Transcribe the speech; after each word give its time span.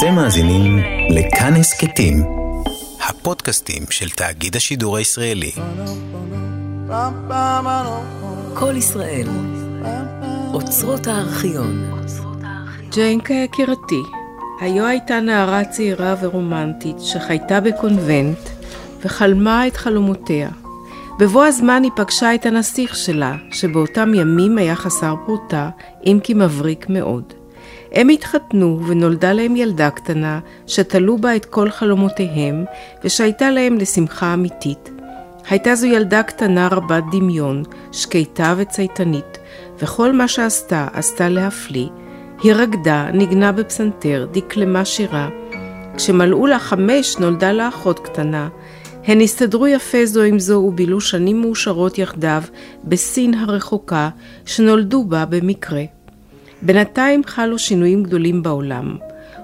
אתם 0.00 0.14
מאזינים 0.14 0.78
לכאן 1.10 1.54
הסכתים, 1.54 2.22
הפודקאסטים 3.08 3.82
של 3.90 4.10
תאגיד 4.10 4.56
השידור 4.56 4.96
הישראלי. 4.96 5.50
כל 8.54 8.76
ישראל, 8.76 9.26
אוצרות 10.52 11.06
הארכיון. 11.06 11.90
ג'יינקה 12.90 13.34
יקירתי, 13.34 14.02
היו 14.60 14.86
הייתה 14.86 15.20
נערה 15.20 15.64
צעירה 15.64 16.14
ורומנטית 16.20 16.96
שחייתה 17.00 17.60
בקונבנט 17.60 18.48
וחלמה 19.04 19.66
את 19.66 19.76
חלומותיה. 19.76 20.48
בבוא 21.18 21.44
הזמן 21.44 21.82
היא 21.82 21.92
פגשה 21.96 22.34
את 22.34 22.46
הנסיך 22.46 22.96
שלה, 22.96 23.36
שבאותם 23.50 24.14
ימים 24.14 24.58
היה 24.58 24.76
חסר 24.76 25.14
פרוטה, 25.26 25.70
אם 26.06 26.18
כי 26.22 26.34
מבריק 26.34 26.86
מאוד. 26.88 27.39
הם 27.92 28.08
התחתנו 28.08 28.80
ונולדה 28.86 29.32
להם 29.32 29.56
ילדה 29.56 29.90
קטנה, 29.90 30.40
שתלו 30.66 31.18
בה 31.18 31.36
את 31.36 31.44
כל 31.44 31.70
חלומותיהם, 31.70 32.64
ושהייתה 33.04 33.50
להם 33.50 33.78
לשמחה 33.78 34.34
אמיתית. 34.34 34.90
הייתה 35.48 35.74
זו 35.74 35.86
ילדה 35.86 36.22
קטנה 36.22 36.68
רבת 36.68 37.04
דמיון, 37.12 37.62
שקטה 37.92 38.54
וצייתנית, 38.56 39.38
וכל 39.78 40.12
מה 40.12 40.28
שעשתה, 40.28 40.88
עשתה 40.92 41.28
להפליא. 41.28 41.88
היא 42.42 42.52
רקדה, 42.52 43.10
ניגנה 43.12 43.52
בפסנתר, 43.52 44.26
דקלמה 44.32 44.84
שירה. 44.84 45.28
כשמלאו 45.96 46.46
לה 46.46 46.58
חמש, 46.58 47.16
נולדה 47.16 47.52
לה 47.52 47.68
אחות 47.68 47.98
קטנה. 47.98 48.48
הן 49.04 49.20
הסתדרו 49.20 49.66
יפה 49.66 50.06
זו 50.06 50.22
עם 50.22 50.38
זו 50.38 50.54
ובילו 50.54 51.00
שנים 51.00 51.40
מאושרות 51.40 51.98
יחדיו 51.98 52.42
בסין 52.84 53.34
הרחוקה, 53.34 54.08
שנולדו 54.46 55.04
בה 55.04 55.24
במקרה. 55.24 55.82
בינתיים 56.62 57.22
חלו 57.26 57.58
שינויים 57.58 58.02
גדולים 58.02 58.42
בעולם. 58.42 58.96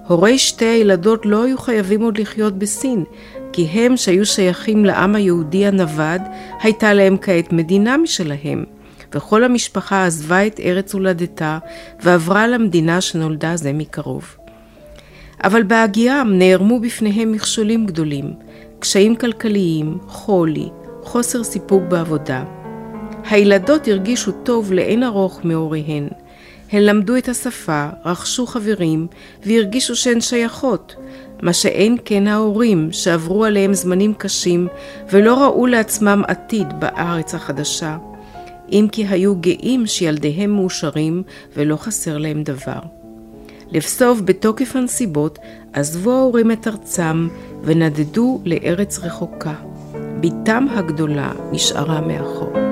הורי 0.06 0.38
שתי 0.38 0.64
הילדות 0.64 1.26
לא 1.26 1.44
היו 1.44 1.58
חייבים 1.58 2.02
עוד 2.02 2.18
לחיות 2.18 2.58
בסין, 2.58 3.04
כי 3.52 3.64
הם 3.64 3.96
שהיו 3.96 4.26
שייכים 4.26 4.84
לעם 4.84 5.14
היהודי 5.14 5.66
הנווד, 5.66 6.22
הייתה 6.62 6.94
להם 6.94 7.16
כעת 7.20 7.52
מדינה 7.52 7.96
משלהם, 7.96 8.64
וכל 9.14 9.44
המשפחה 9.44 10.06
עזבה 10.06 10.46
את 10.46 10.60
ארץ 10.60 10.94
הולדתה 10.94 11.58
ועברה 12.00 12.46
למדינה 12.46 13.00
שנולדה 13.00 13.56
זה 13.56 13.72
מקרוב. 13.72 14.36
אבל 15.44 15.62
בהגיעם 15.62 16.38
נערמו 16.38 16.80
בפניהם 16.80 17.32
מכשולים 17.32 17.86
גדולים, 17.86 18.32
קשיים 18.78 19.16
כלכליים, 19.16 19.98
חולי, 20.06 20.68
חוסר 21.02 21.44
סיפוק 21.44 21.82
בעבודה. 21.88 22.44
הילדות 23.30 23.88
הרגישו 23.88 24.32
טוב 24.32 24.72
לאין 24.72 25.02
ארוך 25.02 25.40
מהוריהן. 25.44 26.08
הן 26.72 26.82
למדו 26.82 27.16
את 27.16 27.28
השפה, 27.28 27.88
רכשו 28.04 28.46
חברים 28.46 29.06
והרגישו 29.46 29.96
שהן 29.96 30.20
שייכות, 30.20 30.94
מה 31.42 31.52
שאין 31.52 31.96
כן 32.04 32.26
ההורים 32.26 32.88
שעברו 32.92 33.44
עליהם 33.44 33.74
זמנים 33.74 34.14
קשים 34.14 34.68
ולא 35.10 35.34
ראו 35.44 35.66
לעצמם 35.66 36.22
עתיד 36.28 36.66
בארץ 36.78 37.34
החדשה, 37.34 37.96
אם 38.72 38.86
כי 38.92 39.06
היו 39.06 39.36
גאים 39.36 39.86
שילדיהם 39.86 40.50
מאושרים 40.50 41.22
ולא 41.56 41.76
חסר 41.76 42.18
להם 42.18 42.42
דבר. 42.42 42.80
לבסוף, 43.72 44.20
בתוקף 44.20 44.76
הנסיבות, 44.76 45.38
עזבו 45.72 46.12
ההורים 46.12 46.52
את 46.52 46.68
ארצם 46.68 47.28
ונדדו 47.62 48.40
לארץ 48.44 48.98
רחוקה. 48.98 49.54
בתם 50.20 50.66
הגדולה 50.70 51.32
נשארה 51.52 52.00
מאחור. 52.00 52.65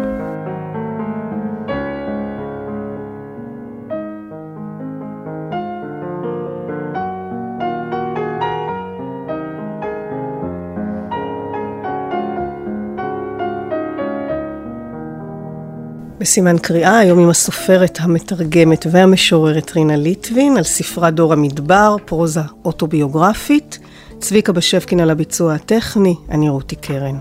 בסימן 16.25 16.59
קריאה, 16.59 16.99
היום 16.99 17.19
עם 17.19 17.29
הסופרת, 17.29 17.99
המתרגמת 18.01 18.87
והמשוררת 18.91 19.73
רינה 19.77 19.97
ליטבין, 19.97 20.57
על 20.57 20.63
ספרה 20.63 21.11
דור 21.11 21.33
המדבר, 21.33 21.97
פרוזה 22.05 22.41
אוטוביוגרפית. 22.65 23.79
צביקה 24.19 24.53
בשבקין 24.53 25.01
על 25.01 25.11
הביצוע 25.11 25.55
הטכני, 25.55 26.15
אני 26.31 26.49
רותי 26.49 26.77
קרן. 26.77 27.17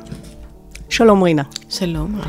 שלום 0.89 1.23
רינה. 1.23 1.43
שלום. 1.69 2.19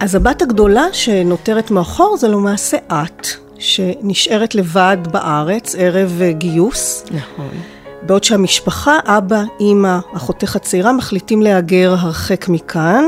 אז 0.00 0.14
הבת 0.14 0.42
הגדולה 0.42 0.84
שנותרת 0.92 1.70
מאחור 1.70 2.16
זה 2.16 2.28
למעשה 2.28 2.76
את, 2.86 3.26
שנשארת 3.58 4.54
לבד 4.54 4.96
בארץ 5.10 5.74
ערב 5.78 6.22
גיוס. 6.30 7.04
נכון. 7.10 7.77
בעוד 8.02 8.24
שהמשפחה, 8.24 8.98
אבא, 9.04 9.42
אימא, 9.60 9.98
אחותך 10.16 10.56
הצעירה, 10.56 10.92
מחליטים 10.92 11.42
להגר 11.42 11.94
הרחק 11.98 12.48
מכאן, 12.48 13.04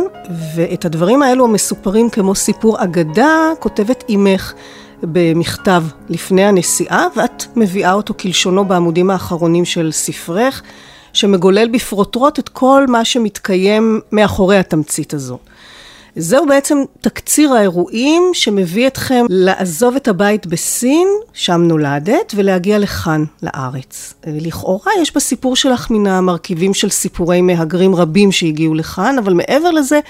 ואת 0.55 0.84
הדברים 0.84 1.23
האלו 1.23 1.45
המסופרים 1.45 2.11
כמו 2.11 2.34
סיפור 2.34 2.84
אגדה, 2.84 3.51
כותבת 3.59 4.05
אימך 4.09 4.53
במכתב 5.03 5.83
לפני 6.09 6.45
הנסיעה, 6.45 7.06
ואת 7.17 7.45
מביאה 7.56 7.93
אותו 7.93 8.15
כלשונו 8.21 8.65
בעמודים 8.65 9.11
האחרונים 9.11 9.65
של 9.65 9.93
ספרך, 9.93 10.62
שמגולל 11.12 11.69
בפרוטרוט 11.69 12.39
את 12.39 12.49
כל 12.49 12.87
מה 12.89 13.05
שמתקיים 13.05 14.01
מאחורי 14.12 14.57
התמצית 14.57 15.15
הזו. 15.15 15.39
זהו 16.16 16.47
בעצם 16.47 16.78
תקציר 17.00 17.53
האירועים 17.53 18.22
שמביא 18.32 18.87
אתכם 18.87 19.25
לעזוב 19.28 19.97
את 19.97 20.09
הבית 20.09 20.47
בסין, 20.47 21.09
שם 21.32 21.62
נולדת, 21.62 22.32
ולהגיע 22.37 22.78
לכאן, 22.78 23.25
לארץ. 23.43 24.15
לכאורה 24.26 24.93
יש 25.03 25.15
בסיפור 25.15 25.56
שלך 25.56 25.91
מן 25.91 26.06
המרכיבים 26.06 26.75
של 26.75 26.88
סיפורי 26.88 27.41
מהגרים 27.41 27.94
רבים 27.94 28.32
שהגיעו 28.32 28.75
לכאן, 28.75 29.16
אבל 29.19 29.34
מעבר 29.34 29.71
לזה, 29.71 30.00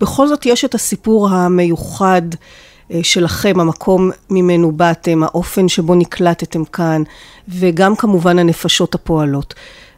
בכל 0.00 0.28
זאת 0.28 0.46
יש 0.46 0.64
את 0.64 0.74
הסיפור 0.74 1.28
המיוחד 1.28 2.22
אה, 2.90 3.00
שלכם, 3.02 3.60
המקום 3.60 4.10
ממנו 4.30 4.72
באתם, 4.72 5.22
האופן 5.22 5.68
שבו 5.68 5.94
נקלטתם 5.94 6.64
כאן, 6.64 7.02
וגם 7.48 7.96
כמובן 7.96 8.38
הנפשות 8.38 8.94
הפועלות. 8.94 9.54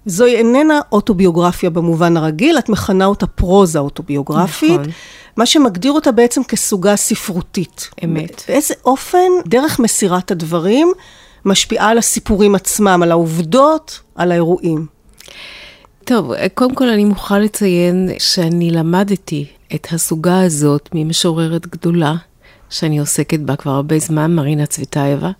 זוהי 0.07 0.37
איננה 0.37 0.81
אוטוביוגרפיה 0.93 1.71
במובן 1.71 2.17
הרגיל, 2.17 2.59
את 2.59 2.69
מכנה 2.69 3.05
אותה 3.05 3.27
פרוזה 3.27 3.79
אוטוביוגרפית. 3.79 4.81
נכון. 4.81 4.93
מה 5.37 5.47
שמגדיר 5.47 5.93
אותה 5.93 6.13
בעצם 6.13 6.45
כסוגה 6.45 6.97
ספרותית. 6.97 7.91
אמת. 8.05 8.43
באיזה 8.49 8.75
אופן 8.85 9.29
דרך 9.47 9.79
מסירת 9.79 10.31
הדברים 10.31 10.93
משפיעה 11.45 11.89
על 11.89 11.99
הסיפורים 11.99 12.55
עצמם, 12.55 13.01
על 13.03 13.11
העובדות, 13.11 14.01
על 14.15 14.33
האירועים. 14.33 14.87
טוב, 16.05 16.33
קודם 16.55 16.75
כל 16.75 16.89
אני 16.89 17.05
מוכרחה 17.05 17.39
לציין 17.39 18.09
שאני 18.19 18.71
למדתי 18.71 19.47
את 19.75 19.87
הסוגה 19.93 20.41
הזאת 20.41 20.89
ממשוררת 20.95 21.67
גדולה, 21.67 22.15
שאני 22.71 22.99
עוסקת 22.99 23.41
בה 23.41 23.57
כבר 23.57 23.71
הרבה 23.71 23.99
זמן, 23.99 24.35
מרינה 24.35 24.67
צביטאייבה, 24.67 25.31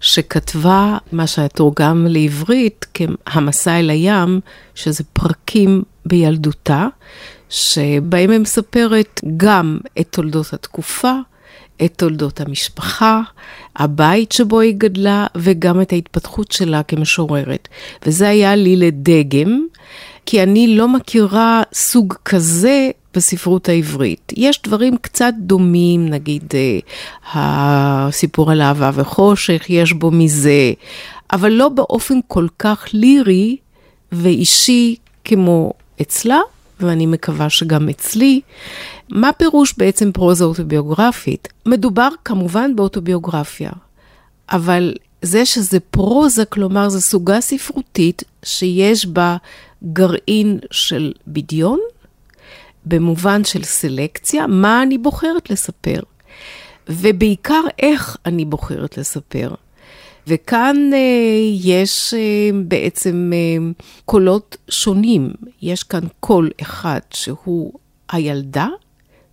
שכתבה 0.00 0.98
מה 1.12 1.26
שתורגם 1.26 2.06
לעברית 2.06 2.86
כ"המסע 2.94 3.78
אל 3.78 3.90
הים", 3.90 4.40
שזה 4.74 5.04
פרקים 5.12 5.82
בילדותה, 6.06 6.86
שבהם 7.48 8.30
היא 8.30 8.38
מספרת 8.38 9.20
גם 9.36 9.78
את 10.00 10.06
תולדות 10.10 10.52
התקופה, 10.52 11.12
את 11.84 11.92
תולדות 11.96 12.40
המשפחה, 12.40 13.20
הבית 13.76 14.32
שבו 14.32 14.60
היא 14.60 14.74
גדלה, 14.78 15.26
וגם 15.36 15.80
את 15.80 15.92
ההתפתחות 15.92 16.52
שלה 16.52 16.82
כמשוררת. 16.82 17.68
וזה 18.06 18.28
היה 18.28 18.56
לי 18.56 18.76
לדגם, 18.76 19.66
כי 20.26 20.42
אני 20.42 20.76
לא 20.76 20.88
מכירה 20.88 21.62
סוג 21.72 22.14
כזה 22.24 22.90
בספרות 23.14 23.68
העברית. 23.68 24.32
יש 24.36 24.62
דברים 24.62 24.96
קצת 24.96 25.32
דומים, 25.38 26.08
נגיד 26.08 26.44
אה, 26.54 26.78
הסיפור 27.34 28.50
על 28.50 28.62
אהבה 28.62 28.90
וחושך, 28.94 29.64
יש 29.68 29.92
בו 29.92 30.10
מזה, 30.10 30.72
אבל 31.32 31.52
לא 31.52 31.68
באופן 31.68 32.18
כל 32.28 32.46
כך 32.58 32.86
לירי 32.92 33.56
ואישי 34.12 34.96
כמו 35.24 35.72
אצלה, 36.00 36.38
ואני 36.80 37.06
מקווה 37.06 37.50
שגם 37.50 37.88
אצלי. 37.88 38.40
מה 39.10 39.32
פירוש 39.32 39.74
בעצם 39.78 40.12
פרוזה 40.12 40.44
אוטוביוגרפית? 40.44 41.48
מדובר 41.66 42.08
כמובן 42.24 42.76
באוטוביוגרפיה, 42.76 43.70
אבל 44.50 44.94
זה 45.22 45.46
שזה 45.46 45.80
פרוזה, 45.80 46.44
כלומר 46.44 46.88
זו 46.88 47.00
סוגה 47.00 47.40
ספרותית 47.40 48.22
שיש 48.42 49.06
בה 49.06 49.36
גרעין 49.92 50.58
של 50.70 51.12
בדיון, 51.26 51.78
במובן 52.88 53.44
של 53.44 53.62
סלקציה, 53.62 54.46
מה 54.46 54.82
אני 54.82 54.98
בוחרת 54.98 55.50
לספר, 55.50 56.00
ובעיקר 56.88 57.62
איך 57.78 58.16
אני 58.26 58.44
בוחרת 58.44 58.98
לספר. 58.98 59.54
וכאן 60.26 60.76
אה, 60.92 60.98
יש 61.62 62.14
אה, 62.14 62.50
בעצם 62.64 63.30
אה, 63.34 63.70
קולות 64.04 64.56
שונים. 64.70 65.32
יש 65.62 65.82
כאן 65.82 66.00
קול 66.20 66.50
אחד 66.60 67.00
שהוא 67.10 67.72
הילדה, 68.12 68.68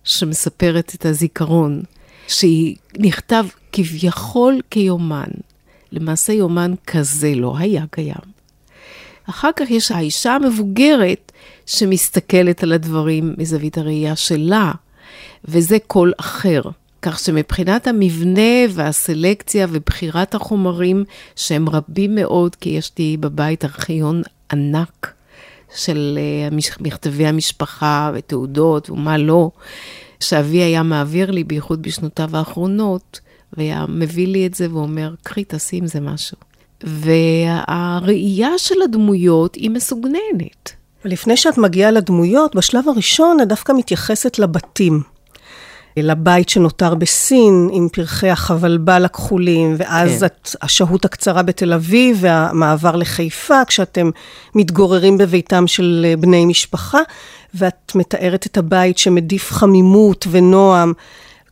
שמספרת 0.04 0.94
את 0.94 1.06
הזיכרון, 1.06 1.82
שהיא 2.28 2.76
נכתב 2.98 3.46
כביכול 3.72 4.60
כיומן. 4.70 5.30
למעשה 5.92 6.32
יומן 6.32 6.74
כזה 6.86 7.34
לא 7.34 7.58
היה 7.58 7.84
קיים. 7.90 8.35
אחר 9.30 9.50
כך 9.56 9.70
יש 9.70 9.90
האישה 9.90 10.34
המבוגרת 10.34 11.32
שמסתכלת 11.66 12.62
על 12.62 12.72
הדברים 12.72 13.34
מזווית 13.38 13.78
הראייה 13.78 14.16
שלה, 14.16 14.72
וזה 15.44 15.76
קול 15.86 16.12
אחר. 16.16 16.62
כך 17.02 17.18
שמבחינת 17.18 17.86
המבנה 17.86 18.66
והסלקציה 18.70 19.66
ובחירת 19.70 20.34
החומרים, 20.34 21.04
שהם 21.36 21.68
רבים 21.68 22.14
מאוד, 22.14 22.56
כי 22.56 22.68
יש 22.68 22.92
לי 22.98 23.16
בבית 23.16 23.64
ארכיון 23.64 24.22
ענק 24.52 25.12
של 25.76 26.18
אה, 26.18 26.56
מכתבי 26.80 27.26
המשפחה 27.26 28.10
ותעודות 28.14 28.90
ומה 28.90 29.18
לא, 29.18 29.50
שאבי 30.20 30.62
היה 30.62 30.82
מעביר 30.82 31.30
לי, 31.30 31.44
בייחוד 31.44 31.82
בשנותיו 31.82 32.36
האחרונות, 32.36 33.20
והיה 33.52 33.86
מביא 33.88 34.26
לי 34.26 34.46
את 34.46 34.54
זה 34.54 34.72
ואומר, 34.72 35.14
קחי, 35.22 35.44
תעשי 35.44 35.76
עם 35.76 35.86
זה 35.86 36.00
משהו. 36.00 36.45
והראייה 36.86 38.58
של 38.58 38.82
הדמויות 38.84 39.54
היא 39.54 39.70
מסוגננת. 39.70 40.72
ולפני 41.04 41.36
שאת 41.36 41.58
מגיעה 41.58 41.90
לדמויות, 41.90 42.54
בשלב 42.54 42.88
הראשון 42.88 43.40
את 43.42 43.48
דווקא 43.48 43.72
מתייחסת 43.72 44.38
לבתים. 44.38 45.02
לבית 45.96 46.48
שנותר 46.48 46.94
בסין, 46.94 47.68
עם 47.72 47.88
פרחי 47.92 48.30
החבלבל 48.30 49.04
הכחולים, 49.04 49.74
ואז 49.78 50.20
כן. 50.20 50.26
את, 50.26 50.56
השהות 50.62 51.04
הקצרה 51.04 51.42
בתל 51.42 51.72
אביב, 51.72 52.18
והמעבר 52.20 52.96
לחיפה, 52.96 53.64
כשאתם 53.66 54.10
מתגוררים 54.54 55.18
בביתם 55.18 55.66
של 55.66 56.14
בני 56.18 56.46
משפחה, 56.46 56.98
ואת 57.54 57.92
מתארת 57.94 58.46
את 58.46 58.56
הבית 58.56 58.98
שמדיף 58.98 59.52
חמימות 59.52 60.26
ונועם. 60.30 60.92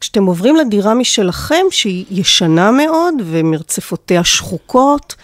כשאתם 0.04 0.24
עוברים 0.24 0.56
לדירה 0.56 0.94
משלכם, 0.94 1.66
שהיא 1.70 2.04
ישנה 2.10 2.70
מאוד, 2.70 3.14
ומרצפותיה 3.24 4.24
שחוקות, 4.24 5.14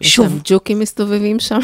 שוב... 0.00 0.26
יש 0.26 0.42
ג'וקים 0.44 0.78
מסתובבים 0.78 1.40
שם. 1.40 1.58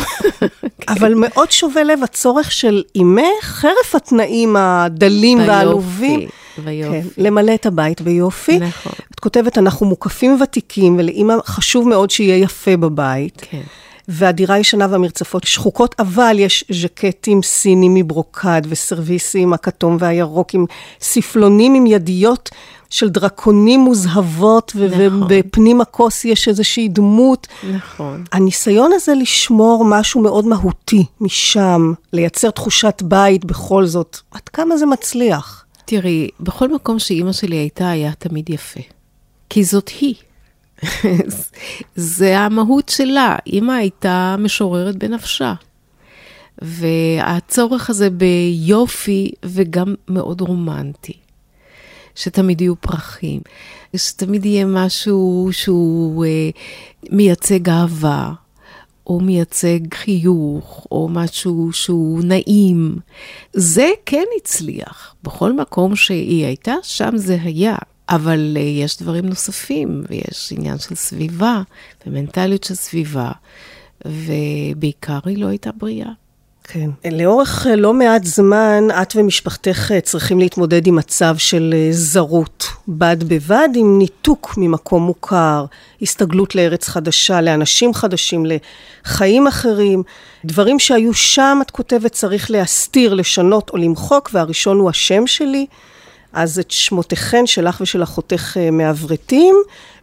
אבל 0.88 1.14
מאוד 1.14 1.50
שובה 1.50 1.82
לב 1.82 2.02
הצורך 2.05 2.52
של 2.52 2.82
אימך, 2.94 3.25
חרף 3.43 3.94
התנאים 3.94 4.56
הדלים 4.56 5.38
והעלובים. 5.38 6.29
ויופי. 6.64 7.02
כן, 7.02 7.23
למלא 7.23 7.55
את 7.55 7.67
הבית 7.67 8.00
ביופי. 8.00 8.58
נכון. 8.58 8.93
את 9.14 9.20
כותבת, 9.20 9.58
אנחנו 9.58 9.87
מוקפים 9.87 10.38
ותיקים, 10.43 10.96
ולאימא 10.99 11.35
חשוב 11.46 11.88
מאוד 11.88 12.11
שיהיה 12.11 12.37
יפה 12.37 12.76
בבית. 12.76 13.46
כן. 13.50 13.62
והדירה 14.09 14.59
ישנה 14.59 14.87
והמרצפות 14.91 15.45
שחוקות, 15.45 15.95
אבל 15.99 16.37
יש 16.39 16.65
ז'קטים 16.73 17.43
סינים 17.43 17.95
מברוקד 17.95 18.63
וסרוויסים 18.69 19.53
הכתום 19.53 19.97
והירוק 20.01 20.55
עם 20.55 20.65
ספלונים 21.01 21.75
עם 21.75 21.87
ידיות 21.87 22.51
של 22.91 23.09
דרקונים 23.09 23.81
מוזהבות, 23.81 24.73
נכון. 24.75 25.23
ובפנים 25.23 25.81
הכוס 25.81 26.25
יש 26.25 26.49
איזושהי 26.49 26.89
דמות. 26.89 27.47
נכון. 27.73 28.25
הניסיון 28.33 28.91
הזה 28.95 29.15
לשמור 29.15 29.85
משהו 29.85 30.21
מאוד 30.23 30.47
מהותי 30.47 31.05
משם, 31.21 31.93
לייצר 32.13 32.51
תחושת 32.51 33.03
בית 33.05 33.45
בכל 33.45 33.87
זאת, 33.87 34.19
עד 34.31 34.49
כמה 34.49 34.77
זה 34.77 34.87
מצליח? 34.87 35.65
תראי, 35.85 36.29
בכל 36.41 36.75
מקום 36.75 36.99
שאימא 36.99 37.33
שלי 37.33 37.57
הייתה, 37.57 37.91
היה 37.91 38.13
תמיד 38.19 38.51
יפה. 38.51 38.81
כי 39.51 39.65
זאת 39.65 39.91
היא. 40.01 40.15
זה 41.97 42.39
המהות 42.39 42.89
שלה. 42.89 43.37
אימא 43.47 43.73
הייתה 43.73 44.37
משוררת 44.39 44.97
בנפשה. 44.97 45.55
והצורך 46.63 47.91
הזה 47.91 48.11
ביופי 48.11 49.31
וגם 49.45 49.95
מאוד 50.09 50.41
רומנטי. 50.41 51.13
שתמיד 52.15 52.61
יהיו 52.61 52.77
פרחים, 52.81 53.41
שתמיד 53.97 54.45
יהיה 54.47 54.65
משהו 54.67 55.49
שהוא 55.53 56.25
אה, 56.25 56.51
מייצג 57.11 57.69
אהבה, 57.69 58.33
או 59.07 59.21
מייצג 59.21 59.95
חיוך, 59.95 60.87
או 60.91 61.09
משהו 61.09 61.73
שהוא 61.73 62.21
נעים. 62.25 62.97
זה 63.53 63.91
כן 64.07 64.25
הצליח. 64.41 65.15
בכל 65.23 65.53
מקום 65.53 65.97
שהיא 65.97 66.45
הייתה, 66.45 66.75
שם 66.83 67.17
זה 67.17 67.39
היה. 67.43 67.77
אבל 68.09 68.57
uh, 68.57 68.59
יש 68.59 69.03
דברים 69.03 69.27
נוספים, 69.27 70.05
ויש 70.09 70.53
עניין 70.57 70.79
של 70.79 70.95
סביבה, 70.95 71.63
ומנטליות 72.07 72.65
של 72.65 72.75
סביבה, 72.75 73.31
ובעיקר 74.05 75.19
היא 75.25 75.39
לא 75.39 75.47
הייתה 75.47 75.71
בריאה. 75.73 76.11
כן. 76.73 76.91
לאורך 77.13 77.67
אה, 77.67 77.77
לא 77.77 77.95
מעט 77.95 78.25
זמן, 78.25 78.85
את 79.03 79.17
ומשפחתך 79.17 79.93
אה, 79.95 80.01
צריכים 80.01 80.39
להתמודד 80.39 80.87
עם 80.87 80.97
מצב 80.97 81.35
של 81.39 81.75
אה, 81.77 81.89
זרות, 81.91 82.65
בד 82.89 83.25
בבד 83.25 83.69
עם 83.75 83.99
ניתוק 83.99 84.55
ממקום 84.57 85.03
מוכר, 85.03 85.65
הסתגלות 86.03 86.55
לארץ 86.55 86.89
חדשה, 86.89 87.41
לאנשים 87.41 87.95
חדשים, 87.95 88.47
לחיים 88.47 89.47
אחרים. 89.47 90.03
דברים 90.45 90.79
שהיו 90.79 91.15
שם, 91.15 91.59
את 91.63 91.71
כותבת, 91.71 92.13
צריך 92.13 92.51
להסתיר, 92.51 93.15
לשנות 93.15 93.71
או 93.71 93.77
למחוק, 93.77 94.31
והראשון 94.33 94.79
הוא 94.79 94.91
השם 94.91 95.27
שלי. 95.27 95.67
אז 96.38 96.58
את 96.58 96.70
שמותיכן 96.70 97.46
שלך 97.46 97.81
ושל 97.81 98.02
אחותך 98.02 98.56
מעברתים, 98.73 99.56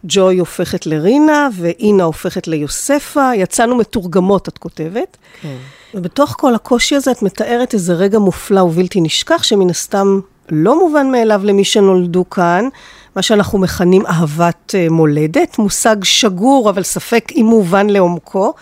ג'וי 0.04 0.38
הופכת 0.38 0.86
לרינה 0.86 1.48
ואינה 1.52 2.04
הופכת 2.04 2.48
ליוספה, 2.48 3.30
יצאנו 3.34 3.76
מתורגמות, 3.76 4.48
את 4.48 4.58
כותבת. 4.58 5.16
כן. 5.42 5.56
ובתוך 5.94 6.34
כל 6.38 6.54
הקושי 6.54 6.96
הזה 6.96 7.10
את 7.10 7.22
מתארת 7.22 7.74
איזה 7.74 7.94
רגע 7.94 8.18
מופלא 8.18 8.60
ובלתי 8.60 9.00
נשכח, 9.00 9.42
שמן 9.42 9.70
הסתם 9.70 10.20
לא 10.50 10.78
מובן 10.78 11.10
מאליו 11.12 11.40
למי 11.44 11.64
שנולדו 11.64 12.30
כאן, 12.30 12.68
מה 13.16 13.22
שאנחנו 13.22 13.58
מכנים 13.58 14.06
אהבת 14.06 14.74
אה, 14.74 14.86
מולדת, 14.90 15.58
מושג 15.58 15.96
שגור, 16.02 16.70
אבל 16.70 16.82
ספק 16.82 17.24
אם 17.36 17.46
מובן 17.48 17.90
לעומקו. 17.90 18.52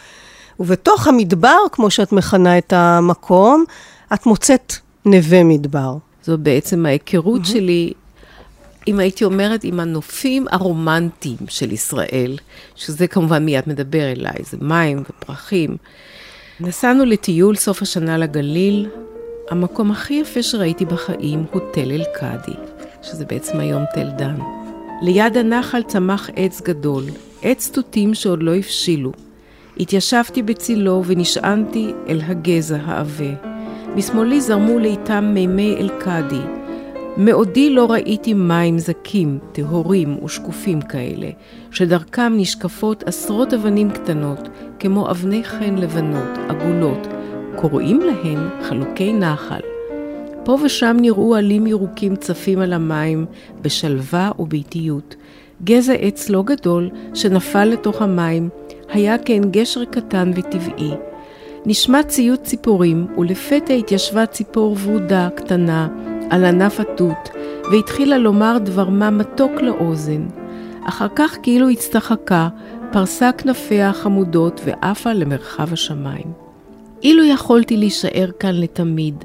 ובתוך 0.60 1.08
המדבר, 1.08 1.58
כמו 1.72 1.90
שאת 1.90 2.12
מכנה 2.12 2.58
את 2.58 2.72
המקום, 2.72 3.64
את 4.14 4.26
מוצאת 4.26 4.74
נווה 5.04 5.44
מדבר. 5.44 5.96
זו 6.24 6.38
בעצם 6.38 6.86
ההיכרות 6.86 7.42
mm-hmm. 7.42 7.48
שלי, 7.48 7.92
אם 8.88 8.98
הייתי 8.98 9.24
אומרת, 9.24 9.64
עם 9.64 9.80
הנופים 9.80 10.46
הרומנטיים 10.50 11.36
של 11.48 11.72
ישראל, 11.72 12.38
שזה 12.74 13.06
כמובן 13.06 13.44
מיד 13.44 13.64
מדבר 13.66 14.12
אליי, 14.12 14.36
זה 14.50 14.56
מים 14.60 15.02
ופרחים. 15.02 15.76
נסענו 16.60 17.04
לטיול 17.04 17.56
סוף 17.56 17.82
השנה 17.82 18.18
לגליל. 18.18 18.88
המקום 19.50 19.90
הכי 19.90 20.14
יפה 20.14 20.42
שראיתי 20.42 20.84
בחיים 20.84 21.44
הוא 21.52 21.62
תל 21.72 21.90
אל-קאדי, 21.92 22.56
שזה 23.02 23.24
בעצם 23.24 23.60
היום 23.60 23.82
תל 23.94 24.08
דן. 24.18 24.36
ליד 25.02 25.36
הנחל 25.36 25.82
צמח 25.82 26.30
עץ 26.36 26.60
גדול, 26.60 27.04
עץ 27.42 27.70
תותים 27.70 28.14
שעוד 28.14 28.42
לא 28.42 28.54
הבשילו. 28.54 29.12
התיישבתי 29.80 30.42
בצילו 30.42 31.02
ונשענתי 31.06 31.93
אל 32.08 32.20
הגזע 32.26 32.78
העבה. 32.84 33.54
משמאלי 33.96 34.41
זרמו 34.41 34.79
לאיתם 34.79 35.31
מימי 35.34 35.77
אל-קאדי. 35.79 36.41
מעודי 37.17 37.70
לא 37.70 37.91
ראיתי 37.91 38.34
מים 38.34 38.79
זכים, 38.79 39.39
טהורים 39.53 40.24
ושקופים 40.24 40.81
כאלה, 40.81 41.31
שדרכם 41.70 42.32
נשקפות 42.36 43.03
עשרות 43.03 43.55
אבנים 43.55 43.91
קטנות, 43.91 44.48
כמו 44.79 45.10
אבני 45.10 45.44
חן 45.44 45.74
לבנות, 45.74 46.39
עגולות, 46.48 47.06
קוראים 47.56 48.01
להן 48.01 48.48
חלוקי 48.63 49.13
נחל. 49.13 49.60
פה 50.44 50.58
ושם 50.65 50.96
נראו 51.01 51.36
עלים 51.36 51.67
ירוקים 51.67 52.17
צפים 52.17 52.58
על 52.58 52.72
המים 52.72 53.27
בשלווה 53.63 54.31
ובאיטיות. 54.39 55.17
גזע 55.65 55.93
עץ 55.93 56.29
לא 56.29 56.43
גדול 56.43 56.91
שנפל 57.15 57.65
לתוך 57.65 58.03
המים 58.03 58.48
היה 58.89 59.19
כעין 59.19 59.51
גשר 59.51 59.84
קטן 59.84 60.31
וטבעי. 60.34 60.91
נשמע 61.66 62.02
ציוץ 62.02 62.40
ציפורים, 62.42 63.06
ולפתע 63.18 63.74
התיישבה 63.74 64.26
ציפור 64.26 64.76
ורודה 64.84 65.28
קטנה 65.34 65.88
על 66.30 66.44
ענף 66.44 66.80
התות, 66.80 67.30
והתחילה 67.72 68.18
לומר 68.18 68.58
דבר 68.58 68.88
מה 68.88 69.10
מתוק 69.10 69.52
לאוזן. 69.62 70.26
אחר 70.84 71.06
כך 71.16 71.36
כאילו 71.42 71.68
הצטחקה, 71.68 72.48
פרסה 72.92 73.30
כנפיה 73.32 73.90
החמודות 73.90 74.60
ועפה 74.64 75.12
למרחב 75.12 75.72
השמיים. 75.72 76.32
אילו 77.02 77.24
יכולתי 77.24 77.76
להישאר 77.76 78.30
כאן 78.38 78.54
לתמיד, 78.54 79.24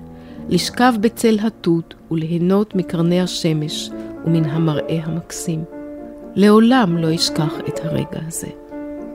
לשכב 0.49 0.93
בצל 1.01 1.37
התות 1.41 1.93
וליהנות 2.11 2.75
מקרני 2.75 3.21
השמש 3.21 3.89
ומן 4.25 4.45
המראה 4.45 4.99
המקסים. 5.03 5.63
לעולם 6.35 6.97
לא 6.97 7.15
אשכח 7.15 7.53
את 7.67 7.79
הרגע 7.83 8.19
הזה. 8.27 8.68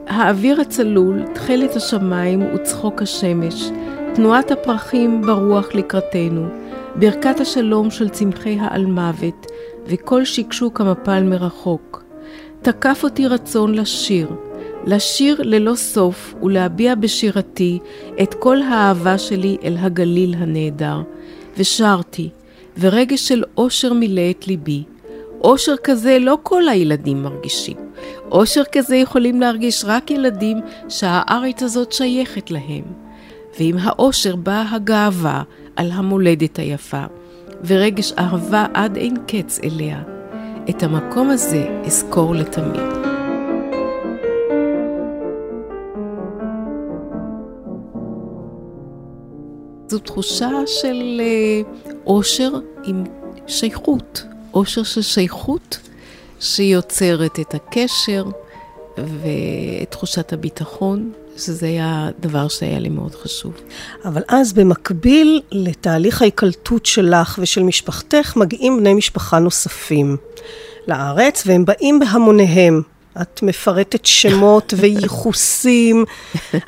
האוויר 0.07 0.61
הצלול, 0.61 1.23
תכלת 1.35 1.77
השמיים 1.77 2.43
וצחוק 2.55 3.03
השמש, 3.03 3.71
תנועת 4.15 4.51
הפרחים 4.51 5.23
ברוח 5.23 5.75
לקראתנו, 5.75 6.47
ברכת 6.97 7.41
השלום 7.41 7.91
של 7.91 8.09
צמחי 8.09 8.59
האלמוות 8.61 9.47
וכל 9.87 10.25
שקשוק 10.25 10.81
המפל 10.81 11.23
מרחוק. 11.23 12.05
תקף 12.63 13.01
אותי 13.05 13.27
רצון 13.27 13.75
לשיר, 13.75 14.29
לשיר 14.87 15.43
ללא 15.43 15.75
סוף 15.75 16.35
ולהביע 16.43 16.95
בשירתי 16.95 17.79
את 18.23 18.35
כל 18.35 18.63
האהבה 18.63 19.19
שלי 19.19 19.57
אל 19.65 19.77
הגליל 19.81 20.35
הנהדר. 20.39 21.03
ושרתי, 21.59 22.29
ורגש 22.79 23.29
של 23.29 23.43
אושר 23.57 23.93
מילא 23.93 24.31
את 24.31 24.49
ליבי. 24.49 24.83
אושר 25.45 25.75
כזה 25.85 26.19
לא 26.21 26.39
כל 26.43 26.69
הילדים 26.69 27.23
מרגישים. 27.23 27.77
אושר 28.31 28.63
כזה 28.73 28.97
יכולים 28.97 29.41
להרגיש 29.41 29.85
רק 29.85 30.11
ילדים 30.11 30.61
שהארץ 30.89 31.63
הזאת 31.63 31.93
שייכת 31.93 32.51
להם. 32.51 32.85
ועם 33.59 33.77
האושר 33.81 34.37
באה 34.37 34.75
הגאווה 34.75 35.43
על 35.77 35.91
המולדת 35.93 36.57
היפה, 36.57 37.05
ורגש 37.65 38.13
אהבה 38.13 38.67
עד 38.75 38.97
אין 38.97 39.17
קץ 39.27 39.61
אליה. 39.65 40.03
את 40.71 40.83
המקום 40.83 41.31
הזה 41.31 41.81
אזכור 41.87 42.35
לתמיד. 42.35 42.83
זו 49.89 49.99
תחושה 49.99 50.51
של 50.67 51.21
אושר 52.07 52.51
עם 52.85 53.05
שייכות, 53.47 54.25
אושר 54.55 54.83
של 54.83 55.03
שייכות 55.03 55.79
שיוצרת 56.41 57.41
את 57.41 57.55
הקשר 57.55 58.25
ואת 58.99 59.91
תחושת 59.91 60.33
הביטחון, 60.33 61.13
שזה 61.37 61.67
היה 61.67 62.09
דבר 62.21 62.49
שהיה 62.49 62.79
לי 62.79 62.89
מאוד 62.89 63.15
חשוב. 63.15 63.53
אבל 64.05 64.23
אז 64.29 64.53
במקביל 64.53 65.43
לתהליך 65.53 66.23
ההיקלטות 66.23 66.87
שלך 66.87 67.39
ושל 67.43 67.63
משפחתך, 67.63 68.37
מגיעים 68.37 68.77
בני 68.81 68.95
משפחה 68.95 69.39
נוספים 69.39 70.17
לארץ, 70.89 71.43
והם 71.47 71.65
באים 71.65 72.01
בהמוניהם. 72.01 72.83
את 73.23 73.43
מפרטת 73.43 74.07
שמות 74.07 74.75
וייחוסים, 74.79 76.05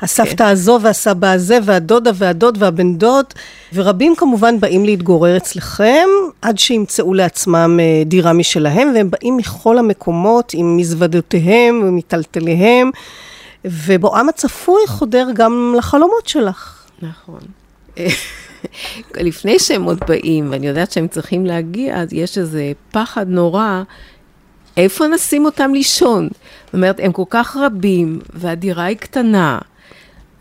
הסבתא 0.01 0.43
הזו 0.43 0.79
והסבא 0.81 1.31
הזה, 1.31 1.59
והדודה 1.63 2.11
והדוד 2.15 2.57
והבן 2.59 2.97
דוד, 2.97 3.25
ורבים 3.73 4.15
כמובן 4.15 4.59
באים 4.59 4.85
להתגורר 4.85 5.37
אצלכם, 5.37 6.07
עד 6.41 6.59
שימצאו 6.59 7.13
לעצמם 7.13 7.79
אה, 7.81 8.03
דירה 8.05 8.33
משלהם, 8.33 8.91
והם 8.95 9.11
באים 9.11 9.37
מכל 9.37 9.77
המקומות 9.77 10.51
עם 10.53 10.77
מזוודותיהם 10.77 11.81
ומיטלטליהם, 11.85 12.91
ובואם 13.65 14.29
הצפוי 14.29 14.81
חודר 14.87 15.27
גם 15.33 15.73
לחלומות 15.77 16.27
שלך. 16.27 16.83
נכון. 17.01 17.39
לפני 19.15 19.59
שהם 19.59 19.83
עוד 19.83 19.99
באים, 20.07 20.51
ואני 20.51 20.67
יודעת 20.67 20.91
שהם 20.91 21.07
צריכים 21.07 21.45
להגיע, 21.45 22.01
אז 22.01 22.13
יש 22.13 22.37
איזה 22.37 22.71
פחד 22.91 23.25
נורא 23.29 23.83
איפה 24.77 25.07
נשים 25.07 25.45
אותם 25.45 25.73
לישון? 25.73 26.29
זאת 26.65 26.73
אומרת, 26.73 26.99
הם 27.03 27.11
כל 27.11 27.23
כך 27.29 27.57
רבים, 27.57 28.19
והדירה 28.33 28.83
היא 28.83 28.97
קטנה, 28.97 29.59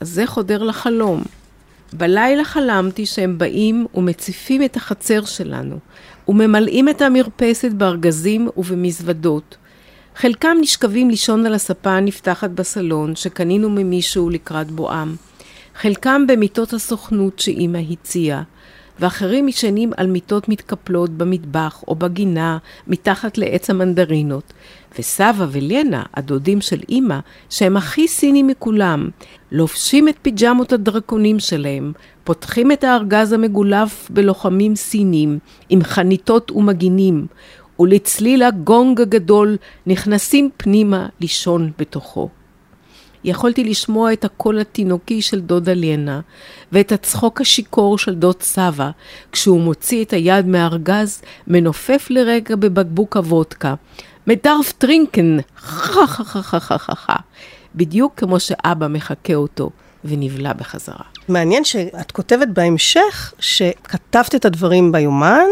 אז 0.00 0.09
זה 0.09 0.26
חודר 0.26 0.62
לחלום. 0.62 1.23
בלילה 1.93 2.45
חלמתי 2.45 3.07
שהם 3.07 3.38
באים 3.38 3.87
ומציפים 3.95 4.62
את 4.62 4.76
החצר 4.76 5.25
שלנו, 5.25 5.78
וממלאים 6.28 6.88
את 6.88 7.02
המרפסת 7.02 7.71
בארגזים 7.71 8.49
ובמזוודות. 8.57 9.57
חלקם 10.16 10.57
נשכבים 10.61 11.11
לישון 11.11 11.47
על 11.47 11.55
הספה 11.55 11.90
הנפתחת 11.90 12.50
בסלון, 12.50 13.16
שקנינו 13.16 13.71
ממישהו 13.71 14.31
לקראת 14.31 14.71
בואם. 14.71 15.14
חלקם 15.81 16.26
במיטות 16.26 16.73
הסוכנות 16.73 17.38
שאימא 17.38 17.81
הציעה. 17.90 18.43
ואחרים 19.00 19.49
ישנים 19.49 19.93
על 19.97 20.07
מיטות 20.07 20.49
מתקפלות 20.49 21.11
במטבח 21.11 21.85
או 21.88 21.95
בגינה 21.95 22.59
מתחת 22.87 23.38
לעץ 23.38 23.71
המנדרינות. 23.71 24.53
וסבא 24.99 25.47
ולנה, 25.50 26.03
הדודים 26.15 26.61
של 26.61 26.81
אימא, 26.88 27.19
שהם 27.50 27.76
הכי 27.76 28.09
סינים 28.09 28.47
מכולם, 28.47 29.09
לובשים 29.53 30.09
את 30.09 30.15
פיג'מות 30.23 30.73
הדרקונים 30.73 31.38
שלהם, 31.38 31.93
פותחים 32.25 32.73
את 32.73 32.85
הארגז 32.85 33.33
המגולף 33.33 34.09
בלוחמים 34.11 34.76
סינים, 34.76 35.38
עם 35.69 35.83
חניתות 35.83 36.50
ומגינים, 36.50 37.26
ולצליל 37.81 38.43
הגונג 38.43 39.00
הגדול 39.00 39.57
נכנסים 39.87 40.50
פנימה 40.57 41.07
לישון 41.21 41.71
בתוכו. 41.79 42.29
יכולתי 43.26 43.64
לשמוע 43.64 44.12
את 44.12 44.25
הקול 44.25 44.61
התינוקי 44.61 45.23
של 45.23 45.40
דודה 45.40 45.75
ליאנה, 45.75 46.21
ואת 46.73 46.92
הצחוק 46.92 47.40
השיכור 47.40 47.99
של 47.99 48.14
דוד 48.14 48.42
סבא, 48.42 48.90
כשהוא 49.33 49.61
מוציא 49.61 50.04
את 50.04 50.12
היד 50.12 50.47
מהארגז, 50.47 51.23
מנופף 51.47 52.06
לרגע 52.11 52.56
בבקבוק 52.56 53.16
הוודקה. 53.16 53.75
מדרף 54.26 54.73
טרינקן, 54.73 55.37
חה 55.56 56.06
חה 56.06 56.25
חה 56.25 56.42
חה 56.42 56.78
חה 56.78 56.95
חה 56.95 57.16
בדיוק 57.75 58.12
כמו 58.16 58.40
שאבא 58.40 58.88
מחקה 58.88 59.35
אותו. 59.35 59.71
ונבלע 60.04 60.52
בחזרה. 60.52 61.04
מעניין 61.28 61.64
שאת 61.64 62.12
כותבת 62.12 62.49
בהמשך 62.49 63.35
שכתבת 63.38 64.35
את 64.35 64.45
הדברים 64.45 64.92
ביומן, 64.92 65.47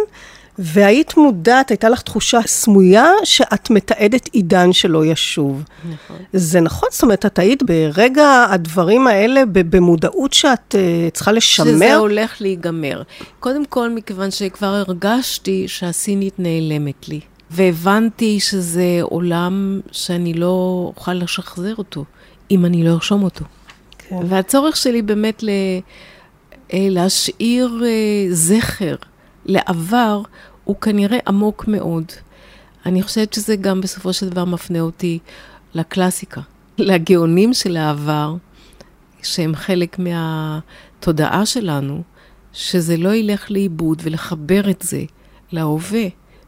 והיית 0.59 1.17
מודעת, 1.17 1.71
הייתה 1.71 1.89
לך 1.89 2.03
תחושה 2.03 2.41
סמויה 2.47 3.11
שאת 3.25 3.71
מתעדת 3.71 4.29
עידן 4.33 4.73
שלא 4.73 5.05
ישוב. 5.05 5.63
נכון. 5.93 6.17
זה 6.33 6.61
נכון? 6.61 6.89
זאת 6.93 7.03
אומרת, 7.03 7.27
את 7.27 7.39
היית 7.39 7.63
ברגע 7.63 8.47
הדברים 8.51 9.07
האלה 9.07 9.43
במודעות 9.53 10.33
שאת 10.33 10.75
uh, 10.75 11.11
צריכה 11.15 11.33
לשמר? 11.33 11.67
שזה 11.67 11.97
הולך 11.97 12.37
להיגמר. 12.41 13.03
קודם 13.41 13.65
כל, 13.65 13.91
מכיוון 13.91 14.31
שכבר 14.31 14.67
הרגשתי 14.67 15.69
שהסינית 15.69 16.35
נעלמת 16.39 17.09
לי. 17.09 17.21
והבנתי 17.51 18.41
שזה 18.41 18.99
עולם 19.03 19.81
שאני 19.93 20.35
לא 20.35 20.85
אוכל 20.97 21.15
לשחזר 21.15 21.75
אותו, 21.79 22.05
אם 22.51 22.65
אני 22.65 22.85
לא 22.85 22.91
ארשום 22.91 23.23
אותו. 23.23 23.45
כן. 23.99 24.17
והצורך 24.29 24.77
שלי 24.77 25.03
באמת 25.03 25.43
ל... 25.43 25.49
אה, 26.73 26.87
להשאיר 26.91 27.83
אה, 27.85 28.35
זכר 28.35 28.95
לעבר 29.47 30.23
הוא 30.65 30.77
כנראה 30.77 31.19
עמוק 31.27 31.65
מאוד. 31.69 32.05
אני 32.87 33.03
חושבת 33.03 33.33
שזה 33.33 33.57
גם 33.57 33.81
בסופו 33.81 34.13
של 34.13 34.29
דבר 34.29 34.45
מפנה 34.45 34.81
אותי 34.81 35.19
לקלאסיקה, 35.75 36.41
לגאונים 36.79 37.55
של 37.55 37.77
העבר, 37.77 38.35
שהם 39.23 39.55
חלק 39.55 39.99
מהתודעה 39.99 41.47
שלנו, 41.47 42.03
שזה 42.53 42.97
לא 42.97 43.15
ילך 43.15 43.51
לאיבוד 43.51 44.03
ולחבר 44.05 44.71
את 44.71 44.83
זה 44.83 45.05
להווה 45.53 46.05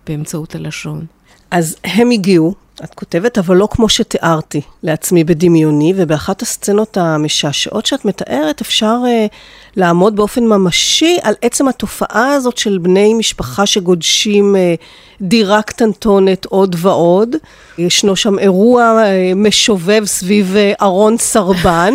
באמצעות 0.07 0.55
הלשון. 0.55 1.07
אז 1.51 1.77
הם 1.85 2.11
הגיעו, 2.11 2.55
את 2.85 2.95
כותבת, 2.95 3.39
אבל 3.39 3.57
לא 3.57 3.69
כמו 3.71 3.89
שתיארתי 3.89 4.61
לעצמי 4.83 5.25
בדמיוני, 5.25 5.93
ובאחת 5.97 6.43
הסצנות 6.43 6.97
המשעשעות 6.97 7.87
שאת 7.87 8.05
מתארת, 8.05 8.61
אפשר 8.61 8.97
uh, 9.05 9.35
לעמוד 9.77 10.17
באופן 10.17 10.45
ממשי 10.45 11.19
על 11.23 11.35
עצם 11.43 11.69
התופעה 11.69 12.33
הזאת 12.33 12.59
של 12.59 12.79
בני 12.79 13.15
משפחה 13.15 13.67
שגודשים 13.67 14.55
uh, 14.55 14.85
דירה 15.21 15.63
קטנטונת 15.63 16.45
עוד 16.45 16.77
ועוד. 16.79 17.37
ישנו 17.79 18.17
שם 18.17 18.39
אירוע 18.39 19.03
uh, 19.03 19.35
משובב 19.37 20.03
סביב 20.05 20.55
uh, 20.55 20.83
ארון 20.83 21.19
סרבן. 21.19 21.95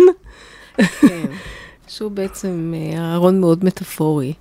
כן, 0.78 1.26
שהוא 1.88 2.12
בעצם 2.12 2.74
ארון 2.98 3.40
מאוד 3.40 3.66
מטאפורי. 3.66 4.34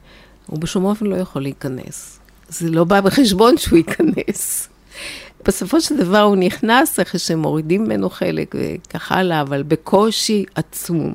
הוא 0.47 0.59
בשום 0.59 0.85
אופן 0.85 1.07
לא 1.07 1.17
יכול 1.17 1.43
להיכנס. 1.43 2.19
זה 2.49 2.71
לא 2.71 2.85
בא 2.85 3.01
בחשבון 3.01 3.59
שהוא 3.59 3.77
ייכנס. 3.77 4.69
בסופו 5.45 5.81
של 5.81 5.97
דבר 5.97 6.21
הוא 6.21 6.37
נכנס 6.37 7.01
אחרי 7.01 7.21
שמורידים 7.21 7.85
ממנו 7.85 8.11
חלק 8.11 8.55
וכך 8.59 9.13
הלאה, 9.13 9.41
אבל 9.41 9.63
בקושי 9.63 10.45
עצום. 10.55 11.15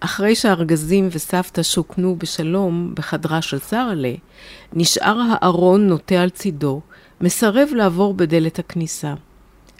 אחרי 0.00 0.34
שהארגזים 0.34 1.08
וסבתא 1.12 1.62
שוכנו 1.62 2.16
בשלום 2.18 2.92
בחדרה 2.94 3.42
של 3.42 3.58
שרלה, 3.58 4.14
נשאר 4.72 5.20
הארון 5.30 5.88
נוטה 5.88 6.14
על 6.14 6.30
צידו, 6.30 6.80
מסרב 7.20 7.68
לעבור 7.72 8.14
בדלת 8.14 8.58
הכניסה. 8.58 9.14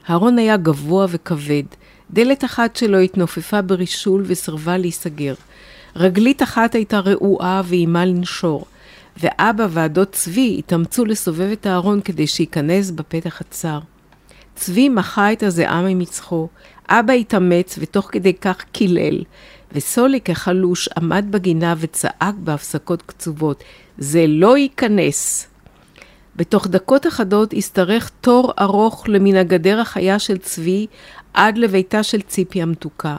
הארון 0.06 0.38
היה 0.38 0.56
גבוה 0.56 1.06
וכבד, 1.10 1.62
דלת 2.10 2.44
אחת 2.44 2.76
שלו 2.76 2.98
התנופפה 2.98 3.62
ברישול 3.62 4.22
וסירבה 4.26 4.78
להיסגר. 4.78 5.34
רגלית 5.96 6.42
אחת 6.42 6.74
הייתה 6.74 6.98
רעועה 6.98 7.62
ואיימה 7.64 8.04
לנשור. 8.04 8.64
ואבא 9.16 9.66
והדוד 9.70 10.08
צבי 10.12 10.56
התאמצו 10.58 11.04
לסובב 11.04 11.50
את 11.52 11.66
הארון 11.66 12.00
כדי 12.00 12.26
שייכנס 12.26 12.90
בפתח 12.90 13.40
הצר. 13.40 13.78
צבי 14.54 14.88
מחה 14.88 15.32
את 15.32 15.42
הזיעה 15.42 15.82
ממצחו, 15.82 16.48
אבא 16.88 17.12
התאמץ 17.12 17.78
ותוך 17.78 18.08
כדי 18.12 18.34
כך 18.34 18.64
קילל, 18.72 19.24
וסוליק 19.72 20.30
החלוש 20.30 20.88
עמד 20.88 21.24
בגינה 21.30 21.74
וצעק 21.78 22.34
בהפסקות 22.38 23.02
קצובות, 23.02 23.64
זה 23.98 24.24
לא 24.28 24.58
ייכנס. 24.58 25.46
בתוך 26.36 26.66
דקות 26.66 27.06
אחדות 27.06 27.54
השתרך 27.56 28.10
תור 28.20 28.52
ארוך 28.60 29.08
למן 29.08 29.36
הגדר 29.36 29.80
החיה 29.80 30.18
של 30.18 30.38
צבי 30.38 30.86
עד 31.34 31.58
לביתה 31.58 32.02
של 32.02 32.20
ציפי 32.20 32.62
המתוקה. 32.62 33.16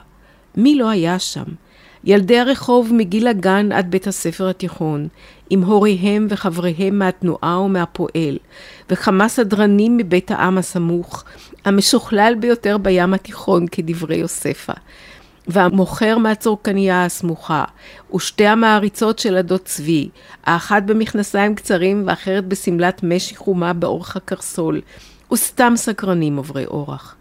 מי 0.56 0.74
לא 0.74 0.88
היה 0.88 1.18
שם? 1.18 1.44
ילדי 2.06 2.38
הרחוב 2.38 2.90
מגיל 2.92 3.26
הגן 3.26 3.72
עד 3.72 3.90
בית 3.90 4.06
הספר 4.06 4.48
התיכון, 4.48 5.08
עם 5.50 5.62
הוריהם 5.62 6.26
וחבריהם 6.30 6.98
מהתנועה 6.98 7.60
ומהפועל, 7.60 8.38
וכמה 8.90 9.28
סדרנים 9.28 9.96
מבית 9.96 10.30
העם 10.30 10.58
הסמוך, 10.58 11.24
המשוכלל 11.64 12.34
ביותר 12.40 12.78
בים 12.78 13.14
התיכון 13.14 13.66
כדברי 13.66 14.16
יוספה. 14.16 14.72
והמוכר 15.48 16.18
מהצורקניה 16.18 17.04
הסמוכה, 17.04 17.64
ושתי 18.14 18.46
המעריצות 18.46 19.18
של 19.18 19.36
הדוד 19.36 19.60
צבי, 19.64 20.08
האחת 20.44 20.82
במכנסיים 20.82 21.54
קצרים 21.54 22.02
ואחרת 22.06 22.46
בשמלת 22.46 23.02
משי 23.02 23.36
חומה 23.36 23.72
באורך 23.72 24.16
הקרסול, 24.16 24.80
וסתם 25.32 25.72
סקרנים 25.76 26.36
עוברי 26.36 26.66
אורח. 26.66 27.15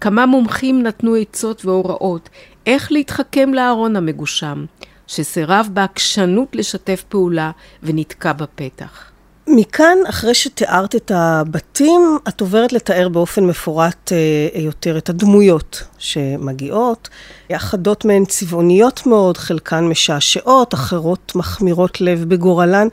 כמה 0.00 0.26
מומחים 0.26 0.82
נתנו 0.82 1.14
עצות 1.14 1.64
והוראות 1.64 2.28
איך 2.66 2.92
להתחכם 2.92 3.54
לארון 3.54 3.96
המגושם, 3.96 4.64
שסירב 5.06 5.68
בעקשנות 5.72 6.56
לשתף 6.56 7.04
פעולה 7.08 7.50
ונתקע 7.82 8.32
בפתח. 8.32 9.10
מכאן, 9.46 9.98
אחרי 10.08 10.34
שתיארת 10.34 10.94
את 10.96 11.10
הבתים, 11.14 12.18
את 12.28 12.40
עוברת 12.40 12.72
לתאר 12.72 13.08
באופן 13.08 13.44
מפורט 13.44 14.12
אה, 14.12 14.60
יותר 14.60 14.98
את 14.98 15.08
הדמויות 15.08 15.82
שמגיעות. 15.98 17.08
אחדות 17.52 18.04
מהן 18.04 18.24
צבעוניות 18.24 19.06
מאוד, 19.06 19.36
חלקן 19.36 19.84
משעשעות, 19.84 20.74
אחרות 20.74 21.32
מחמירות 21.34 22.00
לב 22.00 22.24
בגורלן. 22.24 22.88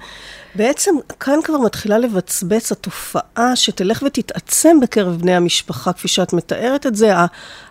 בעצם 0.55 0.95
כאן 1.19 1.39
כבר 1.43 1.57
מתחילה 1.57 1.97
לבצבץ 1.97 2.71
התופעה 2.71 3.55
שתלך 3.55 4.03
ותתעצם 4.05 4.79
בקרב 4.81 5.17
בני 5.21 5.35
המשפחה, 5.35 5.93
כפי 5.93 6.07
שאת 6.07 6.33
מתארת 6.33 6.87
את 6.87 6.95
זה, 6.95 7.13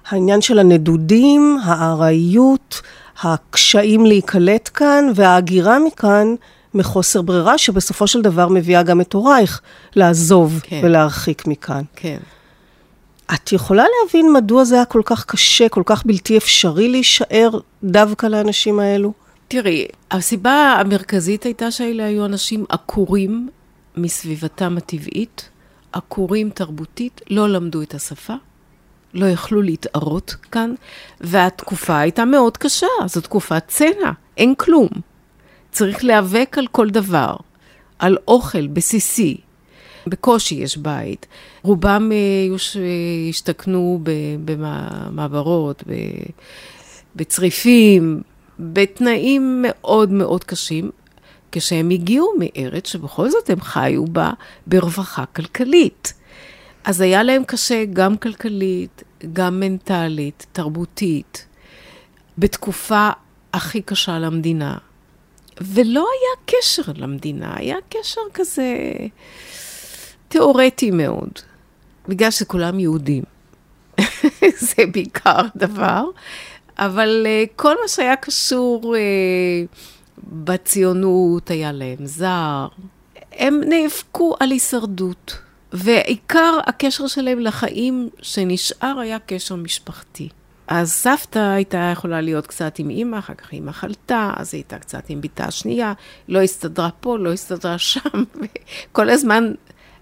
העניין 0.09 0.41
של 0.41 0.59
הנדודים, 0.59 1.59
הארעיות, 1.65 2.81
הקשיים 3.23 4.07
להיקלט 4.07 4.71
כאן, 4.75 5.13
וההגירה 5.15 5.79
מכאן 5.79 6.35
מחוסר 6.75 7.23
ברירה, 7.23 7.59
שבסופו 7.59 8.07
של 8.07 8.23
דבר 8.23 8.49
מביאה 8.49 8.83
גם 8.83 9.01
את 9.01 9.13
הורייך 9.13 9.61
לעזוב 9.97 10.61
כן. 10.63 10.81
ולהרחיק 10.83 11.47
מכאן. 11.47 11.83
כן. 11.97 12.19
את 13.35 13.53
יכולה 13.53 13.85
להבין 14.03 14.33
מדוע 14.33 14.65
זה 14.65 14.75
היה 14.75 14.85
כל 14.85 15.03
כך 15.05 15.25
קשה, 15.25 15.69
כל 15.69 15.83
כך 15.87 16.07
בלתי 16.07 16.37
אפשרי 16.37 16.89
להישאר 16.89 17.51
דווקא 17.85 18.27
לאנשים 18.27 18.81
האלו? 18.81 19.24
תראי, 19.49 19.87
הסיבה 20.11 20.77
המרכזית 20.81 21.45
הייתה 21.45 21.71
שאלה 21.71 22.05
היו 22.05 22.25
אנשים 22.25 22.65
עקורים 22.69 23.49
מסביבתם 23.97 24.77
הטבעית, 24.77 25.49
עקורים 25.93 26.51
תרבותית, 26.51 27.21
לא 27.31 27.49
למדו 27.49 27.83
את 27.83 27.95
השפה, 27.95 28.35
לא 29.15 29.27
יכלו 29.27 29.63
להתערות 29.63 30.35
כאן, 30.53 30.75
והתקופה 31.21 31.99
הייתה 31.99 32.25
מאוד 32.25 32.57
קשה, 32.57 32.87
זו 33.07 33.21
תקופת 33.21 33.63
צנע, 33.69 34.13
אין 34.37 34.55
כלום. 34.55 34.89
צריך 35.73 36.05
להיאבק 36.05 36.57
על 36.59 36.67
כל 36.67 36.91
דבר, 36.91 37.37
על 37.99 38.17
אוכל 38.29 38.67
בסיסי. 38.67 39.37
בקושי 40.07 40.55
יש 40.55 40.77
בית. 40.77 41.27
רובם 41.63 42.11
אה, 42.13 42.57
השתכנו 43.29 44.01
במעברות, 44.45 45.85
בצריפים, 47.17 48.23
בתנאים 48.59 49.63
מאוד 49.63 50.11
מאוד 50.11 50.45
קשים, 50.45 50.91
כשהם 51.53 51.91
הגיעו 51.91 52.33
מארץ 52.39 52.89
שבכל 52.89 53.31
זאת 53.31 53.51
הם 53.51 53.61
חיו 53.61 54.05
בה 54.05 54.31
ברווחה 54.67 55.27
כלכלית. 55.27 56.15
אז 56.85 57.01
היה 57.01 57.23
להם 57.23 57.45
קשה 57.45 57.85
גם 57.93 58.17
כלכלית, 58.17 59.03
גם 59.33 59.61
מנטלית, 59.61 60.47
תרבותית, 60.53 61.47
בתקופה 62.39 63.11
הכי 63.53 63.83
קשה 63.83 64.19
למדינה. 64.19 64.79
ולא 65.61 66.01
היה 66.01 66.59
קשר 66.61 66.93
למדינה, 66.97 67.55
היה 67.57 67.77
קשר 67.89 68.21
כזה 68.35 68.93
תיאורטי 70.29 70.91
מאוד, 70.91 71.31
בגלל 72.09 72.31
שכולם 72.31 72.79
יהודים. 72.81 73.23
זה 74.75 74.83
בעיקר 74.93 75.41
דבר, 75.57 76.05
אבל 76.79 77.27
uh, 77.27 77.53
כל 77.57 77.75
מה 77.83 77.89
שהיה 77.89 78.17
קשור 78.17 78.95
uh, 78.95 79.77
בציונות 80.29 81.51
היה 81.51 81.73
להם 81.73 82.07
זר. 82.07 82.67
הם 83.33 83.61
נאבקו 83.69 84.37
על 84.41 84.51
הישרדות, 84.51 85.39
ועיקר 85.73 86.59
הקשר 86.67 87.07
שלהם 87.07 87.41
לחיים 87.41 88.09
שנשאר 88.23 88.99
היה 89.01 89.19
קשר 89.19 89.57
משפחתי. 89.57 90.29
אז 90.67 90.93
סבתא 90.93 91.39
הייתה 91.39 91.91
יכולה 91.93 92.21
להיות 92.21 92.47
קצת 92.47 92.79
עם 92.79 92.91
אימא, 92.91 93.19
אחר 93.19 93.35
כך 93.35 93.53
אימא 93.53 93.73
חלתה, 93.73 94.31
אז 94.37 94.55
היא 94.55 94.59
הייתה 94.59 94.79
קצת 94.79 95.05
עם 95.09 95.21
בתה 95.21 95.45
השנייה, 95.45 95.93
לא 96.29 96.43
הסתדרה 96.43 96.89
פה, 97.01 97.19
לא 97.19 97.33
הסתדרה 97.33 97.79
שם, 97.79 98.01
וכל 98.41 99.11
הזמן 99.11 99.53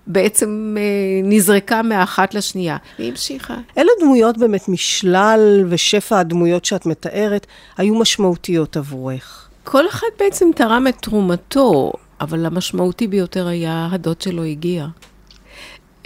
בעצם 0.06 0.76
אה, 0.78 0.82
נזרקה 1.24 1.82
מאחת 1.82 2.34
לשנייה, 2.34 2.76
והיא 2.98 3.10
המשיכה. 3.10 3.56
אלה 3.78 3.90
דמויות 4.00 4.38
באמת 4.38 4.68
משלל 4.68 5.66
ושפע 5.68 6.18
הדמויות 6.18 6.64
שאת 6.64 6.86
מתארת, 6.86 7.46
היו 7.76 7.94
משמעותיות 7.94 8.76
עבורך. 8.76 9.48
כל 9.64 9.88
אחד 9.88 10.06
בעצם 10.18 10.50
תרם 10.56 10.86
את 10.88 10.96
תרומתו, 11.00 11.92
אבל 12.20 12.46
המשמעותי 12.46 13.06
ביותר 13.06 13.46
היה 13.46 13.88
הדוד 13.92 14.20
שלו 14.20 14.44
הגיע. 14.44 14.86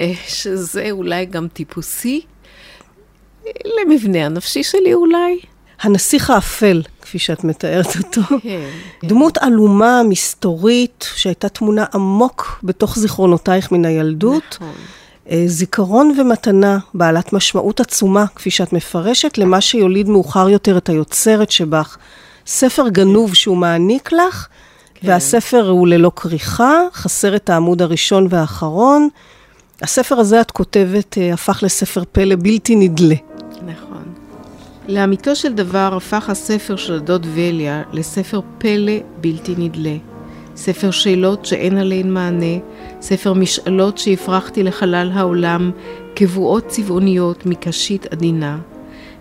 אה, 0.01 0.13
שזה 0.27 0.91
אולי 0.91 1.27
גם 1.27 1.49
טיפוסי, 1.49 2.21
למבנה 3.65 4.27
הנפשי 4.27 4.63
שלי 4.63 4.95
אולי. 4.95 5.39
הנסיך 5.81 6.31
האפל, 6.31 6.83
כפי 7.07 7.19
שאת 7.19 7.45
מתארת 7.45 7.97
אותו. 7.97 8.21
כן. 8.43 8.71
דמות 9.05 9.39
עלומה, 9.39 10.03
מסתורית, 10.09 11.09
שהייתה 11.15 11.49
תמונה 11.49 11.85
עמוק 11.95 12.61
בתוך 12.63 12.99
זיכרונותייך 12.99 13.73
מן 13.73 13.85
הילדות. 13.85 14.59
נכון. 14.61 14.75
אה, 15.31 15.45
זיכרון 15.47 16.15
ומתנה 16.21 16.79
בעלת 16.95 17.33
משמעות 17.33 17.81
עצומה, 17.81 18.25
כפי 18.35 18.51
שאת 18.51 18.73
מפרשת, 18.73 19.39
למה 19.39 19.61
שיוליד 19.61 20.09
מאוחר 20.09 20.49
יותר 20.49 20.79
את 20.79 20.89
היוצרת 20.89 21.51
שבך. 21.51 21.97
ספר 22.47 22.89
גנוב 22.89 23.35
שהוא 23.35 23.57
מעניק 23.57 24.13
לך, 24.13 24.47
כן. 24.95 25.09
והספר 25.09 25.69
הוא 25.69 25.89
ללא 25.89 26.13
כריכה, 26.17 26.81
חסר 26.93 27.37
את 27.37 27.51
העמוד 27.51 27.83
הראשון 27.83 28.27
והאחרון. 28.31 29.09
הספר 29.83 30.15
הזה, 30.15 30.41
את 30.41 30.51
כותבת, 30.51 31.19
אה, 31.19 31.35
הפך 31.35 31.63
לספר 31.63 32.03
פלא 32.13 32.37
בלתי 32.39 32.77
נדלה. 32.77 33.17
לאמיתו 34.89 35.37
של 35.37 35.53
דבר 35.53 35.95
הפך 35.97 36.31
הספר 36.31 36.77
של 36.77 36.95
הדוד 36.95 37.27
וליה 37.35 37.83
לספר 37.93 38.41
פלא 38.59 38.93
בלתי 39.21 39.55
נדלה. 39.59 39.97
ספר 40.57 40.91
שאלות 40.91 41.45
שאין 41.45 41.77
עליהן 41.77 42.11
מענה, 42.11 42.57
ספר 43.01 43.33
משאלות 43.33 43.99
שהפרחתי 43.99 44.63
לחלל 44.63 45.11
העולם 45.15 45.71
כבואות 46.17 46.67
צבעוניות 46.67 47.47
מקשית 47.47 48.07
עדינה, 48.07 48.59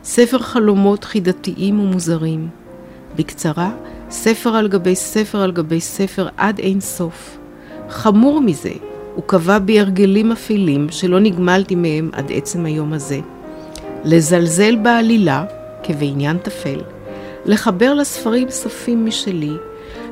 ספר 0.04 0.40
חלומות 0.40 1.04
חידתיים 1.04 1.80
ומוזרים. 1.80 2.48
בקצרה, 3.16 3.72
ספר 4.10 4.50
על 4.56 4.68
גבי 4.68 4.96
ספר 4.96 5.42
על 5.42 5.52
גבי 5.52 5.82
ספר 5.82 6.28
עד 6.38 6.60
אין 6.60 6.82
סוף. 6.82 7.38
חמור 7.90 8.42
מזה, 8.42 8.74
הוא 9.16 9.24
קבע 9.24 9.60
בי 9.60 9.80
הרגלים 9.80 10.32
אפלים 10.32 10.88
שלא 10.92 11.20
נגמלתי 11.20 11.76
מהם 11.76 12.10
עד 12.14 12.32
עצם 12.32 12.66
היום 12.66 12.94
הזה. 12.94 13.20
לזלזל 14.06 14.76
בעלילה 14.76 15.46
כבעניין 15.84 16.38
טפל, 16.38 16.82
לחבר 17.46 17.94
לספרים 17.94 18.50
סופים 18.50 19.06
משלי, 19.06 19.54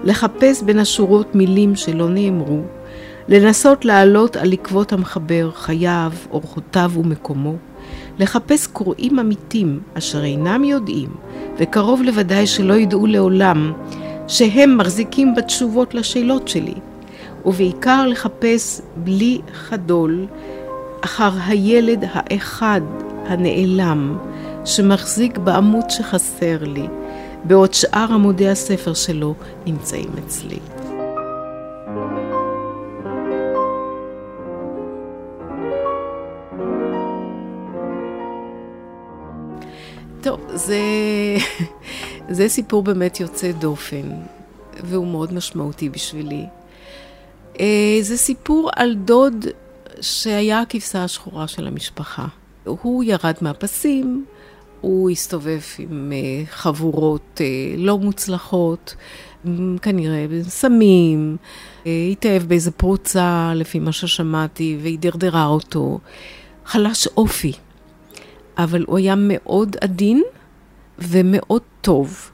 לחפש 0.04 0.64
בין 0.64 0.80
השורות 0.80 1.36
מילים 1.36 1.76
שלא 1.76 2.10
נאמרו, 2.10 2.62
לנסות 3.28 3.86
לעלות 3.86 4.36
על 4.36 4.54
עקבות 4.54 4.94
המחבר, 4.94 5.52
חייו, 5.52 6.12
אורחותיו 6.32 6.92
ומקומו, 6.96 7.56
לחפש 8.20 8.68
קוראים 8.68 9.20
אמיתים 9.20 9.80
אשר 9.94 10.24
אינם 10.24 10.64
יודעים, 10.64 11.10
וקרוב 11.58 12.02
לוודאי 12.02 12.48
שלא 12.48 12.74
ידעו 12.74 13.08
לעולם, 13.08 13.74
שהם 14.28 14.78
מחזיקים 14.78 15.36
בתשובות 15.36 15.94
לשאלות 15.94 16.48
שלי, 16.48 16.76
ובעיקר 17.46 18.06
לחפש 18.08 18.82
בלי 18.96 19.42
חדול 19.54 20.26
אחר 21.02 21.32
הילד 21.48 22.04
האחד 22.14 22.82
הנעלם 23.28 24.18
שמחזיק 24.66 25.38
בעמוד 25.38 25.90
שחסר 25.90 26.58
לי, 26.64 26.88
בעוד 27.44 27.74
שאר 27.74 28.14
עמודי 28.14 28.50
הספר 28.50 28.94
שלו 28.94 29.36
נמצאים 29.66 30.10
אצלי. 30.26 30.60
טוב, 40.22 40.40
זה, 40.54 40.80
זה 42.36 42.50
סיפור 42.50 42.84
באמת 42.84 43.20
יוצא 43.20 43.52
דופן, 43.52 44.10
והוא 44.84 45.08
מאוד 45.08 45.34
משמעותי 45.34 45.90
בשבילי. 45.90 46.46
אה, 47.60 47.98
זה 48.02 48.18
סיפור 48.18 48.70
על 48.76 48.96
דוד 48.96 49.46
שהיה 50.02 50.60
הכבשה 50.60 51.04
השחורה 51.04 51.48
של 51.48 51.68
המשפחה. 51.68 52.26
הוא 52.66 53.04
ירד 53.04 53.34
מהפסים, 53.42 54.26
הוא 54.82 55.10
הסתובב 55.10 55.60
עם 55.80 56.12
אה, 56.12 56.46
חבורות 56.52 57.42
אה, 57.42 57.76
לא 57.78 57.98
מוצלחות, 57.98 58.96
כנראה 59.82 60.26
סמים, 60.44 61.38
התאהב 61.86 62.44
באיזה 62.44 62.72
פרוצה 62.72 63.52
לפי 63.56 63.80
מה 63.80 63.92
ששמעתי 63.92 64.78
והיא 64.82 65.00
דרדרה 65.00 65.46
אותו. 65.46 66.00
חלש 66.66 67.08
אופי, 67.08 67.52
אבל 68.58 68.84
הוא 68.88 68.98
היה 68.98 69.16
מאוד 69.18 69.76
עדין 69.82 70.24
ומאוד 71.00 71.62
טוב. 71.82 72.30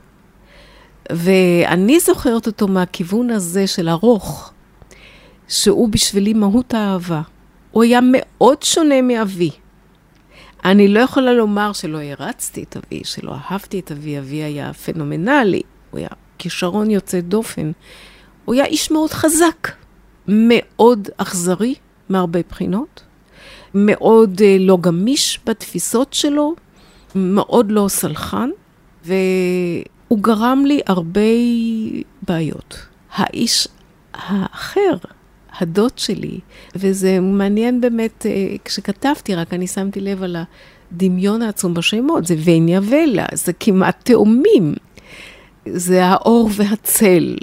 ואני 1.12 2.00
זוכרת 2.00 2.48
אותו 2.48 2.68
מהכיוון 2.68 3.30
הזה 3.30 3.68
של 3.68 3.90
ארוך, 3.90 4.52
שהוא 5.48 5.90
בשבילי 5.90 6.34
מהות 6.34 6.74
האהבה. 6.74 7.22
הוא 7.72 7.84
היה 7.84 8.00
מאוד 8.04 8.64
שונה 8.64 9.02
מאבי. 9.02 9.50
אני 10.66 10.88
לא 10.88 11.00
יכולה 11.00 11.34
לומר 11.34 11.74
שלא 11.74 11.98
הרצתי 11.98 12.64
את 12.64 12.78
אבי, 12.78 13.02
שלא 13.04 13.36
אהבתי 13.36 13.80
את 13.80 13.92
אבי, 13.92 14.20
אבי 14.20 14.44
היה 14.44 14.74
פנומנלי, 14.74 15.62
הוא 15.92 16.00
היה 16.00 16.10
כישרון 16.38 16.92
יוצא 16.92 17.20
דופן. 17.20 17.72
הוא 18.46 18.56
היה 18.56 18.66
איש 18.66 18.92
מאוד 18.92 19.10
חזק, 19.10 19.72
מאוד 20.28 21.10
אכזרי 21.18 21.76
מהרבה 22.10 22.40
בחינות, 22.50 23.04
מאוד 23.74 24.42
אה, 24.44 24.58
לא 24.60 24.78
גמיש 24.82 25.40
בתפיסות 25.46 26.14
שלו, 26.14 26.56
מאוד 27.16 27.72
לא 27.72 27.86
סלחן, 27.90 28.50
והוא 29.06 30.20
גרם 30.22 30.64
לי 30.66 30.82
הרבה 30.88 31.22
בעיות. 32.22 32.78
האיש 33.12 33.68
האחר, 34.14 34.96
הדוד 35.60 35.98
שלי, 35.98 36.40
וזה 36.76 37.20
מעניין 37.20 37.82
באמת, 37.82 38.26
אה, 38.26 38.56
כשכתבתי, 38.66 39.36
רק 39.36 39.54
אני 39.54 39.68
שמתי 39.68 40.02
לב 40.02 40.24
על 40.24 40.36
הדמיון 40.92 41.42
העצום 41.42 41.74
בשמות, 41.74 42.26
זה 42.26 42.36
וניה 42.44 42.80
ולה, 42.84 43.26
זה 43.34 43.54
כמעט 43.54 44.00
תאומים. 44.04 44.74
זה 45.66 46.06
האור 46.06 46.50
והצל. 46.56 47.36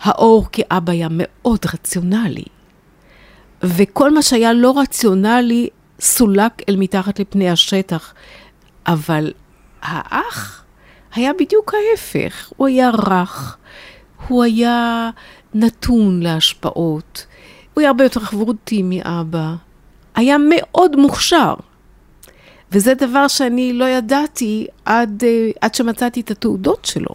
האור 0.00 0.46
כי 0.52 0.62
אבא 0.70 0.92
היה 0.92 1.08
מאוד 1.10 1.58
רציונלי, 1.74 2.44
וכל 3.62 4.14
מה 4.14 4.22
שהיה 4.22 4.52
לא 4.52 4.78
רציונלי 4.78 5.68
סולק 6.00 6.52
אל 6.68 6.76
מתחת 6.76 7.20
לפני 7.20 7.50
השטח, 7.50 8.14
אבל 8.86 9.32
האח 9.82 10.64
היה 11.14 11.32
בדיוק 11.38 11.74
ההפך, 11.74 12.52
הוא 12.56 12.66
היה 12.66 12.90
רך, 12.90 13.56
הוא 14.28 14.44
היה 14.44 15.10
נתון 15.54 16.22
להשפעות, 16.22 17.26
הוא 17.80 17.84
היה 17.84 17.90
הרבה 17.90 18.04
יותר 18.04 18.20
חברותי 18.20 18.82
מאבא, 18.82 19.54
היה 20.14 20.36
מאוד 20.38 20.96
מוכשר. 20.96 21.54
וזה 22.72 22.94
דבר 22.94 23.28
שאני 23.28 23.72
לא 23.72 23.84
ידעתי 23.84 24.66
עד, 24.84 25.22
אה, 25.26 25.50
עד 25.60 25.74
שמצאתי 25.74 26.20
את 26.20 26.30
התעודות 26.30 26.84
שלו. 26.84 27.14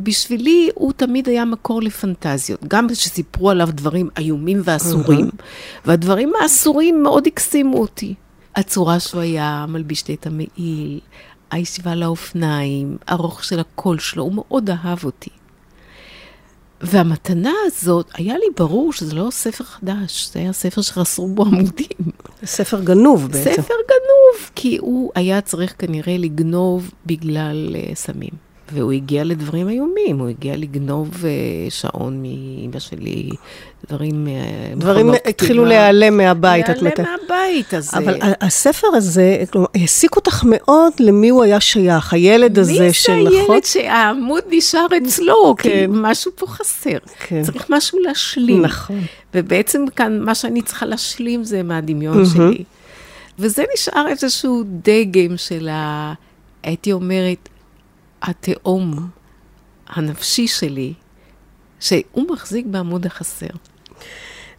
בשבילי 0.00 0.70
הוא 0.74 0.92
תמיד 0.92 1.28
היה 1.28 1.44
מקור 1.44 1.82
לפנטזיות, 1.82 2.64
גם 2.68 2.88
כשסיפרו 2.88 3.50
עליו 3.50 3.68
דברים 3.72 4.08
איומים 4.18 4.60
ואסורים. 4.64 5.30
והדברים 5.84 6.32
האסורים 6.42 7.02
מאוד 7.02 7.26
הקסימו 7.26 7.80
אותי. 7.80 8.14
הצורה 8.56 9.00
שהוא 9.00 9.20
היה 9.20 9.64
מלביש 9.68 10.04
את 10.10 10.26
המעיל, 10.26 11.00
הישיבה 11.50 11.94
לאופניים, 11.94 12.96
ארוך 13.10 13.44
של 13.44 13.60
הקול 13.60 13.98
שלו, 13.98 14.22
הוא 14.22 14.32
מאוד 14.34 14.70
אהב 14.70 15.04
אותי. 15.04 15.30
והמתנה 16.82 17.52
הזאת, 17.66 18.10
היה 18.14 18.34
לי 18.34 18.46
ברור 18.56 18.92
שזה 18.92 19.14
לא 19.14 19.28
ספר 19.30 19.64
חדש, 19.64 20.30
זה 20.32 20.40
היה 20.40 20.52
ספר 20.52 20.82
שחסרו 20.82 21.28
בו 21.28 21.42
עמודים. 21.44 22.12
ספר 22.44 22.80
גנוב 22.80 23.26
בעצם. 23.26 23.52
ספר 23.52 23.74
גנוב, 23.88 24.50
כי 24.54 24.78
הוא 24.80 25.10
היה 25.14 25.40
צריך 25.40 25.74
כנראה 25.78 26.18
לגנוב 26.18 26.90
בגלל 27.06 27.76
uh, 27.76 27.94
סמים. 27.94 28.51
והוא 28.72 28.92
הגיע 28.92 29.24
לדברים 29.24 29.68
איומים, 29.68 30.18
הוא 30.18 30.28
הגיע 30.28 30.56
לגנוב 30.56 31.10
uh, 31.14 31.24
שעון 31.70 32.22
מאמא 32.22 32.78
שלי, 32.78 33.30
דברים... 33.88 34.26
Uh, 34.26 34.78
דברים 34.78 35.10
התחילו 35.28 35.64
להיעלם 35.64 36.16
מהבית, 36.16 36.70
את 36.70 36.82
מתארת. 36.82 36.98
להיעלם 36.98 37.18
מהבית, 37.28 37.74
אז... 37.74 37.90
אבל 37.94 38.18
הספר 38.40 38.86
הזה, 38.94 39.44
כלומר, 39.52 39.66
העסיק 39.74 40.16
אותך 40.16 40.42
מאוד 40.46 40.92
למי 41.00 41.28
הוא 41.28 41.42
היה 41.42 41.60
שייך, 41.60 42.12
הילד 42.12 42.58
הזה 42.58 42.92
של, 42.92 43.12
נכון? 43.12 43.24
מי 43.24 43.30
זה 43.30 43.52
הילד 43.52 43.64
שהעמוד 43.64 44.42
נשאר 44.50 44.86
אצלו? 45.06 45.54
כן. 45.58 45.70
כי 45.70 45.86
משהו 45.88 46.32
פה 46.34 46.46
חסר. 46.46 46.98
כן. 47.26 47.42
צריך 47.42 47.70
משהו 47.70 47.98
להשלים. 47.98 48.62
נכון. 48.62 49.00
ובעצם 49.34 49.84
כאן, 49.96 50.20
מה 50.20 50.34
שאני 50.34 50.62
צריכה 50.62 50.86
להשלים 50.86 51.44
זה 51.44 51.62
מהדמיון. 51.62 52.24
שלי. 52.26 52.64
וזה 53.38 53.64
נשאר 53.74 54.08
איזשהו 54.08 54.62
דגם 54.66 55.36
של 55.36 55.68
ה... 55.68 56.12
הייתי 56.62 56.92
אומרת, 56.92 57.48
התהום 58.22 59.08
הנפשי 59.88 60.46
שלי, 60.46 60.92
שהוא 61.80 62.26
מחזיק 62.30 62.66
בעמוד 62.66 63.06
החסר. 63.06 63.46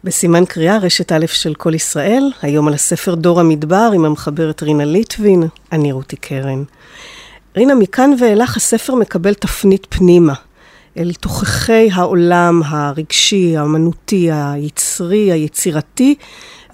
בסימן 0.04 0.44
קריאה, 0.44 0.78
רשת 0.78 1.12
א' 1.12 1.26
של 1.26 1.54
כל 1.54 1.74
ישראל, 1.74 2.30
היום 2.42 2.68
על 2.68 2.74
הספר 2.74 3.14
דור 3.14 3.40
המדבר 3.40 3.90
עם 3.94 4.04
המחברת 4.04 4.62
רינה 4.62 4.84
ליטבין, 4.84 5.42
אני 5.72 5.92
רותי 5.92 6.16
קרן. 6.16 6.62
רינה, 7.56 7.74
מכאן 7.74 8.10
ואילך 8.20 8.56
הספר 8.56 8.94
מקבל 8.94 9.34
תפנית 9.34 9.86
פנימה, 9.90 10.34
אל 10.96 11.12
תוככי 11.12 11.90
העולם 11.92 12.62
הרגשי, 12.64 13.56
האמנותי, 13.56 14.28
היצרי, 14.32 15.32
היצירתי, 15.32 16.14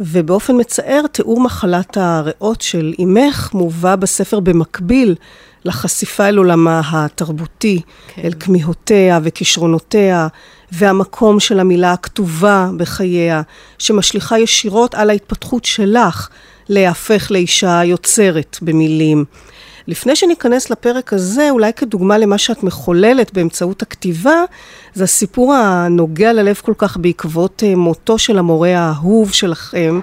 ובאופן 0.01 0.61
מצער, 0.61 1.07
תיאור 1.13 1.41
מחלת 1.41 1.97
הריאות 1.97 2.61
של 2.61 2.95
אימך 2.99 3.51
מובא 3.55 3.97
בספר 3.97 4.41
במקביל 4.41 5.15
לחשיפה 5.65 6.29
אל 6.29 6.37
עולמה 6.37 6.81
התרבותי, 6.93 7.81
כן. 8.15 8.23
אל 8.25 8.33
כמיהותיה 8.41 9.21
וכישרונותיה, 9.23 10.29
והמקום 10.73 11.41
של 11.41 11.61
המילה 11.61 11.93
הכתובה 11.93 12.71
בחייה, 12.77 13.43
שמשליכה 13.79 14.39
ישירות 14.39 14.95
על 14.95 15.11
ההתפתחות 15.11 15.65
שלך 15.65 16.29
להפך 16.69 17.31
לאישה 17.31 17.81
יוצרת 17.85 18.59
במילים. 18.63 19.25
לפני 19.87 20.17
שניכנס 20.17 20.71
לפרק 20.71 21.13
הזה, 21.13 21.51
אולי 21.51 21.73
כדוגמה 21.73 22.19
למה 22.19 22.39
שאת 22.39 22.63
מחוללת 22.63 23.33
באמצעות 23.35 23.83
הכתיבה, 23.83 24.45
זה 24.95 25.05
הסיפור 25.05 25.55
הנוגע 25.55 26.33
ללב 26.33 26.61
כל 26.65 26.75
כך 26.79 26.97
בעקבות 26.97 27.63
אה, 27.67 27.77
מותו 27.77 28.19
של 28.19 28.39
המורה 28.39 28.79
האהוב 28.79 29.33
שלכם. 29.33 30.01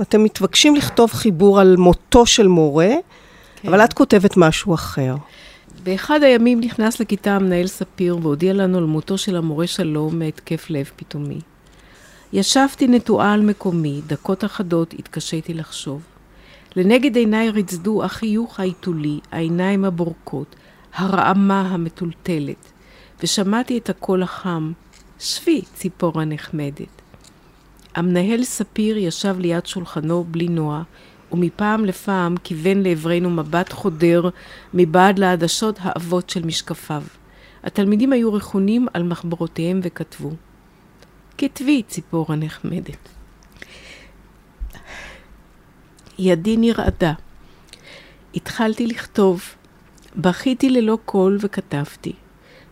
אתם 0.00 0.24
מתבקשים 0.24 0.76
לכתוב 0.76 1.12
חיבור 1.12 1.60
על 1.60 1.76
מותו 1.76 2.26
של 2.26 2.48
מורה, 2.48 2.90
כן. 3.62 3.68
אבל 3.68 3.84
את 3.84 3.92
כותבת 3.92 4.36
משהו 4.36 4.74
אחר. 4.74 5.14
באחד 5.82 6.22
הימים 6.22 6.60
נכנס 6.60 7.00
לכיתה 7.00 7.36
המנהל 7.36 7.66
ספיר 7.66 8.18
והודיע 8.22 8.52
לנו 8.52 8.78
על 8.78 8.84
מותו 8.84 9.18
של 9.18 9.36
המורה 9.36 9.66
שלום 9.66 10.18
מהתקף 10.18 10.70
לב 10.70 10.90
פתאומי. 10.96 11.40
ישבתי 12.32 12.86
נטועה 12.86 13.32
על 13.32 13.40
מקומי, 13.40 14.00
דקות 14.06 14.44
אחדות 14.44 14.94
התקשיתי 14.98 15.54
לחשוב. 15.54 16.02
לנגד 16.76 17.16
עיניי 17.16 17.50
ריצדו 17.50 18.04
החיוך 18.04 18.60
העיתולי, 18.60 19.20
העיניים 19.32 19.84
הבורקות, 19.84 20.56
הרעמה 20.94 21.60
המטולטלת, 21.60 22.72
ושמעתי 23.22 23.78
את 23.78 23.90
הקול 23.90 24.22
החם, 24.22 24.72
שבי, 25.18 25.62
ציפורה 25.74 26.24
נחמדת. 26.24 27.02
המנהל 27.94 28.44
ספיר 28.44 28.96
ישב 28.96 29.36
ליד 29.38 29.66
שולחנו 29.66 30.24
בלי 30.30 30.48
נוע, 30.48 30.82
ומפעם 31.32 31.84
לפעם 31.84 32.34
כיוון 32.44 32.82
לעברנו 32.82 33.30
מבט 33.30 33.72
חודר 33.72 34.28
מבעד 34.74 35.18
לעדשות 35.18 35.78
העבות 35.82 36.30
של 36.30 36.46
משקפיו. 36.46 37.02
התלמידים 37.64 38.12
היו 38.12 38.34
רכונים 38.34 38.86
על 38.94 39.02
מחברותיהם 39.02 39.80
וכתבו. 39.82 40.30
כתבי, 41.38 41.82
ציפורה 41.82 42.36
נחמדת. 42.36 43.08
ידי 46.18 46.56
נרעדה. 46.56 47.12
התחלתי 48.34 48.86
לכתוב. 48.86 49.42
בכיתי 50.16 50.70
ללא 50.70 50.98
קול 51.04 51.38
וכתבתי. 51.40 52.12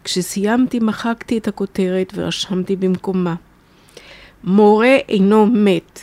כשסיימתי 0.04 0.78
מחקתי 0.78 1.38
את 1.38 1.48
הכותרת 1.48 2.12
ורשמתי 2.16 2.76
במקומה. 2.76 3.34
מורה 4.44 4.96
אינו 5.08 5.46
מת. 5.46 6.00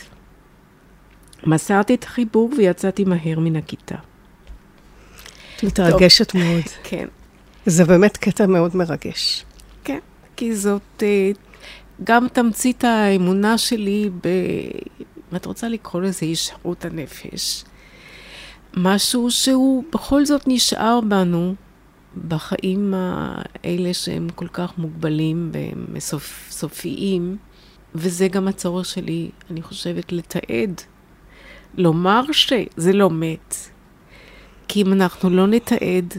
מסרתי 1.46 1.94
את 1.94 2.04
החיבור 2.04 2.50
ויצאתי 2.56 3.04
מהר 3.04 3.38
מן 3.38 3.56
הכיתה. 3.56 3.94
מתרגשת 5.62 6.32
טוב. 6.32 6.40
מאוד. 6.40 6.62
כן. 6.88 7.06
זה 7.66 7.84
באמת 7.84 8.16
קטע 8.16 8.46
מאוד 8.46 8.76
מרגש. 8.76 9.44
כן, 9.84 9.98
כי 10.36 10.56
זאת 10.56 11.02
אה, 11.02 11.30
גם 12.04 12.26
תמצית 12.32 12.84
האמונה 12.84 13.58
שלי 13.58 14.10
ב... 14.24 14.28
אם 15.32 15.36
את 15.36 15.46
רוצה 15.46 15.68
לקרוא 15.68 16.02
לזה 16.02 16.26
ישרות 16.26 16.84
הנפש. 16.84 17.64
משהו 18.76 19.30
שהוא 19.30 19.84
בכל 19.92 20.26
זאת 20.26 20.42
נשאר 20.46 21.00
בנו 21.00 21.54
בחיים 22.28 22.94
האלה 22.96 23.94
שהם 23.94 24.28
כל 24.34 24.48
כך 24.48 24.78
מוגבלים 24.78 25.50
והם 25.52 25.86
סופיים, 26.50 27.36
וזה 27.94 28.28
גם 28.28 28.48
הצורך 28.48 28.86
שלי, 28.86 29.30
אני 29.50 29.62
חושבת, 29.62 30.12
לתעד 30.12 30.80
לומר 31.76 32.22
שזה 32.32 32.92
לא 32.92 33.10
מת. 33.10 33.54
כי 34.68 34.82
אם 34.82 34.92
אנחנו 34.92 35.30
לא 35.30 35.46
נתעד 35.46 36.14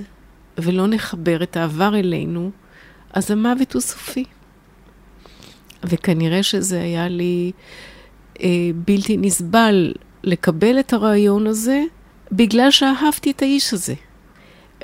ולא 0.58 0.88
נחבר 0.88 1.44
את 1.44 1.58
העבר 1.58 1.96
אלינו, 1.96 2.52
אז 3.14 3.32
המוות 3.32 3.74
הוא 3.74 3.82
סופי. 3.82 4.26
וכנראה 5.84 6.44
שזה 6.44 6.82
היה 6.82 7.08
לי 7.08 7.52
אה, 8.42 8.48
בלתי 8.76 9.18
נסבל 9.18 9.94
לקבל 10.24 10.80
את 10.80 10.94
הרעיון 10.94 11.48
הזה, 11.48 11.84
בגלל 12.32 12.72
שאהבתי 12.72 13.32
את 13.32 13.42
האיש 13.42 13.74
הזה. 13.74 13.94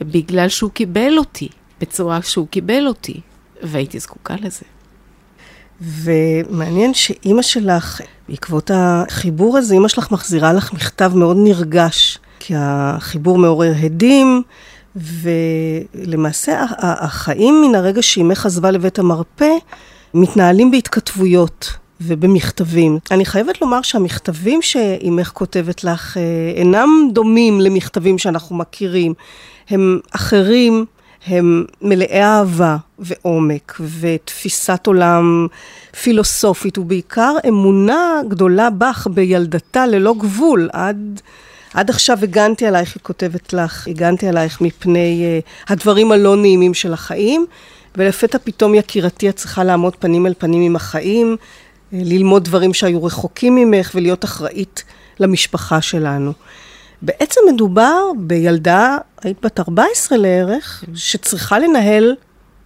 בגלל 0.02 0.50
שהוא 0.50 0.72
קיבל 0.72 1.18
אותי, 1.18 1.50
בצורה 1.82 2.22
שהוא 2.22 2.48
קיבל 2.48 2.88
אותי, 2.88 3.22
והייתי 3.64 4.00
זקוקה 4.00 4.36
לזה. 4.42 4.66
ומעניין 5.82 6.94
שאימא 6.94 7.42
שלך, 7.42 8.02
בעקבות 8.30 8.72
החיבור 8.74 9.58
הזה, 9.58 9.74
אימא 9.74 9.88
שלך 9.88 10.12
מחזירה 10.12 10.54
לך 10.54 10.74
מכתב 10.74 11.12
מאוד 11.16 11.38
נרגש, 11.40 12.18
כי 12.40 12.54
החיבור 12.58 13.38
מעורר 13.38 13.74
הדים, 13.82 14.42
ולמעשה 14.96 16.66
החיים 16.78 17.62
מן 17.62 17.76
הרגע 17.76 18.02
שאימך 18.02 18.46
עזבה 18.46 18.72
לבית 18.72 19.00
המרפא, 19.00 19.50
מתנהלים 20.14 20.72
בהתכתבויות 20.72 21.74
ובמכתבים. 22.02 23.00
אני 23.12 23.26
חייבת 23.26 23.62
לומר 23.62 23.82
שהמכתבים 23.82 24.62
שאימך 24.62 25.32
כותבת 25.34 25.84
לך 25.84 26.18
אה, 26.18 26.24
אינם 26.56 26.90
דומים 27.14 27.62
למכתבים 27.62 28.18
שאנחנו 28.18 28.56
מכירים. 28.56 29.14
הם 29.70 30.00
אחרים, 30.12 30.86
הם 31.28 31.66
מלאי 31.82 32.22
אהבה 32.22 32.78
ועומק 33.00 33.80
ותפיסת 34.00 34.88
עולם 34.88 35.48
פילוסופית, 36.02 36.78
ובעיקר 36.78 37.36
אמונה 37.48 38.22
גדולה 38.28 38.70
בך 38.70 39.08
בילדתה 39.12 39.88
ללא 39.88 40.14
גבול. 40.18 40.70
עד, 40.74 41.22
עד 41.74 41.90
עכשיו 41.90 42.18
הגנתי 42.24 42.66
עלייך, 42.66 42.96
היא 42.96 43.04
כותבת 43.04 43.54
לך, 43.54 43.88
הגנתי 43.88 44.28
עלייך 44.28 44.62
מפני 44.62 45.42
uh, 45.42 45.74
הדברים 45.74 46.12
הלא 46.12 46.36
נעימים 46.36 46.74
של 46.74 46.94
החיים, 46.94 47.46
ולפתע 47.98 48.38
פתאום 48.44 48.76
יקירתי 48.76 49.30
את 49.30 49.36
צריכה 49.36 49.64
לעמוד 49.64 49.96
פנים 49.96 50.28
אל 50.28 50.34
פנים 50.38 50.62
עם 50.62 50.76
החיים, 50.76 51.38
uh, 51.40 51.46
ללמוד 51.92 52.44
דברים 52.44 52.74
שהיו 52.74 53.04
רחוקים 53.04 53.56
ממך 53.56 53.92
ולהיות 53.96 54.26
אחראית 54.26 54.84
למשפחה 55.20 55.82
שלנו. 55.82 56.34
בעצם 57.06 57.42
מדובר 57.54 58.02
בילדה, 58.18 58.98
היית 59.24 59.46
בת 59.46 59.60
14 59.60 60.18
לערך, 60.18 60.84
שצריכה 60.96 61.60
לנהל 61.60 62.16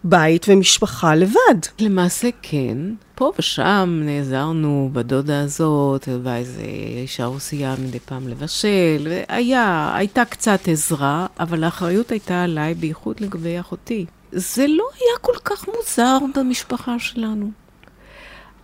בית 0.04 0.46
ומשפחה 0.50 1.16
לבד. 1.16 1.60
למעשה 1.80 2.30
כן. 2.42 2.78
פה 3.16 3.32
ושם 3.40 4.02
נעזרנו 4.04 4.90
בדודה 4.94 5.42
הזאת, 5.42 6.08
ואיזה 6.24 6.62
אישה 7.02 7.26
רוסייה 7.26 7.76
מדי 7.80 8.00
פעם 8.00 8.28
לבשל, 8.28 9.08
והיה, 9.10 9.92
הייתה 9.96 10.26
קצת 10.26 10.60
עזרה, 10.68 11.28
אבל 11.40 11.64
האחריות 11.64 12.12
הייתה 12.12 12.44
עליי, 12.44 12.74
בייחוד 12.74 13.20
לגבי 13.20 13.60
אחותי. 13.60 14.06
זה 14.32 14.68
לא 14.68 14.86
היה 14.96 15.20
כל 15.22 15.36
כך 15.46 15.66
מוזר 15.68 16.18
במשפחה 16.36 17.00
שלנו. 17.00 17.52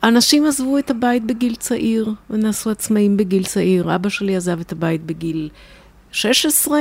אנשים 0.06 0.46
עזבו 0.46 0.78
את 0.78 0.91
הבית 0.91 1.24
בגיל 1.26 1.56
צעיר, 1.56 2.13
ונעשו 2.30 2.70
עצמאים 2.70 3.18
בגיל 3.18 3.44
צעיר. 3.44 3.96
אבא 3.96 4.10
שלי 4.10 4.36
עזב 4.36 4.60
את 4.60 4.72
הבית 4.72 5.06
בגיל 5.06 5.50
16, 6.12 6.80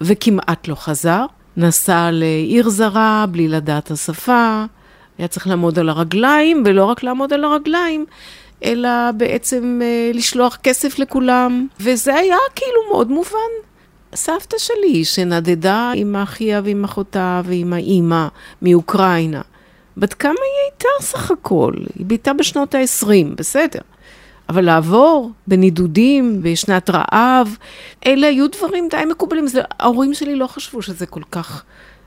וכמעט 0.00 0.68
לא 0.68 0.74
חזר. 0.74 1.26
נסע 1.56 2.10
לעיר 2.12 2.68
זרה 2.68 3.24
בלי 3.30 3.48
לדעת 3.48 3.90
השפה, 3.90 4.64
היה 5.18 5.28
צריך 5.28 5.46
לעמוד 5.46 5.78
על 5.78 5.88
הרגליים, 5.88 6.62
ולא 6.66 6.84
רק 6.84 7.02
לעמוד 7.02 7.32
על 7.32 7.44
הרגליים, 7.44 8.04
אלא 8.64 9.10
בעצם 9.16 9.80
אה, 9.82 10.10
לשלוח 10.14 10.56
כסף 10.62 10.98
לכולם, 10.98 11.66
וזה 11.80 12.14
היה 12.14 12.36
כאילו 12.54 12.80
מאוד 12.90 13.10
מובן. 13.10 13.52
סבתא 14.14 14.56
שלי, 14.58 15.04
שנדדה 15.04 15.92
עם 15.94 16.16
אחיה 16.16 16.60
ועם 16.64 16.84
אחותה 16.84 17.40
ועם 17.44 17.72
האימא 17.72 18.26
מאוקראינה, 18.62 19.42
בת 19.96 20.14
כמה 20.14 20.32
היא 20.32 20.72
הייתה 20.72 20.88
סך 21.00 21.30
הכל? 21.30 21.72
היא 21.98 22.06
ביתה 22.06 22.32
בשנות 22.32 22.74
ה-20, 22.74 23.34
בסדר. 23.36 23.80
אבל 24.48 24.64
לעבור 24.64 25.30
בנידודים, 25.46 26.42
בשנת 26.42 26.90
רעב, 26.90 27.56
אלה 28.06 28.26
היו 28.26 28.46
דברים 28.48 28.88
די 28.90 29.04
מקובלים. 29.10 29.46
זה, 29.46 29.60
ההורים 29.80 30.14
שלי 30.14 30.36
לא 30.36 30.46
חשבו 30.46 30.82
שזה 30.82 31.06
כל 31.06 31.22
כך 31.30 31.62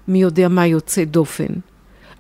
מי 0.08 0.22
יודע 0.22 0.48
מה 0.48 0.66
יוצא 0.66 1.04
דופן. 1.04 1.54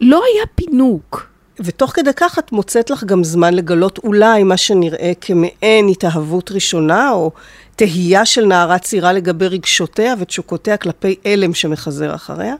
לא 0.01 0.23
היה 0.33 0.45
פינוק. 0.55 1.27
ותוך 1.59 1.91
כדי 1.91 2.11
כך 2.15 2.39
את 2.39 2.51
מוצאת 2.51 2.89
לך 2.89 3.03
גם 3.03 3.23
זמן 3.23 3.53
לגלות 3.53 3.97
אולי 3.97 4.43
מה 4.43 4.57
שנראה 4.57 5.11
כמעין 5.21 5.87
התאהבות 5.89 6.51
ראשונה, 6.51 7.11
או 7.11 7.31
תהייה 7.75 8.25
של 8.25 8.45
נערה 8.45 8.79
צעירה 8.79 9.13
לגבי 9.13 9.47
רגשותיה 9.47 10.13
ותשוקותיה 10.19 10.77
כלפי 10.77 11.15
הלם 11.25 11.53
שמחזר 11.53 12.15
אחריה. 12.15 12.55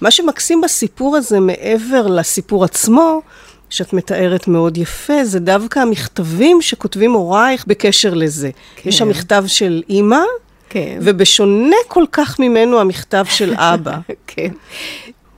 מה 0.00 0.10
שמקסים 0.10 0.60
בסיפור 0.60 1.16
הזה, 1.16 1.40
מעבר 1.40 2.06
לסיפור 2.06 2.64
עצמו, 2.64 3.22
שאת 3.70 3.92
מתארת 3.92 4.48
מאוד 4.48 4.78
יפה, 4.78 5.24
זה 5.24 5.40
דווקא 5.40 5.78
המכתבים 5.78 6.62
שכותבים 6.62 7.12
הורייך 7.12 7.64
בקשר 7.66 8.14
לזה. 8.14 8.50
כן. 8.76 8.88
יש 8.88 8.98
שם 8.98 9.08
מכתב 9.08 9.44
של 9.46 9.82
אימא, 9.88 10.20
כן. 10.68 10.98
ובשונה 11.02 11.76
כל 11.88 12.04
כך 12.12 12.40
ממנו 12.40 12.80
המכתב 12.80 13.24
של 13.28 13.54
אבא. 13.54 13.98
כן. 14.26 14.48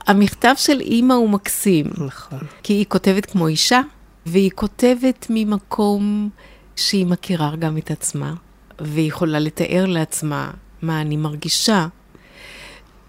המכתב 0.07 0.53
של 0.57 0.79
אימא 0.79 1.13
הוא 1.13 1.29
מקסים. 1.29 1.85
נכון. 2.07 2.39
כי 2.63 2.73
היא 2.73 2.85
כותבת 2.87 3.25
כמו 3.25 3.47
אישה, 3.47 3.81
והיא 4.25 4.51
כותבת 4.55 5.27
ממקום 5.29 6.29
שהיא 6.75 7.05
מכירה 7.05 7.51
גם 7.59 7.77
את 7.77 7.91
עצמה, 7.91 8.33
והיא 8.79 9.07
יכולה 9.07 9.39
לתאר 9.39 9.85
לעצמה 9.85 10.51
מה 10.81 11.01
אני 11.01 11.17
מרגישה. 11.17 11.87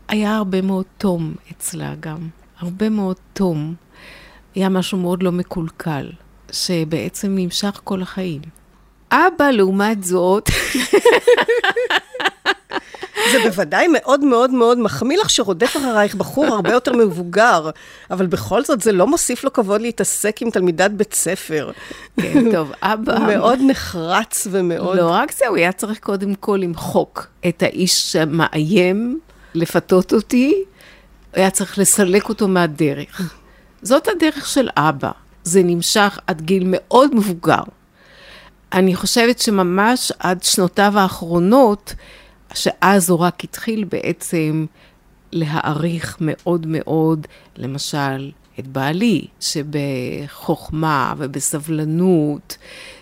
היה 0.09 0.37
הרבה 0.37 0.63
מאוד 0.63 0.85
תום 0.99 1.35
אצלה 1.51 1.95
גם, 2.01 2.29
הרבה 2.59 2.89
מאוד 2.89 3.17
תום. 3.33 3.75
היה 4.55 4.69
משהו 4.69 4.99
מאוד 4.99 5.23
לא 5.23 5.33
מקולקל, 5.33 6.11
שבעצם 6.53 7.29
נמשך 7.35 7.81
כל 7.85 8.03
החיים. 8.03 8.41
אבא, 9.13 9.51
לעומת 9.51 10.05
זאת, 10.05 10.49
זה 13.33 13.39
בוודאי 13.45 13.87
מאוד 13.93 14.25
מאוד 14.25 14.51
מאוד 14.51 14.79
מחמיא 14.79 15.19
לך 15.19 15.31
שרודף 15.31 15.77
אחרייך 15.77 16.15
בחור 16.15 16.47
הרבה 16.47 16.73
יותר 16.73 16.93
מבוגר, 16.93 17.71
אבל 18.11 18.27
בכל 18.27 18.65
זאת 18.65 18.81
זה 18.81 18.93
לא 18.93 19.07
מוסיף 19.07 19.45
לו 19.45 19.53
כבוד 19.53 19.81
להתעסק 19.81 20.43
עם 20.43 20.51
תלמידת 20.51 20.91
בית 20.91 21.15
ספר. 21.15 21.71
כן, 22.21 22.53
טוב, 22.53 22.73
אבא... 22.83 23.19
מאוד 23.35 23.59
נחרץ 23.67 24.47
ומאוד... 24.51 24.97
לא 24.97 25.11
רק 25.11 25.33
זה, 25.33 25.47
הוא 25.49 25.57
היה 25.57 25.73
צריך 25.73 25.99
קודם 25.99 26.35
כל 26.35 26.59
למחוק 26.63 27.27
את 27.49 27.63
האיש 27.63 28.13
שמאיים 28.13 29.21
לפתות 29.55 30.13
אותי, 30.13 30.55
היה 31.33 31.51
צריך 31.51 31.79
לסלק 31.79 32.29
אותו 32.29 32.49
מהדרך. 32.49 33.35
זאת 33.83 34.09
הדרך 34.09 34.47
של 34.47 34.69
אבא. 34.77 35.11
זה 35.45 35.63
נמשך 35.63 36.19
עד 36.27 36.41
גיל 36.41 36.63
מאוד 36.67 37.15
מבוגר. 37.15 37.63
אני 38.73 38.95
חושבת 38.95 39.39
שממש 39.39 40.13
עד 40.19 40.43
שנותיו 40.43 40.99
האחרונות, 40.99 41.95
שאז 42.55 43.11
הוא 43.11 43.19
רק 43.19 43.45
התחיל 43.45 43.85
בעצם 43.85 44.67
להעריך 45.33 46.17
מאוד 46.21 46.67
מאוד, 46.69 47.27
למשל, 47.57 48.31
את 48.59 48.67
בעלי, 48.67 49.27
שבחוכמה 49.41 51.15
ובסבלנות, 51.19 52.57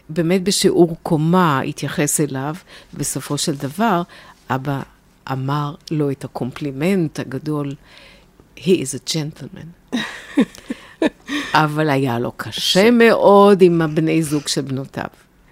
באמת 0.09 0.43
בשיעור 0.43 0.97
קומה 1.03 1.61
התייחס 1.61 2.21
אליו, 2.21 2.55
בסופו 2.95 3.38
של 3.38 3.55
דבר, 3.55 4.03
אבא 4.51 4.83
אמר 5.33 5.75
לו 5.91 6.11
את 6.11 6.25
הקומפלימנט 6.25 7.21
הגדול, 7.21 7.75
he 8.59 8.61
is 8.61 8.95
a 8.95 9.11
gentleman. 9.11 9.97
אבל 11.55 11.91
היה 11.91 12.19
לו 12.19 12.33
קשה 12.37 12.91
מאוד 12.91 13.63
עם 13.63 13.83
הבני 13.83 14.23
זוג 14.23 14.49
של 14.49 14.61
בנותיו. 14.61 15.05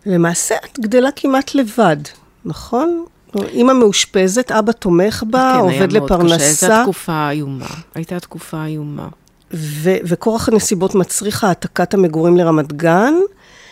למעשה 0.06 0.54
את 0.64 0.78
גדלה 0.78 1.10
כמעט 1.16 1.54
לבד, 1.54 1.96
נכון? 2.44 3.04
אימא 3.48 3.72
מאושפזת, 3.72 4.52
אבא 4.52 4.72
תומך 4.72 5.24
בה, 5.30 5.52
כן, 5.54 5.60
עובד 5.60 5.92
לפרנסה. 5.92 6.06
כן, 6.06 6.12
היה 6.12 6.28
מאוד 6.28 6.30
קשה, 6.32 6.64
הייתה 6.64 6.82
תקופה 6.84 7.30
איומה. 7.30 7.66
הייתה 7.94 8.20
תקופה 8.20 8.64
איומה. 8.64 9.08
ו- 9.52 9.96
וכורח 10.04 10.48
הנסיבות 10.48 10.94
מצריך 10.94 11.44
העתקת 11.44 11.94
המגורים 11.94 12.36
לרמת 12.36 12.72
גן, 12.72 13.14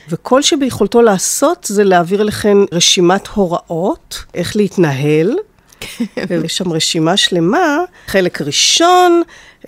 וכל 0.08 0.42
שביכולתו 0.42 1.02
לעשות 1.02 1.66
זה 1.70 1.84
להעביר 1.84 2.22
לכן 2.22 2.56
רשימת 2.72 3.26
הוראות, 3.26 4.24
איך 4.34 4.56
להתנהל. 4.56 5.36
ויש 6.28 6.56
שם 6.56 6.72
רשימה 6.72 7.16
שלמה, 7.16 7.78
חלק 8.06 8.42
ראשון, 8.42 9.22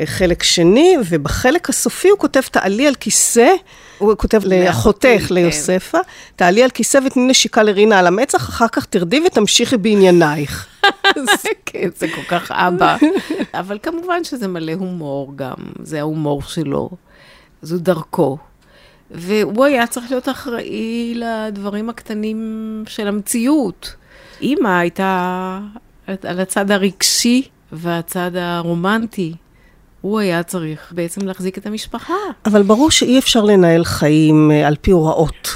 חלק 0.05 0.43
שני, 0.43 0.97
ובחלק 1.09 1.69
הסופי 1.69 2.09
הוא 2.09 2.19
כותב, 2.19 2.41
תעלי 2.41 2.87
על 2.87 2.95
כיסא, 2.95 3.53
הוא 3.99 4.15
כותב 4.17 4.41
לאחותך, 4.45 5.25
כן. 5.29 5.35
ליוספה, 5.35 5.99
תעלי 6.37 6.63
על 6.63 6.71
כיסא 6.71 6.99
ותני 7.07 7.27
נשיקה 7.27 7.63
לרינה 7.63 7.99
על 7.99 8.07
המצח, 8.07 8.49
אחר 8.49 8.69
כך 8.69 8.85
תרדי 8.85 9.21
ותמשיכי 9.27 9.77
בעניינייך. 9.77 10.67
כן, 11.67 11.89
זה 11.97 12.07
כל 12.15 12.23
כך 12.29 12.51
אבא. 12.51 12.97
אבל 13.55 13.79
כמובן 13.83 14.25
שזה 14.25 14.49
מלא 14.49 14.73
הומור 14.73 15.33
גם, 15.37 15.55
זה 15.83 16.01
ההומור 16.01 16.43
שלו, 16.43 16.91
זו 17.63 17.79
דרכו. 17.79 18.39
והוא 19.11 19.65
היה 19.65 19.87
צריך 19.87 20.11
להיות 20.11 20.29
אחראי 20.29 21.15
לדברים 21.17 21.91
הקטנים 21.91 22.83
של 22.87 23.09
המציאות. 23.09 23.95
אימא 24.41 24.69
הייתה 24.69 25.59
על 26.25 26.41
הצד 26.41 26.71
הרגשי 26.71 27.43
והצד 27.73 28.31
הרומנטי. 28.35 29.35
הוא 30.01 30.21
היה 30.21 30.43
צריך 30.43 30.93
בעצם 30.93 31.27
להחזיק 31.27 31.59
את 31.59 31.67
המשפחה. 31.67 32.15
אבל 32.47 32.63
ברור 32.63 32.91
שאי 32.91 33.19
אפשר 33.19 33.45
לנהל 33.45 33.85
חיים 33.85 34.51
אה, 34.51 34.67
על 34.67 34.77
פי 34.81 34.91
הוראות, 34.91 35.49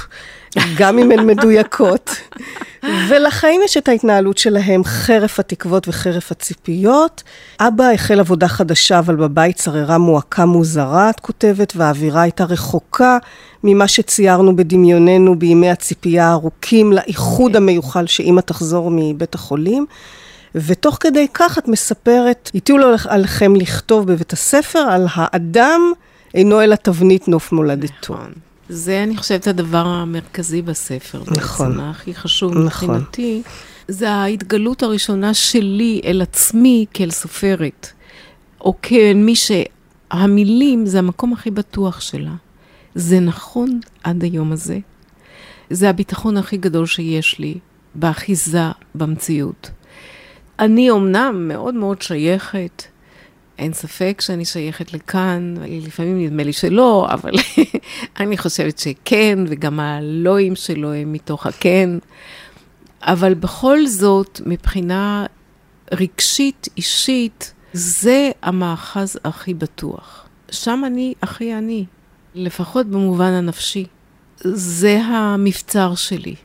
גם 0.77 0.99
אם 0.99 1.11
הן 1.11 1.27
מדויקות. 1.27 2.09
ולחיים 3.09 3.61
יש 3.65 3.77
את 3.77 3.87
ההתנהלות 3.87 4.37
שלהם, 4.37 4.83
חרף 4.83 5.39
התקוות 5.39 5.87
וחרף 5.87 6.31
הציפיות. 6.31 7.23
אבא 7.59 7.83
החל 7.83 8.19
עבודה 8.19 8.47
חדשה, 8.47 8.99
אבל 8.99 9.15
בבית 9.15 9.57
שררה 9.57 9.97
מועקה 9.97 10.45
מוזרה, 10.45 11.09
את 11.09 11.19
כותבת, 11.19 11.73
והאווירה 11.75 12.21
הייתה 12.21 12.43
רחוקה 12.43 13.17
ממה 13.63 13.87
שציירנו 13.87 14.55
בדמיוננו 14.55 15.39
בימי 15.39 15.69
הציפייה 15.69 16.27
הארוכים 16.27 16.93
לאיחוד 16.93 17.55
המיוחל 17.55 18.07
שאימא 18.07 18.41
תחזור 18.41 18.89
מבית 18.93 19.35
החולים. 19.35 19.85
ותוך 20.55 20.97
כדי 20.99 21.27
כך 21.33 21.57
את 21.57 21.67
מספרת, 21.67 22.51
הטיעו 22.55 22.77
לו 22.77 22.87
עליכם 23.07 23.55
לכתוב 23.55 24.11
בבית 24.11 24.33
הספר 24.33 24.79
על 24.79 25.07
האדם 25.13 25.81
אינו 26.33 26.61
אלא 26.61 26.75
תבנית 26.75 27.27
נוף 27.27 27.51
מולדתו. 27.51 28.13
נכון. 28.13 28.31
זה, 28.69 29.03
אני 29.03 29.17
חושבת, 29.17 29.47
הדבר 29.47 29.85
המרכזי 29.85 30.61
בספר. 30.61 31.23
נכון. 31.37 31.69
בעצם, 31.71 31.81
הכי 31.81 32.15
חשוב 32.15 32.51
נכון. 32.51 32.65
מבחינתי. 32.65 33.41
זה 33.87 34.11
ההתגלות 34.11 34.83
הראשונה 34.83 35.33
שלי 35.33 36.01
אל 36.05 36.21
עצמי 36.21 36.85
כאל 36.93 37.11
סופרת. 37.11 37.91
או 38.61 38.73
כמי 38.81 39.33
שהמילים 39.35 40.85
זה 40.85 40.99
המקום 40.99 41.33
הכי 41.33 41.51
בטוח 41.51 42.01
שלה. 42.01 42.33
זה 42.95 43.19
נכון 43.19 43.79
עד 44.03 44.23
היום 44.23 44.51
הזה. 44.51 44.79
זה 45.69 45.89
הביטחון 45.89 46.37
הכי 46.37 46.57
גדול 46.57 46.85
שיש 46.85 47.39
לי 47.39 47.57
באחיזה 47.95 48.63
במציאות. 48.95 49.71
אני 50.59 50.89
אומנם 50.89 51.47
מאוד 51.47 51.75
מאוד 51.75 52.01
שייכת, 52.01 52.83
אין 53.57 53.73
ספק 53.73 54.21
שאני 54.21 54.45
שייכת 54.45 54.93
לכאן, 54.93 55.55
לפעמים 55.69 56.25
נדמה 56.25 56.43
לי 56.43 56.53
שלא, 56.53 57.07
אבל 57.13 57.31
אני 58.19 58.37
חושבת 58.37 58.77
שכן, 58.77 59.39
וגם 59.47 59.79
הלואים 59.79 60.55
שלו 60.55 60.93
הם 60.93 61.13
מתוך 61.13 61.47
הכן. 61.47 61.89
אבל 63.01 63.33
בכל 63.33 63.87
זאת, 63.87 64.41
מבחינה 64.45 65.25
רגשית, 65.91 66.67
אישית, 66.77 67.53
זה 67.73 68.31
המאחז 68.41 69.19
הכי 69.23 69.53
בטוח. 69.53 70.27
שם 70.51 70.83
אני 70.85 71.13
הכי 71.21 71.53
אני, 71.53 71.85
לפחות 72.35 72.87
במובן 72.87 73.31
הנפשי. 73.31 73.85
זה 74.43 75.01
המבצר 75.01 75.95
שלי. 75.95 76.35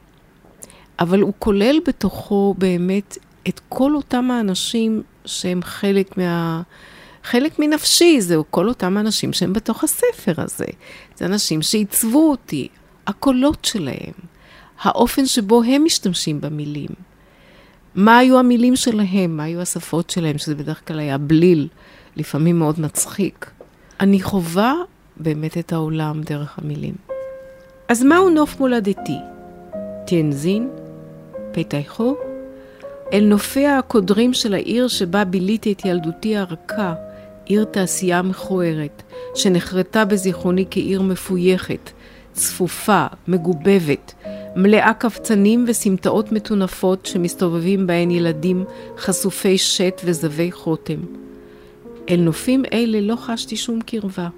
אבל 0.99 1.21
הוא 1.21 1.33
כולל 1.39 1.81
בתוכו 1.87 2.55
באמת 2.59 3.19
את 3.51 3.61
כל 3.69 3.95
אותם 3.95 4.31
האנשים 4.31 5.03
שהם 5.25 5.63
חלק 5.63 6.17
מה... 6.17 6.63
חלק 7.25 7.59
מנפשי, 7.59 8.21
זהו 8.21 8.45
כל 8.51 8.69
אותם 8.69 8.99
אנשים 8.99 9.33
שהם 9.33 9.53
בתוך 9.53 9.85
הספר 9.85 10.33
הזה. 10.39 10.67
זה 11.17 11.25
אנשים 11.27 11.63
שעיצבו 11.63 12.31
אותי, 12.31 12.69
הקולות 13.07 13.65
שלהם, 13.65 14.13
האופן 14.83 15.27
שבו 15.27 15.63
הם 15.63 15.85
משתמשים 15.85 16.41
במילים. 16.41 16.89
מה 17.95 18.19
היו 18.19 18.39
המילים 18.39 18.77
שלהם, 18.77 19.37
מה 19.37 19.43
היו 19.43 19.61
השפות 19.61 20.11
שלהם, 20.11 20.39
שזה 20.39 20.55
בדרך 20.55 20.89
כלל 20.89 20.99
היה 20.99 21.19
בליל, 21.19 21.69
לפעמים 22.17 22.59
מאוד 22.59 22.81
מצחיק. 22.81 23.51
אני 24.01 24.23
חווה 24.23 24.75
באמת 25.17 25.59
את 25.59 25.73
העולם 25.73 26.21
דרך 26.23 26.59
המילים. 26.59 26.95
אז 27.89 28.03
מהו 28.03 28.31
נוף 28.31 28.61
מולדתי? 28.61 29.17
תיאנזין? 30.07 30.69
פתחו? 31.53 32.30
אל 33.13 33.25
נופיה 33.25 33.79
הקודרים 33.79 34.35
של 34.35 34.55
העיר 34.55 34.89
שבה 34.89 35.25
ביליתי 35.25 35.73
את 35.73 35.85
ילדותי 35.85 36.37
הרכה, 36.37 36.95
עיר 37.45 37.65
תעשייה 37.65 38.23
מכוערת, 38.23 39.03
שנחרטה 39.35 40.05
בזיכרוני 40.05 40.65
כעיר 40.71 41.03
מפויכת, 41.03 41.91
צפופה, 42.33 43.07
מגובבת, 43.29 44.15
מלאה 44.57 44.93
קבצנים 44.95 45.65
וסמטאות 45.69 46.33
מטונפות 46.33 47.07
שמסתובבים 47.07 47.87
בהן 47.87 48.11
ילדים 48.11 48.65
חשופי 48.99 49.59
שת 49.59 50.01
וזבי 50.05 50.53
חותם. 50.53 51.01
אל 52.09 52.21
נופים 52.21 52.63
אלה 52.73 53.01
לא 53.01 53.17
חשתי 53.17 53.57
שום 53.57 53.81
קרבה. 53.81 54.29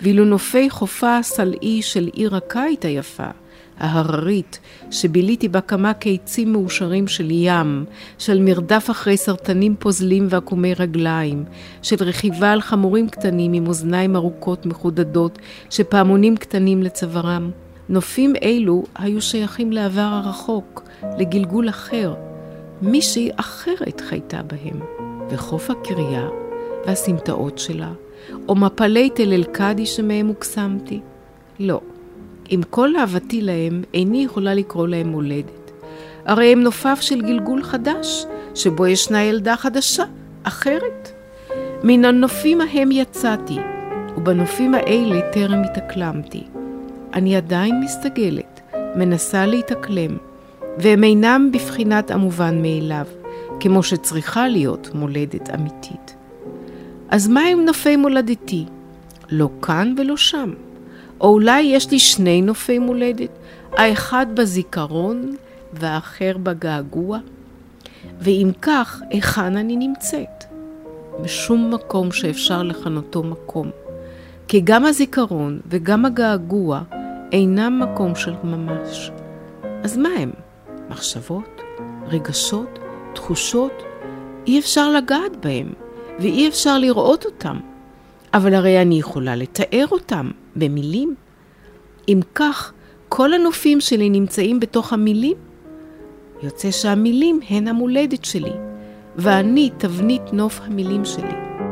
ואילו 0.00 0.24
נופי 0.24 0.70
חופה 0.70 1.18
הסלעי 1.18 1.82
של 1.82 2.10
עיר 2.12 2.36
הקיץ 2.36 2.84
היפה, 2.84 3.28
ההררית, 3.78 4.60
שביליתי 4.90 5.48
בה 5.48 5.60
כמה 5.60 5.92
קיצים 5.92 6.52
מאושרים 6.52 7.08
של 7.08 7.30
ים, 7.30 7.84
של 8.18 8.42
מרדף 8.42 8.90
אחרי 8.90 9.16
סרטנים 9.16 9.76
פוזלים 9.78 10.26
ועקומי 10.30 10.74
רגליים, 10.74 11.44
של 11.82 11.96
רכיבה 12.00 12.52
על 12.52 12.60
חמורים 12.60 13.08
קטנים 13.08 13.52
עם 13.52 13.66
אוזניים 13.66 14.16
ארוכות 14.16 14.66
מחודדות, 14.66 15.38
שפעמונים 15.70 16.36
קטנים 16.36 16.82
לצווארם. 16.82 17.50
נופים 17.88 18.32
אלו 18.42 18.84
היו 18.94 19.22
שייכים 19.22 19.72
לעבר 19.72 20.00
הרחוק, 20.00 20.82
לגלגול 21.18 21.68
אחר. 21.68 22.14
מישהי 22.82 23.30
אחרת 23.36 24.00
חייתה 24.00 24.40
בהם, 24.42 24.80
וחוף 25.30 25.70
הקריה 25.70 26.28
והסמטאות 26.86 27.58
שלה, 27.58 27.92
או 28.48 28.54
מפלי 28.54 29.10
תל 29.10 29.32
אל-קאדי 29.32 29.86
שמהם 29.86 30.26
הוקסמתי. 30.26 31.00
לא. 31.58 31.80
עם 32.48 32.62
כל 32.70 32.96
אהבתי 32.96 33.42
להם, 33.42 33.82
איני 33.94 34.24
יכולה 34.24 34.54
לקרוא 34.54 34.88
להם 34.88 35.08
מולדת. 35.08 35.70
הרי 36.24 36.52
הם 36.52 36.62
נופף 36.62 36.98
של 37.00 37.20
גלגול 37.20 37.62
חדש, 37.62 38.26
שבו 38.54 38.86
ישנה 38.86 39.22
ילדה 39.22 39.56
חדשה, 39.56 40.04
אחרת. 40.42 41.12
מן 41.82 42.04
הנופים 42.04 42.60
ההם 42.60 42.92
יצאתי, 42.92 43.58
ובנופים 44.16 44.74
האלה 44.74 45.20
טרם 45.32 45.62
התאקלמתי. 45.62 46.42
אני 47.14 47.36
עדיין 47.36 47.80
מסתגלת, 47.80 48.60
מנסה 48.96 49.46
להתאקלם, 49.46 50.16
והם 50.78 51.04
אינם 51.04 51.50
בבחינת 51.52 52.10
המובן 52.10 52.62
מאליו, 52.62 53.06
כמו 53.60 53.82
שצריכה 53.82 54.48
להיות 54.48 54.90
מולדת 54.94 55.50
אמיתית. 55.54 56.14
אז 57.08 57.28
מה 57.28 57.40
הם 57.40 57.64
נופי 57.64 57.96
מולדתי? 57.96 58.64
לא 59.30 59.48
כאן 59.62 59.94
ולא 59.98 60.16
שם. 60.16 60.50
או 61.20 61.28
אולי 61.28 61.62
יש 61.62 61.90
לי 61.90 61.98
שני 61.98 62.42
נופי 62.42 62.78
מולדת, 62.78 63.30
האחד 63.72 64.26
בזיכרון 64.34 65.36
והאחר 65.72 66.36
בגעגוע? 66.42 67.18
ואם 68.20 68.50
כך, 68.62 69.02
היכן 69.10 69.56
אני 69.56 69.76
נמצאת? 69.76 70.44
בשום 71.22 71.74
מקום 71.74 72.12
שאפשר 72.12 72.62
לכנותו 72.62 73.22
מקום. 73.22 73.70
כי 74.48 74.60
גם 74.64 74.84
הזיכרון 74.84 75.60
וגם 75.68 76.04
הגעגוע 76.04 76.82
אינם 77.32 77.82
מקום 77.82 78.14
של 78.14 78.34
ממש. 78.44 79.10
אז 79.82 79.96
מה 79.96 80.08
הם? 80.18 80.30
מחשבות? 80.90 81.60
רגשות? 82.06 82.78
תחושות? 83.14 83.82
אי 84.46 84.58
אפשר 84.58 84.90
לגעת 84.90 85.36
בהם, 85.40 85.72
ואי 86.18 86.48
אפשר 86.48 86.78
לראות 86.78 87.24
אותם. 87.24 87.56
אבל 88.34 88.54
הרי 88.54 88.82
אני 88.82 88.98
יכולה 88.98 89.36
לתאר 89.36 89.84
אותם 89.90 90.30
במילים. 90.56 91.14
אם 92.08 92.20
כך, 92.34 92.72
כל 93.08 93.32
הנופים 93.32 93.80
שלי 93.80 94.10
נמצאים 94.10 94.60
בתוך 94.60 94.92
המילים. 94.92 95.36
יוצא 96.42 96.70
שהמילים 96.70 97.40
הן 97.48 97.68
המולדת 97.68 98.24
שלי, 98.24 98.52
ואני 99.16 99.70
תבנית 99.78 100.32
נוף 100.32 100.60
המילים 100.64 101.04
שלי. 101.04 101.63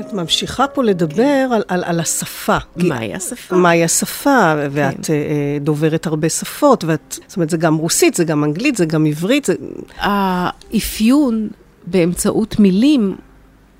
את 0.00 0.12
ממשיכה 0.12 0.66
פה 0.66 0.82
לדבר 0.82 1.48
על, 1.52 1.62
על, 1.68 1.84
על 1.84 2.00
השפה. 2.00 2.56
מהי 2.76 3.14
השפה? 3.14 3.56
מהי 3.56 3.84
השפה, 3.84 4.54
ואת 4.70 5.06
כן. 5.06 5.14
דוברת 5.60 6.06
הרבה 6.06 6.28
שפות, 6.28 6.84
ואת, 6.84 7.18
זאת 7.26 7.36
אומרת, 7.36 7.50
זה 7.50 7.56
גם 7.56 7.76
רוסית, 7.76 8.14
זה 8.14 8.24
גם 8.24 8.44
אנגלית, 8.44 8.76
זה 8.76 8.84
גם 8.84 9.06
עברית. 9.06 9.44
זה... 9.44 9.54
האפיון 9.98 11.48
באמצעות 11.86 12.58
מילים 12.58 13.16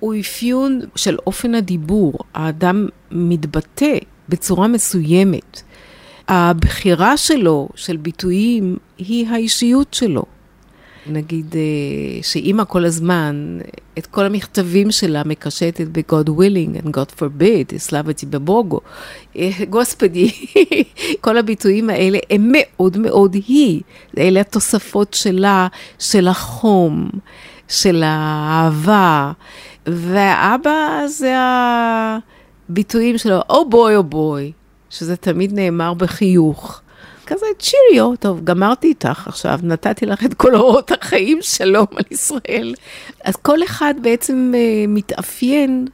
הוא 0.00 0.14
אפיון 0.20 0.80
של 0.96 1.16
אופן 1.26 1.54
הדיבור. 1.54 2.14
האדם 2.34 2.88
מתבטא 3.10 3.98
בצורה 4.28 4.68
מסוימת. 4.68 5.62
הבחירה 6.28 7.16
שלו, 7.16 7.68
של 7.74 7.96
ביטויים, 7.96 8.76
היא 8.98 9.28
האישיות 9.28 9.94
שלו. 9.94 10.24
נגיד 11.06 11.54
שאימא 12.22 12.64
כל 12.68 12.84
הזמן, 12.84 13.58
את 13.98 14.06
כל 14.06 14.26
המכתבים 14.26 14.90
שלה 14.90 15.22
מקשטת 15.24 15.86
ב-God 15.92 16.28
willing 16.28 16.84
and 16.84 16.88
God 16.88 17.20
forbid, 17.20 17.76
סלאבתי 17.76 18.26
בבוגו. 18.26 18.80
גוספדי, 19.70 20.30
כל 21.20 21.38
הביטויים 21.38 21.90
האלה 21.90 22.18
הם 22.30 22.52
מאוד 22.52 22.98
מאוד 22.98 23.36
היא. 23.46 23.80
אלה 24.18 24.40
התוספות 24.40 25.14
שלה, 25.14 25.68
של 25.98 26.28
החום, 26.28 27.10
של 27.68 28.02
האהבה. 28.06 29.32
והאבא 29.86 31.06
זה 31.08 31.34
הביטויים 32.68 33.18
שלו, 33.18 33.40
או 33.50 33.70
בוי 33.70 33.96
או 33.96 34.02
בוי, 34.02 34.52
שזה 34.90 35.16
תמיד 35.16 35.52
נאמר 35.52 35.94
בחיוך. 35.94 36.80
כזה 37.30 37.46
צ'יריו, 37.58 38.16
טוב, 38.16 38.44
גמרתי 38.44 38.86
איתך 38.86 39.28
עכשיו, 39.28 39.60
נתתי 39.62 40.06
לך 40.06 40.24
את 40.24 40.34
כל 40.34 40.54
אורות 40.54 40.92
החיים, 40.92 41.38
שלום 41.42 41.86
על 41.96 42.04
ישראל. 42.10 42.74
אז 43.24 43.36
כל 43.36 43.62
אחד 43.64 43.94
בעצם 44.02 44.52
uh, 44.54 44.88
מתאפיין 44.88 45.86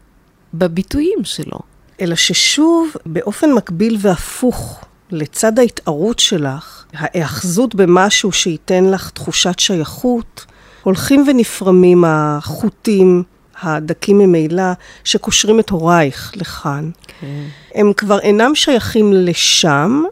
בביטויים 0.55 1.25
שלו. 1.25 1.59
אלא 2.01 2.15
ששוב, 2.15 2.93
באופן 3.07 3.53
מקביל 3.53 3.97
והפוך, 4.01 4.85
לצד 5.11 5.59
ההתערות 5.59 6.19
שלך, 6.19 6.85
ההאחזות 6.93 7.75
במשהו 7.75 8.33
שייתן 8.33 8.85
לך 8.85 9.11
תחושת 9.11 9.59
שייכות, 9.59 10.47
הולכים 10.83 11.25
ונפרמים 11.29 12.05
החוטים 12.07 13.23
הדקים 13.63 14.19
ממילא, 14.19 14.73
שקושרים 15.05 15.61
את 15.61 15.71
הורייך 15.71 16.33
לכאן. 16.37 16.91
כן. 17.21 17.27
הם 17.75 17.93
כבר 17.97 18.19
אינם 18.19 18.55
שייכים 18.55 19.13
לשם, 19.13 20.03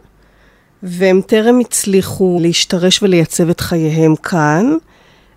והם 0.85 1.21
טרם 1.25 1.59
הצליחו 1.59 2.37
להשתרש 2.41 3.03
ולייצב 3.03 3.49
את 3.49 3.59
חייהם 3.59 4.15
כאן. 4.15 4.77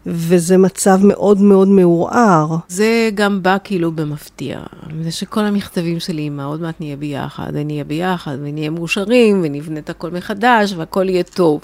וזה 0.06 0.56
מצב 0.56 0.98
מאוד 1.02 1.40
מאוד 1.40 1.68
מעורער. 1.68 2.56
זה 2.68 3.10
גם 3.14 3.42
בא 3.42 3.56
כאילו 3.64 3.92
במפתיע. 3.92 4.60
זה 5.02 5.10
שכל 5.10 5.40
המכתבים 5.40 6.00
של 6.00 6.18
אימא, 6.18 6.42
עוד 6.42 6.60
מעט 6.60 6.80
נהיה 6.80 6.96
ביחד, 6.96 7.50
ונהיה 7.52 7.84
ביחד, 7.84 8.36
ונהיה 8.42 8.70
מאושרים, 8.70 9.40
ונבנה 9.44 9.78
את 9.78 9.90
הכל 9.90 10.10
מחדש, 10.10 10.72
והכל 10.76 11.08
יהיה 11.08 11.22
טוב. 11.22 11.60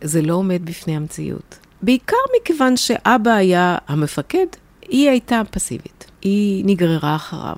זה 0.00 0.22
לא 0.22 0.34
עומד 0.34 0.64
בפני 0.64 0.96
המציאות. 0.96 1.58
בעיקר 1.82 2.16
מכיוון 2.40 2.76
שאבא 2.76 3.30
היה 3.30 3.78
המפקד, 3.88 4.46
היא 4.88 5.10
הייתה 5.10 5.42
פסיבית. 5.50 6.10
היא 6.22 6.64
נגררה 6.66 7.16
אחריו. 7.16 7.56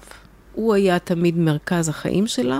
הוא 0.54 0.74
היה 0.74 0.98
תמיד 0.98 1.38
מרכז 1.38 1.88
החיים 1.88 2.26
שלה, 2.26 2.58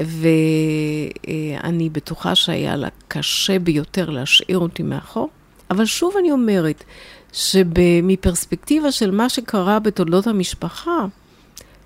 ואני 0.00 1.88
בטוחה 1.88 2.34
שהיה 2.34 2.76
לה 2.76 2.88
קשה 3.08 3.58
ביותר 3.58 4.10
להשאיר 4.10 4.58
אותי 4.58 4.82
מאחור. 4.82 5.28
אבל 5.70 5.84
שוב 5.84 6.14
אני 6.16 6.32
אומרת, 6.32 6.84
שמפרספקטיבה 7.32 8.92
של 8.92 9.10
מה 9.10 9.28
שקרה 9.28 9.78
בתולדות 9.78 10.26
המשפחה, 10.26 11.06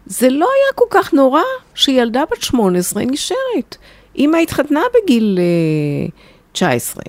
זה 0.07 0.31
לא 0.31 0.47
היה 0.47 0.75
כל 0.75 0.85
כך 0.91 1.15
נורא 1.15 1.43
שילדה 1.75 2.23
בת 2.31 2.43
18 2.43 3.03
נשארת. 3.07 3.77
אמא 4.19 4.37
התחתנה 4.37 4.81
בגיל 4.95 5.39
uh, 6.09 6.13
19. 6.53 7.03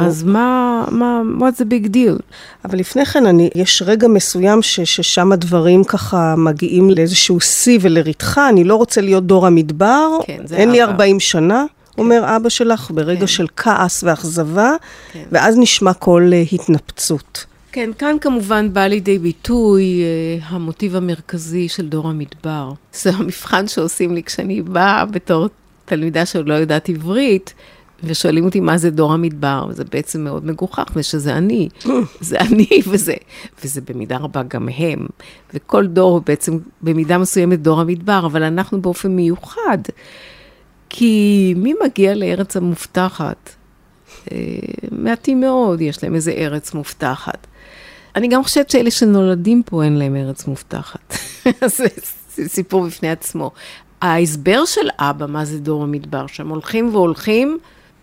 אז 0.00 0.22
מה, 0.22 0.84
מה, 0.90 1.22
what's 1.38 1.60
the 1.60 1.64
big 1.64 1.88
deal? 1.88 2.22
אבל 2.64 2.78
לפני 2.78 3.06
כן, 3.06 3.26
אני, 3.26 3.50
יש 3.54 3.82
רגע 3.86 4.08
מסוים 4.08 4.62
ש, 4.62 4.80
ששם 4.80 5.32
הדברים 5.32 5.84
ככה 5.84 6.34
מגיעים 6.36 6.90
לאיזשהו 6.90 7.40
שיא 7.40 7.78
ולרתחה, 7.82 8.48
אני 8.48 8.64
לא 8.64 8.76
רוצה 8.76 9.00
להיות 9.00 9.26
דור 9.26 9.46
המדבר, 9.46 10.08
כן, 10.26 10.42
אין 10.52 10.70
לי 10.70 10.82
40 10.82 11.20
שנה. 11.20 11.64
כן. 11.68 12.02
אומר 12.02 12.36
אבא 12.36 12.48
שלך, 12.48 12.90
ברגע 12.90 13.20
כן. 13.20 13.26
של 13.26 13.46
כעס 13.56 14.04
ואכזבה, 14.04 14.72
כן. 15.12 15.24
ואז 15.32 15.58
נשמע 15.58 15.92
כל 15.92 16.30
uh, 16.32 16.54
התנפצות. 16.54 17.44
כן, 17.72 17.90
כאן 17.98 18.16
כמובן 18.20 18.72
בא 18.72 18.86
לידי 18.86 19.18
ביטוי 19.18 20.02
uh, 20.02 20.44
המוטיב 20.46 20.96
המרכזי 20.96 21.68
של 21.68 21.88
דור 21.88 22.08
המדבר. 22.08 22.72
זה 22.92 23.10
המבחן 23.10 23.68
שעושים 23.68 24.14
לי 24.14 24.22
כשאני 24.22 24.62
באה 24.62 25.04
בתור 25.04 25.48
תלמידה 25.84 26.26
שעוד 26.26 26.48
לא 26.48 26.54
יודעת 26.54 26.88
עברית, 26.88 27.54
ושואלים 28.06 28.44
אותי 28.44 28.60
מה 28.60 28.78
זה 28.78 28.90
דור 28.90 29.12
המדבר, 29.12 29.66
וזה 29.68 29.84
בעצם 29.84 30.24
מאוד 30.24 30.46
מגוחך, 30.46 30.84
ושזה 30.94 31.36
אני, 31.36 31.68
זה 32.20 32.38
אני 32.40 32.68
וזה, 32.88 33.14
וזה 33.64 33.80
במידה 33.80 34.16
רבה 34.16 34.42
גם 34.42 34.68
הם, 34.68 35.06
וכל 35.54 35.86
דור 35.86 36.12
הוא 36.12 36.22
בעצם 36.26 36.58
במידה 36.82 37.18
מסוימת 37.18 37.62
דור 37.62 37.80
המדבר, 37.80 38.26
אבל 38.26 38.42
אנחנו 38.42 38.82
באופן 38.82 39.16
מיוחד. 39.16 39.78
כי 40.90 41.54
מי 41.56 41.74
מגיע 41.84 42.14
לארץ 42.14 42.56
המובטחת? 42.56 43.50
אה, 44.32 44.36
מעטים 44.90 45.40
מאוד 45.40 45.80
יש 45.80 46.04
להם 46.04 46.14
איזה 46.14 46.32
ארץ 46.32 46.74
מובטחת. 46.74 47.46
אני 48.16 48.28
גם 48.28 48.42
חושבת 48.42 48.70
שאלה 48.70 48.90
שנולדים 48.90 49.62
פה 49.66 49.84
אין 49.84 49.96
להם 49.96 50.16
ארץ 50.16 50.46
מובטחת. 50.46 51.14
זה 52.36 52.48
סיפור 52.48 52.86
בפני 52.86 53.10
עצמו. 53.10 53.50
ההסבר 54.00 54.64
של 54.64 54.88
אבא, 54.98 55.26
מה 55.26 55.44
זה 55.44 55.58
דור 55.58 55.82
המדבר, 55.82 56.26
שהם 56.26 56.48
הולכים 56.48 56.94
והולכים, 56.94 57.58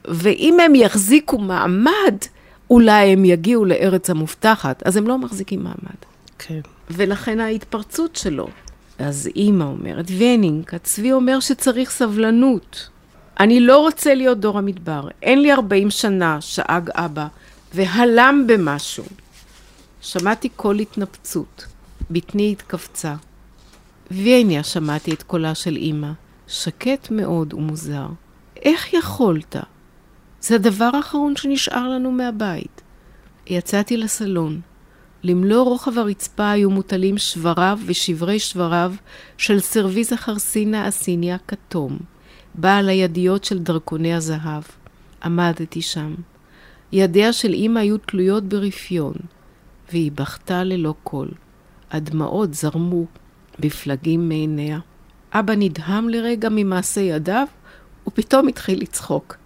ואם 0.05 0.59
הם 0.59 0.75
יחזיקו 0.75 1.37
מעמד, 1.37 2.15
אולי 2.69 3.13
הם 3.13 3.25
יגיעו 3.25 3.65
לארץ 3.65 4.09
המובטחת, 4.09 4.83
אז 4.85 4.97
הם 4.97 5.07
לא 5.07 5.17
מחזיקים 5.17 5.63
מעמד. 5.63 6.01
כן. 6.39 6.59
ולכן 6.89 7.39
ההתפרצות 7.39 8.15
שלו. 8.15 8.47
אז 8.99 9.29
אימא 9.35 9.63
אומרת, 9.63 10.05
ונינג, 10.17 10.75
הצבי 10.75 11.11
אומר 11.11 11.39
שצריך 11.39 11.91
סבלנות. 11.91 12.89
אני 13.39 13.59
לא 13.59 13.79
רוצה 13.79 14.15
להיות 14.15 14.39
דור 14.39 14.57
המדבר. 14.57 15.07
אין 15.21 15.41
לי 15.41 15.53
40 15.53 15.89
שנה, 15.89 16.41
שאג 16.41 16.89
אבא, 16.93 17.27
והלם 17.73 18.43
במשהו. 18.47 19.05
שמעתי 20.01 20.49
קול 20.49 20.79
התנפצות. 20.79 21.65
בטני 22.11 22.51
התכווצה. 22.51 23.15
וניה 24.11 24.63
שמעתי 24.63 25.13
את 25.13 25.23
קולה 25.23 25.55
של 25.55 25.75
אימא, 25.75 26.11
שקט 26.47 27.11
מאוד 27.11 27.53
ומוזר. 27.53 28.05
איך 28.55 28.93
יכולת? 28.93 29.55
זה 30.41 30.55
הדבר 30.55 30.89
האחרון 30.93 31.35
שנשאר 31.35 31.89
לנו 31.89 32.11
מהבית. 32.11 32.81
יצאתי 33.47 33.97
לסלון. 33.97 34.61
למלוא 35.23 35.63
רוחב 35.63 35.97
הרצפה 35.97 36.51
היו 36.51 36.69
מוטלים 36.69 37.17
שבריו 37.17 37.79
ושברי 37.85 38.39
שבריו 38.39 38.93
של 39.37 39.59
סרוויז 39.59 40.13
החרסינה 40.13 40.85
הסיניה 40.85 41.37
כתום, 41.47 41.97
בעל 42.55 42.89
הידיות 42.89 43.43
של 43.43 43.59
דרקוני 43.59 44.13
הזהב. 44.13 44.63
עמדתי 45.23 45.81
שם. 45.81 46.15
ידיה 46.91 47.33
של 47.33 47.53
אמא 47.53 47.79
היו 47.79 47.97
תלויות 47.97 48.43
ברפיון, 48.43 49.13
והיא 49.91 50.11
בכתה 50.11 50.63
ללא 50.63 50.93
קול. 51.03 51.31
הדמעות 51.91 52.53
זרמו 52.53 53.05
בפלגים 53.59 54.29
מעיניה. 54.29 54.79
אבא 55.33 55.53
נדהם 55.57 56.09
לרגע 56.09 56.49
ממעשה 56.51 57.01
ידיו, 57.01 57.47
ופתאום 58.07 58.47
התחיל 58.47 58.81
לצחוק. 58.81 59.40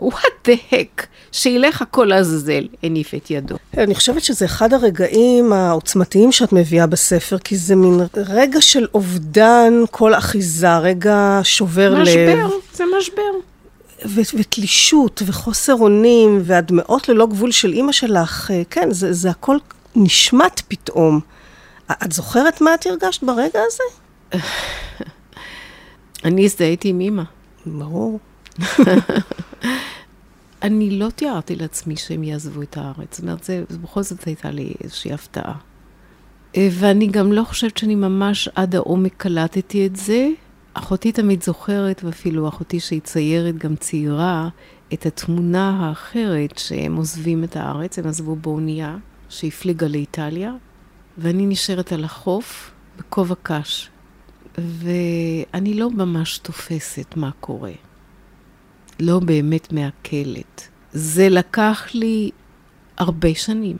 What 0.00 0.48
the 0.48 0.72
heck, 0.72 1.06
שילך 1.32 1.82
הכל 1.82 2.04
לעזאזל, 2.04 2.66
הניף 2.82 3.14
את 3.14 3.30
ידו. 3.30 3.56
אני 3.78 3.94
חושבת 3.94 4.22
שזה 4.22 4.44
אחד 4.44 4.72
הרגעים 4.72 5.52
העוצמתיים 5.52 6.32
שאת 6.32 6.52
מביאה 6.52 6.86
בספר, 6.86 7.38
כי 7.38 7.56
זה 7.56 7.76
מין 7.76 8.00
רגע 8.16 8.60
של 8.60 8.86
אובדן 8.94 9.72
כל 9.90 10.14
אחיזה, 10.14 10.78
רגע 10.78 11.40
שובר 11.42 11.94
משבר, 12.02 12.34
לב. 12.34 12.46
משבר, 12.46 12.56
זה 12.74 12.84
משבר. 12.98 13.22
ו- 14.06 14.38
ותלישות 14.38 15.22
וחוסר 15.26 15.74
אונים 15.74 16.42
והדמעות 16.44 17.08
ללא 17.08 17.26
גבול 17.26 17.50
של 17.50 17.72
אימא 17.72 17.92
שלך, 17.92 18.50
אה, 18.50 18.62
כן, 18.70 18.90
זה, 18.90 19.12
זה 19.12 19.30
הכל 19.30 19.56
נשמט 19.96 20.62
פתאום. 20.68 21.20
את 21.92 22.12
זוכרת 22.12 22.60
מה 22.60 22.74
את 22.74 22.86
הרגשת 22.86 23.22
ברגע 23.22 23.60
הזה? 23.66 23.84
אני 26.24 26.44
הזדהיתי 26.44 26.88
עם 26.88 27.00
אימא. 27.00 27.22
ברור. 27.66 28.18
אני 30.62 30.90
לא 30.90 31.10
תיארתי 31.10 31.56
לעצמי 31.56 31.96
שהם 31.96 32.24
יעזבו 32.24 32.62
את 32.62 32.76
הארץ. 32.76 33.16
זאת 33.16 33.20
אומרת, 33.22 33.44
זה, 33.44 33.64
בכל 33.82 34.02
זאת 34.02 34.24
הייתה 34.24 34.50
לי 34.50 34.74
איזושהי 34.84 35.12
הפתעה. 35.12 35.54
אה, 36.56 36.68
ואני 36.72 37.06
גם 37.06 37.32
לא 37.32 37.44
חושבת 37.44 37.76
שאני 37.76 37.94
ממש 37.94 38.48
עד 38.54 38.74
העומק 38.74 39.14
קלטתי 39.16 39.86
את 39.86 39.96
זה. 39.96 40.28
אחותי 40.74 41.12
תמיד 41.12 41.42
זוכרת, 41.42 42.04
ואפילו 42.04 42.48
אחותי 42.48 42.80
שהיא 42.80 43.00
ציירת, 43.00 43.58
גם 43.58 43.76
ציירה, 43.76 44.48
את 44.94 45.06
התמונה 45.06 45.70
האחרת 45.80 46.58
שהם 46.58 46.96
עוזבים 46.96 47.44
את 47.44 47.56
הארץ, 47.56 47.98
הם 47.98 48.06
עזבו 48.06 48.36
באונייה 48.36 48.96
שהפליגה 49.28 49.88
לאיטליה, 49.88 50.52
ואני 51.18 51.46
נשארת 51.46 51.92
על 51.92 52.04
החוף 52.04 52.70
בכובע 52.98 53.34
קש, 53.42 53.90
ואני 54.58 55.74
לא 55.74 55.90
ממש 55.90 56.38
תופסת 56.38 57.16
מה 57.16 57.30
קורה. 57.40 57.72
לא 59.00 59.18
באמת 59.18 59.72
מעכלת. 59.72 60.68
זה 60.92 61.28
לקח 61.28 61.88
לי 61.94 62.30
הרבה 62.96 63.34
שנים, 63.34 63.76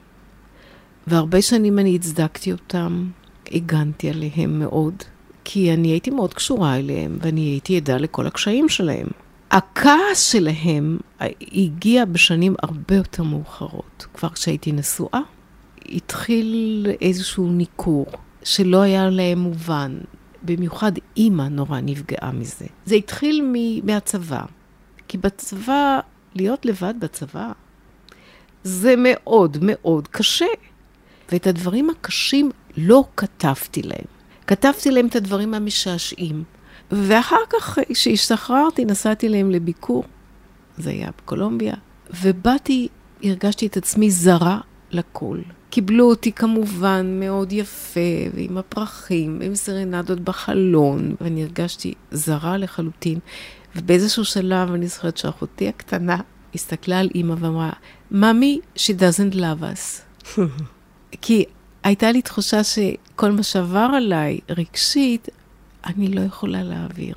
והרבה 1.07 1.43
שנים 1.43 1.79
אני 1.79 1.95
הצדקתי 1.97 2.53
אותם, 2.53 3.09
הגנתי 3.53 4.11
עליהם 4.11 4.59
מאוד, 4.59 4.95
כי 5.45 5.75
אני 5.75 5.89
הייתי 5.89 6.11
מאוד 6.11 6.35
קשורה 6.35 6.77
אליהם, 6.77 7.19
ואני 7.21 7.41
הייתי 7.41 7.77
עדה 7.77 7.97
לכל 7.97 8.27
הקשיים 8.27 8.69
שלהם. 8.69 9.07
הכעס 9.51 10.33
שלהם 10.33 10.99
הגיע 11.53 12.05
בשנים 12.05 12.55
הרבה 12.63 12.95
יותר 12.95 13.23
מאוחרות. 13.23 14.07
כבר 14.15 14.29
כשהייתי 14.29 14.73
נשואה, 14.73 15.21
התחיל 15.89 16.87
איזשהו 17.01 17.53
ניכור 17.53 18.07
שלא 18.43 18.81
היה 18.83 19.11
להם 19.11 19.39
מובן. 19.39 19.99
במיוחד 20.43 20.93
אימא 21.17 21.43
נורא 21.43 21.81
נפגעה 21.81 22.33
מזה. 22.33 22.67
זה 22.87 22.95
התחיל 22.95 23.45
מהצבא. 23.85 24.43
כי 25.09 25.19
בצבא, 25.19 26.01
להיות 26.35 26.67
לבד 26.67 26.95
בצבא, 26.99 27.53
זה 28.65 28.95
מאוד 28.99 29.57
מאוד 29.61 30.09
קשה. 30.09 30.47
ואת 31.33 31.47
הדברים 31.47 31.91
הקשים 31.91 32.51
לא 32.77 33.05
כתבתי 33.17 33.83
להם. 33.83 34.07
כתבתי 34.47 34.91
להם 34.91 35.07
את 35.07 35.17
הדברים 35.17 35.55
המשעשעים. 35.55 36.45
ואחר 36.91 37.37
כך, 37.51 37.79
כשהשתחררתי, 37.93 38.85
נסעתי 38.85 39.29
להם 39.29 39.51
לביקור, 39.51 40.05
זה 40.79 40.91
היה 40.91 41.09
בקולומביה, 41.19 41.75
ובאתי, 42.23 42.89
הרגשתי 43.23 43.67
את 43.67 43.77
עצמי 43.77 44.11
זרה 44.11 44.61
לכל. 44.91 45.39
קיבלו 45.71 46.05
אותי 46.05 46.33
כמובן 46.33 47.21
מאוד 47.21 47.53
יפה, 47.53 48.01
ועם 48.35 48.59
הפרחים, 48.59 49.37
ועם 49.41 49.55
סרנדות 49.55 50.21
בחלון, 50.21 51.15
ואני 51.21 51.43
הרגשתי 51.43 51.95
זרה 52.11 52.57
לחלוטין. 52.57 53.19
ובאיזשהו 53.77 54.25
שלב 54.25 54.73
אני 54.73 54.87
זוכרת 54.87 55.17
שאחותי 55.17 55.69
הקטנה 55.69 56.21
הסתכלה 56.55 57.01
על 57.01 57.09
אימא 57.15 57.35
ואמרה, 57.39 57.71
ממי, 58.11 58.61
she 58.77 58.93
doesn't 58.99 59.35
love 59.35 59.63
us. 59.63 60.39
כי 61.23 61.45
הייתה 61.85 62.13
לי 62.13 62.23
תחושה 62.23 62.65
שכל 62.65 63.33
מה 63.33 63.43
שעבר 63.43 63.89
עליי 63.97 64.39
רגשית, 64.51 65.29
אני 65.87 66.09
לא 66.09 66.21
יכולה 66.21 66.63
להעביר. 66.63 67.15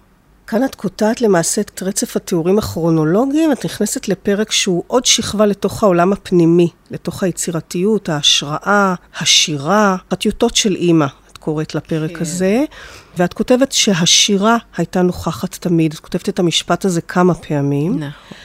כאן 0.48 0.64
את 0.64 0.76
קוטעת 0.76 1.22
למעשה 1.22 1.62
את 1.62 1.84
רצף 1.84 2.16
התיאורים 2.16 2.58
הכרונולוגיים, 2.58 3.52
את 3.52 3.66
נכנסת 3.66 4.08
לפרק 4.08 4.52
שהוא 4.52 4.84
עוד 4.88 5.06
שכבה 5.06 5.46
לתוך 5.46 5.84
העולם 5.84 6.14
הפנימי, 6.14 6.70
לתוך 6.92 7.24
היצירתיות, 7.24 8.10
ההשראה, 8.10 8.96
השירה, 9.20 9.96
הטיוטות 10.12 10.56
של 10.56 10.76
אימא, 10.76 11.06
את 11.32 11.38
קוראת 11.38 11.76
לפרק 11.76 12.16
כן. 12.16 12.22
הזה, 12.22 12.64
ואת 13.18 13.34
כותבת 13.34 13.72
שהשירה 13.72 14.58
הייתה 14.78 15.02
נוכחת 15.02 15.56
תמיד, 15.56 15.94
את 15.94 16.00
כותבת 16.00 16.30
את 16.30 16.40
המשפט 16.40 16.86
הזה 16.86 17.02
כמה 17.02 17.34
פעמים. 17.34 17.98
נכון. 17.98 18.38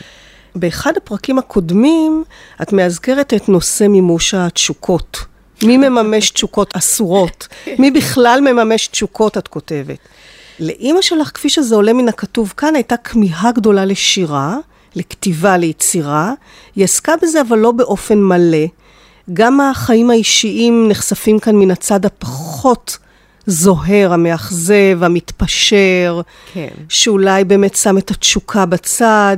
באחד 0.55 0.97
הפרקים 0.97 1.39
הקודמים, 1.39 2.25
את 2.63 2.73
מאזכרת 2.73 3.35
את 3.35 3.49
נושא 3.49 3.85
מימוש 3.85 4.35
התשוקות. 4.35 5.19
מי 5.63 5.77
מממש 5.77 6.31
תשוקות 6.31 6.77
אסורות? 6.77 7.49
מי 7.79 7.91
בכלל 7.91 8.41
מממש 8.41 8.87
תשוקות, 8.87 9.39
את 9.39 9.49
כותבת. 9.49 9.99
לאימא 10.61 11.03
שלך, 11.03 11.31
כפי 11.35 11.49
שזה 11.49 11.75
עולה 11.75 11.93
מן 11.93 12.09
הכתוב 12.09 12.55
כאן, 12.57 12.75
הייתה 12.75 12.97
כמיהה 12.97 13.53
גדולה 13.53 13.85
לשירה, 13.85 14.57
לכתיבה, 14.95 15.57
ליצירה. 15.57 16.33
היא 16.77 16.85
עסקה 16.85 17.13
בזה, 17.23 17.41
אבל 17.41 17.59
לא 17.59 17.73
באופן 17.73 18.19
מלא. 18.19 18.67
גם 19.33 19.61
החיים 19.61 20.11
האישיים 20.11 20.89
נחשפים 20.89 21.39
כאן 21.39 21.57
מן 21.57 21.71
הצד 21.71 22.07
הפחות 22.07 22.99
זוהר, 23.47 24.13
המאכזב, 24.13 24.99
המתפשר, 25.03 26.21
כן. 26.53 26.69
שאולי 26.89 27.45
באמת 27.45 27.75
שם 27.75 27.99
את 27.99 28.11
התשוקה 28.11 28.67
בצד, 28.67 29.37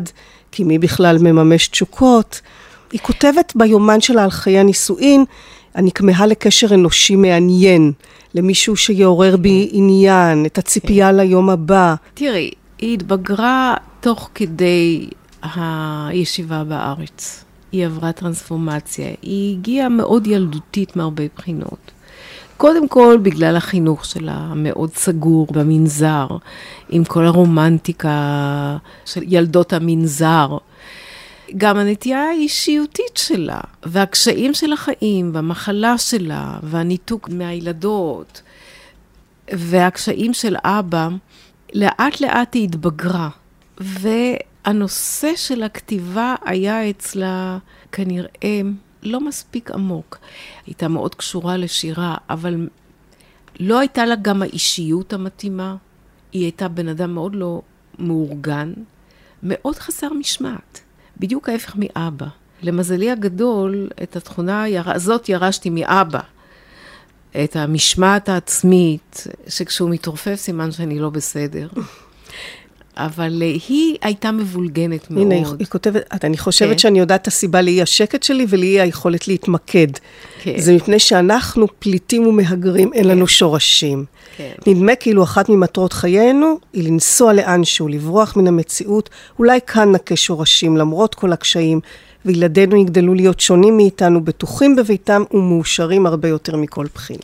כי 0.53 0.65
מי 0.65 0.79
בכלל 0.79 1.19
מממש 1.21 1.69
תשוקות. 1.69 2.41
היא 2.93 3.01
כותבת 3.01 3.53
ביומן 3.57 4.01
שלה 4.01 4.25
על 4.25 4.31
חיי 4.31 4.59
הנישואין, 4.59 5.25
אני 5.77 5.93
כמהה 5.93 6.27
לקשר 6.27 6.75
אנושי 6.75 7.17
מעניין, 7.17 7.93
למישהו 8.35 8.77
שיעורר 8.77 9.37
בי 9.37 9.69
עניין, 9.73 10.47
את 10.47 10.59
הציפייה 10.59 11.11
כן. 11.11 11.17
ליום 11.17 11.51
הבא. 11.51 11.95
תראי, 12.15 12.51
היא 12.79 12.95
התבגרה 12.95 13.75
תוך 14.01 14.31
כדי 14.35 15.09
הישיבה 15.43 16.65
בארץ. 16.65 17.45
היא 17.73 17.87
עברה 17.87 18.13
טרנספורמציה. 18.13 19.07
היא 19.23 19.57
הגיעה 19.57 19.89
מאוד 19.89 20.27
ילדותית 20.27 20.97
מהרבה 20.97 21.23
בחינות. 21.37 21.91
קודם 22.65 22.89
כל, 22.89 23.19
בגלל 23.23 23.57
החינוך 23.57 24.05
שלה, 24.05 24.33
המאוד 24.33 24.95
סגור 24.95 25.47
במנזר, 25.53 26.27
עם 26.89 27.05
כל 27.05 27.27
הרומנטיקה 27.27 28.77
של 29.05 29.21
ילדות 29.27 29.73
המנזר. 29.73 30.59
גם 31.57 31.77
הנטייה 31.77 32.29
האישיותית 32.29 33.17
שלה, 33.17 33.61
והקשיים 33.83 34.55
של 34.55 34.73
החיים, 34.73 35.31
והמחלה 35.35 35.99
שלה, 35.99 36.59
והניתוק 36.63 37.29
מהילדות, 37.29 38.43
והקשיים 39.53 40.35
של 40.35 40.57
אבא, 40.65 41.09
לאט 41.75 42.21
לאט 42.21 42.55
היא 42.55 42.65
התבגרה. 42.65 43.29
והנושא 43.79 45.33
של 45.37 45.63
הכתיבה 45.63 46.35
היה 46.45 46.91
אצלה 46.91 47.59
כנראה 47.93 48.61
לא 49.05 49.21
מספיק 49.21 49.71
עמוק. 49.71 50.19
הייתה 50.67 50.89
מאוד 50.89 51.15
קשורה 51.15 51.57
לשירה, 51.57 52.17
אבל 52.31 52.69
לא 53.61 53.79
הייתה 53.79 54.07
לה 54.07 54.15
גם 54.23 54.43
האישיות 54.43 55.13
המתאימה. 55.13 55.77
היא 56.33 56.43
הייתה 56.43 56.69
בן 56.69 56.89
אדם 56.89 57.15
מאוד 57.15 57.35
לא 57.35 57.63
מאורגן, 57.99 58.73
מאוד 59.43 59.77
חסר 59.77 60.13
משמעת. 60.13 60.81
בדיוק 61.21 61.49
ההפך 61.49 61.77
מאבא. 61.77 62.27
למזלי 62.63 63.11
הגדול, 63.11 63.89
את 64.03 64.17
התכונה 64.17 64.65
הזאת 64.87 65.29
ירשתי 65.29 65.71
מאבא. 65.71 66.21
את 67.45 67.57
המשמעת 67.57 68.29
העצמית, 68.29 69.27
שכשהוא 69.49 69.91
מתרופף 69.91 70.35
סימן 70.35 70.73
שאני 70.73 70.99
לא 70.99 71.11
בסדר. 71.11 71.69
אבל 72.97 73.43
אה, 73.43 73.57
היא 73.69 73.97
הייתה 74.03 74.31
מבולגנת 74.31 75.11
מאוד. 75.11 75.33
הנה, 75.33 75.49
היא 75.59 75.67
כותבת, 75.67 76.25
אני 76.25 76.39
חושבת 76.39 76.71
כן. 76.71 76.79
שאני 76.79 76.99
יודעת 76.99 77.23
את 77.23 77.27
הסיבה 77.27 77.63
לאי 77.63 77.83
השקט 77.83 78.23
שלי 78.23 78.47
ולאי 78.49 78.81
היכולת 78.81 79.29
להתמקד. 79.29 79.87
כן. 80.43 80.59
זה 80.59 80.73
מפני 80.73 80.99
שאנחנו 80.99 81.67
פליטים 81.79 82.27
ומהגרים, 82.27 82.93
אין 82.93 83.03
כן. 83.03 83.09
לנו 83.09 83.27
שורשים. 83.27 84.05
כן. 84.37 84.53
נדמה 84.67 84.95
כאילו 84.95 85.23
אחת 85.23 85.49
ממטרות 85.49 85.93
חיינו 85.93 86.59
היא 86.73 86.89
לנסוע 86.89 87.33
לאנשהו, 87.33 87.89
לברוח 87.89 88.37
מן 88.37 88.47
המציאות, 88.47 89.11
אולי 89.39 89.59
כאן 89.67 89.93
נכה 89.93 90.17
שורשים 90.17 90.77
למרות 90.77 91.15
כל 91.15 91.33
הקשיים, 91.33 91.81
וילדינו 92.25 92.77
יגדלו 92.77 93.15
להיות 93.15 93.41
שונים 93.41 93.77
מאיתנו, 93.77 94.25
בטוחים 94.25 94.77
בביתם 94.77 95.23
ומאושרים 95.31 96.07
הרבה 96.07 96.29
יותר 96.29 96.57
מכל 96.57 96.87
בחינה. 96.95 97.23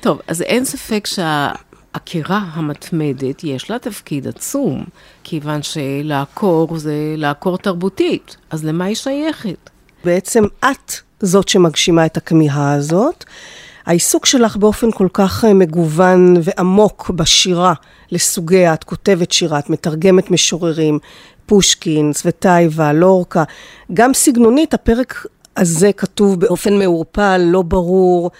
טוב, 0.00 0.20
אז 0.26 0.42
אין 0.42 0.64
ספק 0.64 1.06
שה... 1.06 1.52
העקירה 1.94 2.40
המתמדת, 2.52 3.44
יש 3.44 3.70
לה 3.70 3.78
תפקיד 3.78 4.28
עצום, 4.28 4.84
כיוון 5.24 5.60
שלעקור 5.62 6.78
זה 6.78 7.14
לעקור 7.16 7.58
תרבותית, 7.58 8.36
אז 8.50 8.64
למה 8.64 8.84
היא 8.84 8.94
שייכת? 8.94 9.70
בעצם 10.04 10.44
את 10.58 10.92
זאת 11.20 11.48
שמגשימה 11.48 12.06
את 12.06 12.16
הכמיהה 12.16 12.72
הזאת. 12.72 13.24
העיסוק 13.86 14.26
שלך 14.26 14.56
באופן 14.56 14.90
כל 14.90 15.08
כך 15.12 15.44
אה, 15.44 15.54
מגוון 15.54 16.34
ועמוק 16.42 17.10
בשירה 17.10 17.74
לסוגיה, 18.10 18.74
את 18.74 18.84
כותבת 18.84 19.32
שירה, 19.32 19.58
את 19.58 19.70
מתרגמת 19.70 20.30
משוררים, 20.30 20.98
פושקין, 21.46 22.12
סווטייבה, 22.12 22.92
לורקה, 22.92 23.44
גם 23.94 24.14
סגנונית, 24.14 24.74
הפרק 24.74 25.26
הזה 25.56 25.92
כתוב 25.92 26.40
באופן 26.40 26.78
מעורפל, 26.78 27.40
לא 27.44 27.62
ברור. 27.62 28.30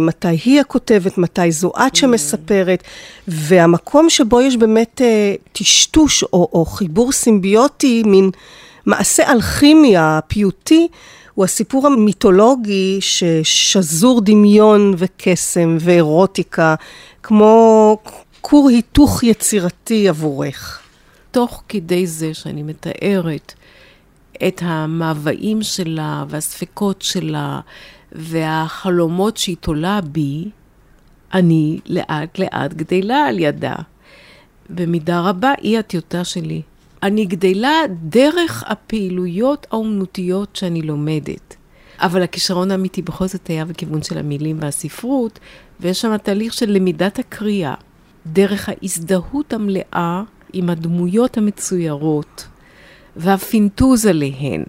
מתי 0.00 0.28
היא 0.44 0.60
הכותבת, 0.60 1.18
מתי 1.18 1.52
זו 1.52 1.72
את 1.86 1.96
שמספרת, 1.96 2.82
והמקום 3.28 4.10
שבו 4.10 4.40
יש 4.40 4.56
באמת 4.56 5.00
אה, 5.04 5.34
טשטוש 5.52 6.22
או, 6.22 6.48
או 6.52 6.64
חיבור 6.64 7.12
סימביוטי, 7.12 8.02
מין 8.06 8.30
מעשה 8.86 9.32
אלכימיה 9.32 10.20
פיוטי, 10.28 10.88
הוא 11.34 11.44
הסיפור 11.44 11.86
המיתולוגי 11.86 12.98
ששזור 13.00 14.20
דמיון 14.20 14.94
וקסם 14.98 15.76
ואירוטיקה, 15.80 16.74
כמו 17.22 17.98
כור 18.40 18.68
היתוך 18.68 19.22
יצירתי 19.22 20.08
עבורך. 20.08 20.80
תוך 21.30 21.62
כדי 21.68 22.06
זה 22.06 22.34
שאני 22.34 22.62
מתארת 22.62 23.54
את 24.48 24.62
המאוויים 24.64 25.62
שלה 25.62 26.24
והספקות 26.28 27.02
שלה 27.02 27.60
והחלומות 28.12 29.36
שהיא 29.36 29.56
תולה 29.60 30.00
בי, 30.00 30.50
אני 31.34 31.80
לאט 31.86 32.38
לאט 32.38 32.72
גדלה 32.72 33.26
על 33.26 33.38
ידה. 33.38 33.74
במידה 34.70 35.20
רבה 35.20 35.52
היא 35.60 35.78
הטיוטה 35.78 36.24
שלי. 36.24 36.62
אני 37.02 37.24
גדלה 37.24 37.80
דרך 38.02 38.64
הפעילויות 38.66 39.66
האומנותיות 39.70 40.56
שאני 40.56 40.82
לומדת. 40.82 41.56
אבל 42.00 42.22
הכישרון 42.22 42.70
האמיתי 42.70 43.02
בכל 43.02 43.26
זאת 43.26 43.46
היה 43.46 43.64
בכיוון 43.64 44.02
של 44.02 44.18
המילים 44.18 44.58
והספרות, 44.60 45.38
ויש 45.80 46.00
שם 46.00 46.16
תהליך 46.16 46.52
של 46.52 46.70
למידת 46.70 47.18
הקריאה, 47.18 47.74
דרך 48.26 48.68
ההזדהות 48.68 49.52
המלאה 49.52 50.22
עם 50.52 50.70
הדמויות 50.70 51.36
המצוירות 51.36 52.46
והפינטוז 53.16 54.06
עליהן. 54.06 54.64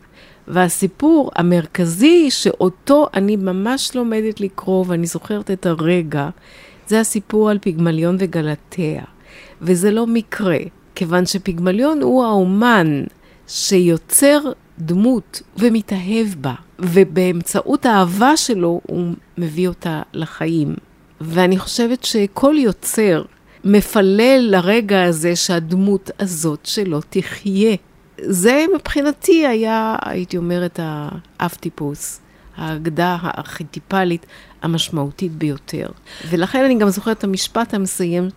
והסיפור 0.50 1.32
המרכזי 1.36 2.32
שאותו 2.32 3.08
אני 3.14 3.36
ממש 3.36 3.96
לומדת 3.96 4.42
לקרוא, 4.42 4.86
ואני 4.88 5.08
זוכרת 5.08 5.52
את 5.52 5.66
הרגע, 5.66 6.30
זה 6.88 7.00
הסיפור 7.00 7.50
על 7.50 7.58
פיגמליון 7.58 8.16
וגלתיה. 8.20 9.04
וזה 9.62 9.92
לא 9.92 10.08
מקרה, 10.08 10.58
כיוון 10.96 11.26
שפיגמליון 11.26 12.02
הוא 12.02 12.24
האומן 12.26 13.04
שיוצר 13.48 14.40
דמות 14.80 15.42
ומתאהב 15.58 16.28
בה, 16.42 16.54
ובאמצעות 16.80 17.86
האהבה 17.86 18.38
שלו 18.38 18.82
הוא 18.88 19.14
מביא 19.38 19.68
אותה 19.68 20.02
לחיים. 20.14 20.76
ואני 21.22 21.60
חושבת 21.60 22.04
שכל 22.04 22.56
יוצר 22.58 23.24
מפלל 23.64 24.48
לרגע 24.50 25.04
הזה 25.04 25.36
שהדמות 25.36 26.12
הזאת 26.20 26.66
שלו 26.66 27.00
תחיה. 27.10 27.76
זה 28.22 28.66
מבחינתי 28.76 29.48
היה, 29.48 29.96
הייתי 30.06 30.38
אומרת, 30.38 30.80
האב 30.84 31.52
טיפוס, 31.60 32.20
האגדה 32.58 33.18
הארכיטיפלית 33.22 34.26
המשמעותית 34.62 35.32
ביותר. 35.32 35.88
ולכן 36.30 36.64
אני 36.66 36.78
גם 36.78 36.90
זוכרת 36.90 37.18
את 37.18 37.24
המשפט 37.24 37.74
המסיים, 37.74 38.30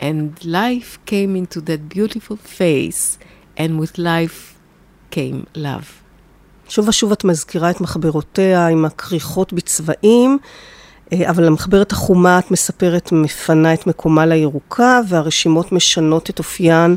And 0.00 0.44
life 0.44 0.98
came 1.06 1.36
into 1.36 1.60
that 1.60 1.94
beautiful 1.94 2.36
face, 2.58 3.18
and 3.58 3.72
with 3.80 3.98
life 3.98 4.56
came 5.10 5.56
love. 5.56 6.00
שוב 6.68 6.88
ושוב 6.88 7.12
את 7.12 7.24
מזכירה 7.24 7.70
את 7.70 7.80
מחברותיה 7.80 8.66
עם 8.66 8.84
הכריכות 8.84 9.52
בצבעים, 9.52 10.38
אה, 11.12 11.30
אבל 11.30 11.46
המחברת 11.46 11.92
החומה 11.92 12.38
את 12.38 12.50
מספרת 12.50 13.12
מפנה 13.12 13.74
את 13.74 13.86
מקומה 13.86 14.26
לירוקה, 14.26 15.00
והרשימות 15.08 15.72
משנות 15.72 16.30
את 16.30 16.38
אופיין 16.38 16.96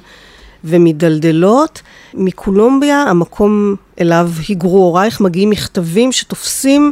ומדלדלות. 0.63 1.81
מקולומביה, 2.13 3.01
המקום 3.01 3.75
אליו 4.01 4.29
היגרו 4.47 4.77
הורייך, 4.77 5.21
מגיעים 5.21 5.49
מכתבים 5.49 6.11
שתופסים 6.11 6.91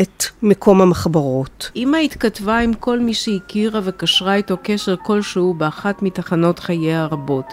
את 0.00 0.24
מקום 0.42 0.82
המחברות. 0.82 1.70
אמא 1.76 1.96
התכתבה 1.96 2.58
עם 2.58 2.74
כל 2.74 3.00
מי 3.00 3.14
שהכירה 3.14 3.80
וקשרה 3.84 4.34
איתו 4.34 4.56
קשר 4.62 4.94
כלשהו 4.96 5.54
באחת 5.54 6.02
מתחנות 6.02 6.58
חייה 6.58 7.02
הרבות. 7.02 7.46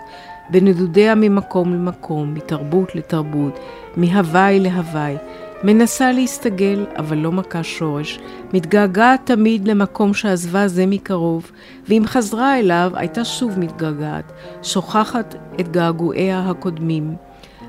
בנדודיה 0.49 1.15
ממקום 1.15 1.73
למקום, 1.73 2.33
מתרבות 2.33 2.95
לתרבות, 2.95 3.59
מהוואי 3.97 4.59
להוואי. 4.59 5.15
מנסה 5.63 6.11
להסתגל, 6.11 6.85
אבל 6.97 7.17
לא 7.17 7.31
מכה 7.31 7.63
שורש. 7.63 8.19
מתגעגעת 8.53 9.21
תמיד 9.23 9.67
למקום 9.67 10.13
שעזבה 10.13 10.67
זה 10.67 10.85
מקרוב, 10.85 11.51
ואם 11.87 12.03
חזרה 12.05 12.59
אליו, 12.59 12.91
הייתה 12.95 13.25
שוב 13.25 13.59
מתגעגעת, 13.59 14.31
שוכחת 14.63 15.35
את 15.59 15.71
געגועיה 15.71 16.49
הקודמים. 16.49 17.15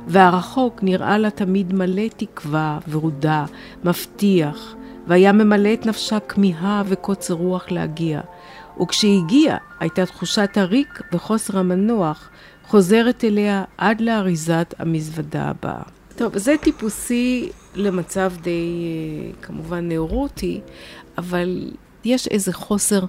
והרחוק 0.06 0.82
נראה 0.82 1.18
לה 1.18 1.30
תמיד 1.30 1.74
מלא 1.74 2.08
תקווה 2.16 2.78
ורודה, 2.88 3.44
מבטיח, 3.84 4.74
והיה 5.06 5.32
ממלא 5.32 5.72
את 5.74 5.86
נפשה 5.86 6.20
כמיהה 6.20 6.82
וקוצר 6.86 7.34
רוח 7.34 7.70
להגיע. 7.70 8.20
וכשהגיעה, 8.80 9.56
הייתה 9.80 10.06
תחושת 10.06 10.50
הריק 10.56 11.00
וחוסר 11.12 11.58
המנוח, 11.58 12.28
חוזרת 12.66 13.24
אליה 13.24 13.64
עד 13.78 14.00
לאריזת 14.00 14.74
המזוודה 14.78 15.42
הבאה. 15.42 16.03
טוב, 16.16 16.38
זה 16.38 16.54
טיפוסי 16.60 17.48
למצב 17.74 18.32
די 18.42 18.50
אה, 18.50 19.32
כמובן 19.42 19.88
נאורוטי, 19.88 20.60
אבל 21.18 21.72
יש 22.04 22.28
איזה 22.28 22.52
חוסר 22.52 23.04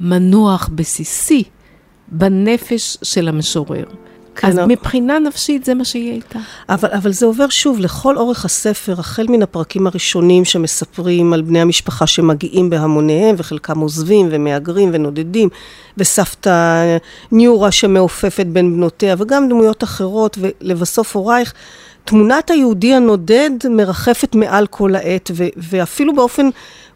מנוח 0.00 0.68
בסיסי 0.74 1.44
בנפש 2.08 2.98
של 3.02 3.28
המשורר. 3.28 3.84
אז 4.42 4.58
מבחינה 4.66 5.18
נפשית 5.18 5.64
זה 5.64 5.74
מה 5.74 5.84
שהיא 5.84 6.10
הייתה. 6.10 6.38
אבל, 6.68 6.88
אבל 6.92 7.12
זה 7.12 7.26
עובר 7.26 7.48
שוב 7.48 7.78
לכל 7.80 8.16
אורך 8.16 8.44
הספר, 8.44 9.00
החל 9.00 9.26
מן 9.28 9.42
הפרקים 9.42 9.86
הראשונים 9.86 10.44
שמספרים 10.44 11.32
על 11.32 11.42
בני 11.42 11.60
המשפחה 11.60 12.06
שמגיעים 12.06 12.70
בהמוניהם, 12.70 13.34
וחלקם 13.38 13.78
עוזבים 13.78 14.28
ומהגרים 14.30 14.90
ונודדים, 14.92 15.48
וסבתא 15.96 16.96
ניורה 17.32 17.70
שמעופפת 17.70 18.46
בין 18.46 18.72
בנותיה, 18.72 19.14
וגם 19.18 19.48
דמויות 19.48 19.84
אחרות, 19.84 20.38
ולבסוף 20.40 21.16
הורייך. 21.16 21.54
תמונת 22.08 22.50
היהודי 22.50 22.94
הנודד 22.94 23.50
מרחפת 23.70 24.34
מעל 24.34 24.66
כל 24.66 24.94
העת, 24.94 25.30
ו- 25.34 25.48
ואפילו 25.56 26.14
באופן 26.14 26.48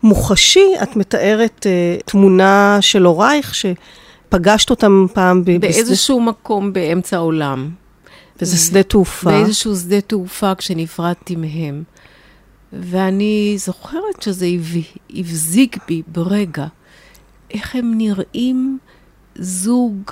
מוחשי 0.02 0.66
את 0.82 0.96
מתארת 0.96 1.66
uh, 1.66 2.02
תמונה 2.04 2.78
של 2.80 3.04
הורייך, 3.04 3.54
שפגשת 3.54 4.70
אותם 4.70 5.06
פעם 5.12 5.44
ב- 5.44 5.60
באיזשהו 5.60 6.18
בשדה... 6.20 6.30
מקום 6.30 6.72
באמצע 6.72 7.16
העולם. 7.16 7.70
וזה 8.42 8.56
שדה 8.56 8.82
תעופה. 8.82 9.30
באיזשהו 9.30 9.76
שדה 9.76 10.00
תעופה 10.00 10.54
כשנפרדתי 10.54 11.36
מהם. 11.36 11.82
ואני 12.72 13.54
זוכרת 13.58 14.22
שזה 14.22 14.46
הבזיק 15.10 15.76
בי 15.88 16.02
ברגע, 16.06 16.66
איך 17.50 17.76
הם 17.76 17.92
נראים 17.96 18.78
זוג 19.38 20.10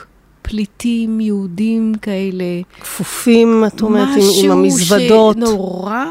פליטים 0.51 1.21
יהודים 1.21 1.93
כאלה. 2.03 2.45
כפופים, 2.81 3.65
את 3.67 3.83
אומרת, 3.83 4.09
עם, 4.17 4.45
עם 4.45 4.51
המזוודות. 4.51 5.37
משהו 5.37 5.49
שנורא 5.49 6.05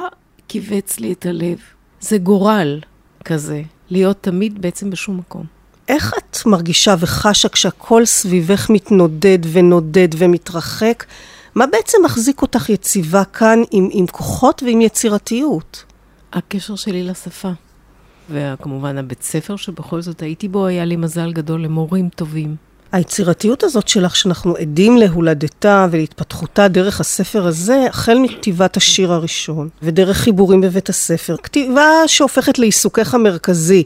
כיווץ 0.48 1.00
לי 1.00 1.12
את 1.12 1.26
הלב. 1.26 1.58
זה 2.02 2.18
גורל 2.18 2.80
כזה, 3.26 3.62
להיות 3.90 4.18
תמיד 4.22 4.62
בעצם 4.62 4.90
בשום 4.90 5.18
מקום. 5.18 5.44
איך 5.88 6.14
את 6.18 6.38
מרגישה 6.46 6.96
וחשה 7.00 7.50
כשהכל 7.50 8.06
סביבך 8.06 8.70
מתנודד 8.70 9.40
ונודד 9.52 10.08
ומתרחק? 10.18 11.06
מה 11.56 11.68
בעצם 11.68 11.98
מחזיק 12.06 12.42
אותך 12.42 12.70
יציבה 12.70 13.24
כאן 13.26 13.60
עם, 13.72 13.90
עם 13.92 14.08
כוחות 14.08 14.64
ועם 14.64 14.82
יצירתיות? 14.82 15.84
הקשר 16.34 16.76
שלי 16.76 17.04
לשפה. 17.04 17.52
וכמובן 18.30 18.98
הבית 18.98 19.24
ספר 19.24 19.56
שבכל 19.56 20.02
זאת 20.02 20.22
הייתי 20.22 20.48
בו, 20.48 20.66
היה 20.66 20.86
לי 20.86 20.96
מזל 20.96 21.34
גדול 21.34 21.64
למורים 21.64 22.10
טובים. 22.10 22.69
היצירתיות 22.92 23.64
הזאת 23.64 23.88
שלך, 23.88 24.16
שאנחנו 24.16 24.56
עדים 24.56 24.98
להולדתה 24.98 25.88
ולהתפתחותה 25.92 26.68
דרך 26.68 27.00
הספר 27.00 27.48
הזה, 27.48 27.86
החל 27.90 28.20
מכתיבת 28.20 28.78
השיר 28.78 29.14
הראשון, 29.14 29.70
ודרך 29.84 30.18
חיבורים 30.18 30.62
בבית 30.62 30.90
הספר, 30.90 31.36
כתיבה 31.44 31.88
שהופכת 32.08 32.60
לעיסוקך 32.60 33.14
המרכזי. 33.14 33.84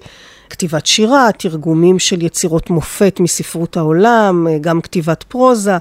כתיבת 0.49 0.85
שירה, 0.85 1.29
תרגומים 1.37 1.99
של 1.99 2.21
יצירות 2.21 2.69
מופת 2.69 3.19
מספרות 3.19 3.77
העולם, 3.77 4.47
גם 4.61 4.81
כתיבת 4.81 5.23
פרוזה. 5.23 5.77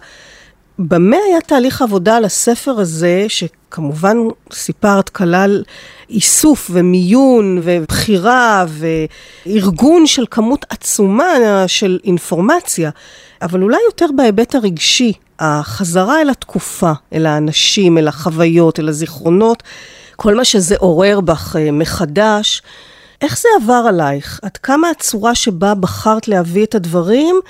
במה 0.79 1.17
היה 1.29 1.41
תהליך 1.41 1.83
עבודה 1.83 2.17
על 2.17 2.25
הספר 2.25 2.71
הזה, 2.71 3.27
שכמובן 3.29 4.17
סיפרת 4.53 5.09
כלל 5.09 5.63
איסוף 6.11 6.71
ומיון 6.73 7.61
ובחירה 7.63 8.65
וארגון 9.47 10.07
של 10.07 10.25
כמות 10.31 10.65
עצומה 10.69 11.35
של 11.67 11.99
אינפורמציה, 12.05 12.91
אבל 13.43 13.63
אולי 13.63 13.79
יותר 13.87 14.07
בהיבט 14.17 14.55
הרגשי, 14.55 15.13
החזרה 15.39 16.21
אל 16.21 16.31
התקופה, 16.31 16.93
אל 17.13 17.27
האנשים, 17.27 17.99
אל 17.99 18.09
החוויות, 18.09 18.81
אל 18.81 18.89
הזיכרונות, 18.89 19.63
כל 20.17 20.35
מה 20.35 20.45
שזה 20.45 20.77
עורר 20.79 21.21
בך 21.21 21.57
אה, 21.59 21.71
מחדש. 21.71 22.63
איך 23.23 23.39
זה 23.39 23.49
עבר 23.63 23.85
עלייך? 23.89 24.41
עד 24.43 24.57
כמה 24.57 24.91
הצורה 24.91 25.35
שבה 25.35 25.75
בחרת 25.75 26.29
להביא 26.29 26.65
את 26.65 26.75
הדברים 26.75 27.41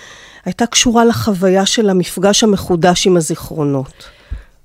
הייתה 0.44 0.66
קשורה 0.66 1.04
לחוויה 1.04 1.66
של 1.66 1.90
המפגש 1.90 2.44
המחודש 2.44 3.06
עם 3.06 3.16
הזיכרונות? 3.16 4.04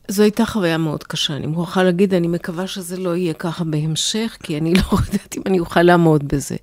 זו 0.07 0.23
הייתה 0.23 0.45
חוויה 0.45 0.77
מאוד 0.77 1.03
קשה, 1.03 1.33
אני 1.33 1.47
מוכרחה 1.47 1.83
להגיד, 1.83 2.13
אני 2.13 2.27
מקווה 2.27 2.67
שזה 2.67 2.97
לא 2.97 3.15
יהיה 3.15 3.33
ככה 3.33 3.63
בהמשך, 3.63 4.37
כי 4.43 4.57
אני 4.57 4.73
לא 4.79 4.81
יודעת 4.91 5.37
אם 5.37 5.41
אני 5.45 5.59
אוכל 5.59 5.81
לעמוד 5.81 6.27
בזה. 6.27 6.55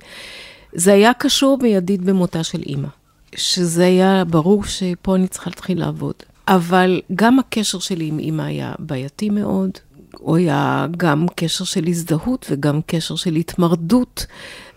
זה 0.73 0.93
היה 0.93 1.15
קשור 1.15 1.59
מיידית 1.63 2.03
במותה 2.03 2.45
של 2.45 2.63
אימא, 2.67 2.89
שזה 3.37 3.85
היה 3.85 4.25
ברור 4.25 4.65
שפה 4.65 5.15
אני 5.17 5.29
צריכה 5.29 5.51
להתחיל 5.51 5.81
לעבוד. 5.81 6.15
אבל 6.49 7.01
גם 7.15 7.39
הקשר 7.39 7.79
שלי 7.79 8.07
עם 8.07 8.19
אימא 8.19 8.43
היה 8.43 8.73
בעייתי 8.79 9.31
מאוד, 9.31 9.71
הוא 10.19 10.37
היה 10.37 10.87
גם 10.97 11.27
קשר 11.37 11.65
של 11.65 11.85
הזדהות 11.89 12.47
וגם 12.51 12.81
קשר 12.87 13.17
של 13.17 13.35
התמרדות, 13.35 14.27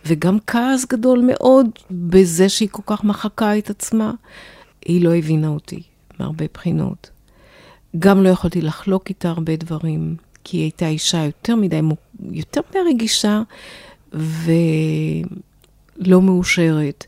וגם 0.07 0.37
כעס 0.47 0.85
גדול 0.85 1.23
מאוד 1.27 1.69
בזה 1.91 2.49
שהיא 2.49 2.69
כל 2.71 2.81
כך 2.85 3.03
מחקה 3.03 3.57
את 3.57 3.69
עצמה. 3.69 4.11
היא 4.85 5.03
לא 5.03 5.15
הבינה 5.15 5.47
אותי 5.47 5.81
מהרבה 6.19 6.45
בחינות. 6.53 7.09
גם 7.99 8.23
לא 8.23 8.29
יכולתי 8.29 8.61
לחלוק 8.61 9.09
איתה 9.09 9.29
הרבה 9.29 9.55
דברים, 9.55 10.15
כי 10.43 10.57
היא 10.57 10.63
הייתה 10.63 10.87
אישה 10.87 11.17
יותר 11.17 11.55
מדי, 11.55 11.81
יותר 12.31 12.61
מדי 12.69 12.79
רגישה 12.89 13.41
ולא 14.13 16.21
מאושרת. 16.21 17.05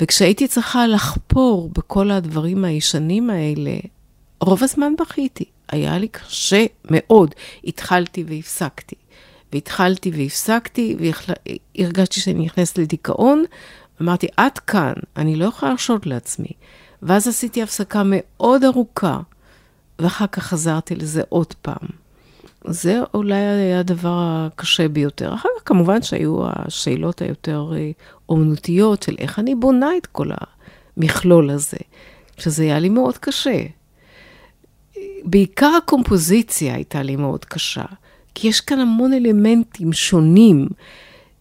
וכשהייתי 0.00 0.48
צריכה 0.48 0.86
לחפור 0.86 1.70
בכל 1.74 2.10
הדברים 2.10 2.64
הישנים 2.64 3.30
האלה, 3.30 3.76
רוב 4.40 4.62
הזמן 4.62 4.92
בכיתי. 5.00 5.44
היה 5.68 5.98
לי 5.98 6.08
קשה 6.08 6.66
מאוד. 6.90 7.34
התחלתי 7.64 8.24
והפסקתי. 8.26 8.96
והתחלתי 9.54 10.10
והפסקתי, 10.10 10.96
והרגשתי 11.78 12.20
שאני 12.20 12.44
נכנסת 12.44 12.78
לדיכאון. 12.78 13.44
אמרתי, 14.02 14.26
עד 14.36 14.58
כאן, 14.58 14.92
אני 15.16 15.36
לא 15.36 15.44
יכולה 15.44 15.70
להרשות 15.70 16.06
לעצמי. 16.06 16.48
ואז 17.02 17.28
עשיתי 17.28 17.62
הפסקה 17.62 18.02
מאוד 18.04 18.64
ארוכה, 18.64 19.20
ואחר 19.98 20.26
כך 20.26 20.42
חזרתי 20.42 20.94
לזה 20.94 21.22
עוד 21.28 21.54
פעם. 21.62 21.88
זה 22.64 23.00
אולי 23.14 23.34
היה 23.34 23.80
הדבר 23.80 24.18
הקשה 24.18 24.88
ביותר. 24.88 25.34
אחר 25.34 25.48
כך 25.56 25.62
כמובן 25.68 26.02
שהיו 26.02 26.38
השאלות 26.46 27.22
היותר 27.22 27.72
אה, 27.76 27.90
אומנותיות 28.28 29.02
של 29.02 29.14
איך 29.18 29.38
אני 29.38 29.54
בונה 29.54 29.90
את 29.96 30.06
כל 30.06 30.30
המכלול 30.96 31.50
הזה, 31.50 31.78
שזה 32.38 32.62
היה 32.62 32.78
לי 32.78 32.88
מאוד 32.88 33.18
קשה. 33.18 33.62
בעיקר 35.24 35.70
הקומפוזיציה 35.78 36.74
הייתה 36.74 37.02
לי 37.02 37.16
מאוד 37.16 37.44
קשה, 37.44 37.84
כי 38.34 38.48
יש 38.48 38.60
כאן 38.60 38.80
המון 38.80 39.12
אלמנטים 39.12 39.92
שונים 39.92 40.68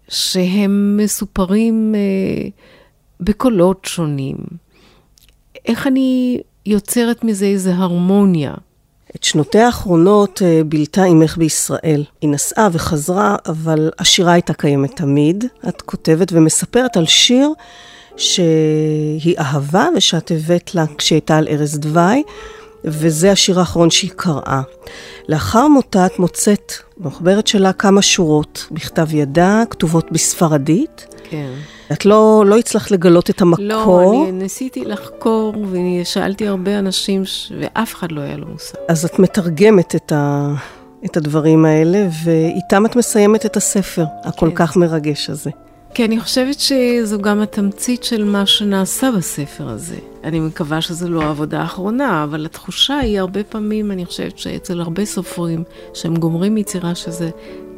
שהם 0.10 0.98
מסופרים 0.98 1.96
אה, 1.96 2.50
בקולות 3.20 3.86
שונים. 3.86 4.36
איך 5.66 5.88
אני 5.88 6.42
יוצרת 6.66 7.24
מזה 7.24 7.46
איזו 7.46 7.72
הרמוניה? 7.72 8.54
את 9.16 9.24
שנותיה 9.24 9.66
האחרונות 9.66 10.42
אה, 10.42 10.62
בילתה 10.66 11.04
אימך 11.04 11.38
בישראל. 11.38 12.04
היא 12.22 12.30
נסעה 12.30 12.70
וחזרה, 12.72 13.36
אבל 13.46 13.92
השירה 14.00 14.34
הייתה 14.34 14.54
קיימת 14.54 14.96
תמיד. 14.96 15.46
את 15.68 15.82
כותבת 15.82 16.28
ומספרת 16.32 16.98
על 16.98 17.06
שיר 17.06 17.50
שהיא 18.18 19.38
אהבה 19.40 19.88
ושאת 19.98 20.32
הבאת 20.32 20.76
לה 20.76 20.86
כשהייתה 20.98 21.38
על 21.38 21.48
ערש 21.50 21.74
דווי. 21.74 22.24
וזה 22.86 23.32
השיר 23.32 23.60
האחרון 23.60 23.90
שהיא 23.90 24.12
קראה. 24.16 24.62
לאחר 25.30 25.68
מותה 25.68 26.06
את 26.06 26.20
מוצאת 26.20 26.74
במחברת 26.98 27.48
שלה 27.48 27.74
כמה 27.74 28.02
שורות 28.02 28.68
בכתב 28.72 29.14
ידה, 29.14 29.64
כתובות 29.70 30.12
בספרדית. 30.12 31.08
כן. 31.24 31.52
את 31.92 32.06
לא, 32.06 32.44
לא 32.48 32.58
הצלחת 32.58 32.92
לגלות 32.92 33.30
את 33.30 33.42
המקור. 33.42 33.64
לא, 33.66 34.24
אני 34.24 34.32
ניסיתי 34.32 34.86
לחקור 34.86 35.56
ושאלתי 35.72 36.48
הרבה 36.48 36.80
אנשים 36.80 37.26
ש... 37.26 37.52
ואף 37.60 37.96
אחד 37.96 38.12
לא 38.12 38.22
היה 38.22 38.38
לו 38.38 38.48
מושג. 38.48 38.78
אז 38.90 39.06
את 39.06 39.20
מתרגמת 39.20 39.96
את, 39.96 40.12
ה... 40.12 40.54
את 41.06 41.18
הדברים 41.18 41.66
האלה, 41.66 42.08
ואיתם 42.24 42.86
את 42.86 42.96
מסיימת 42.96 43.46
את 43.46 43.58
הספר 43.58 44.06
הכל 44.24 44.50
כן. 44.50 44.56
כך 44.56 44.78
מרגש 44.78 45.30
הזה. 45.30 45.50
כי 45.94 46.06
אני 46.06 46.20
חושבת 46.20 46.60
שזו 46.60 47.22
גם 47.22 47.42
התמצית 47.42 48.04
של 48.04 48.24
מה 48.24 48.46
שנעשה 48.46 49.12
בספר 49.12 49.70
הזה. 49.70 49.96
אני 50.24 50.40
מקווה 50.40 50.82
שזו 50.82 51.10
לא 51.10 51.24
העבודה 51.24 51.62
האחרונה, 51.62 52.24
אבל 52.24 52.46
התחושה 52.46 52.98
היא 52.98 53.20
הרבה 53.20 53.44
פעמים, 53.44 53.92
אני 53.92 54.06
חושבת 54.06 54.38
שאצל 54.38 54.82
הרבה 54.82 55.06
סופרים, 55.06 55.64
שהם 55.94 56.16
גומרים 56.16 56.58
יצירה 56.58 56.96
שזה, 56.96 57.30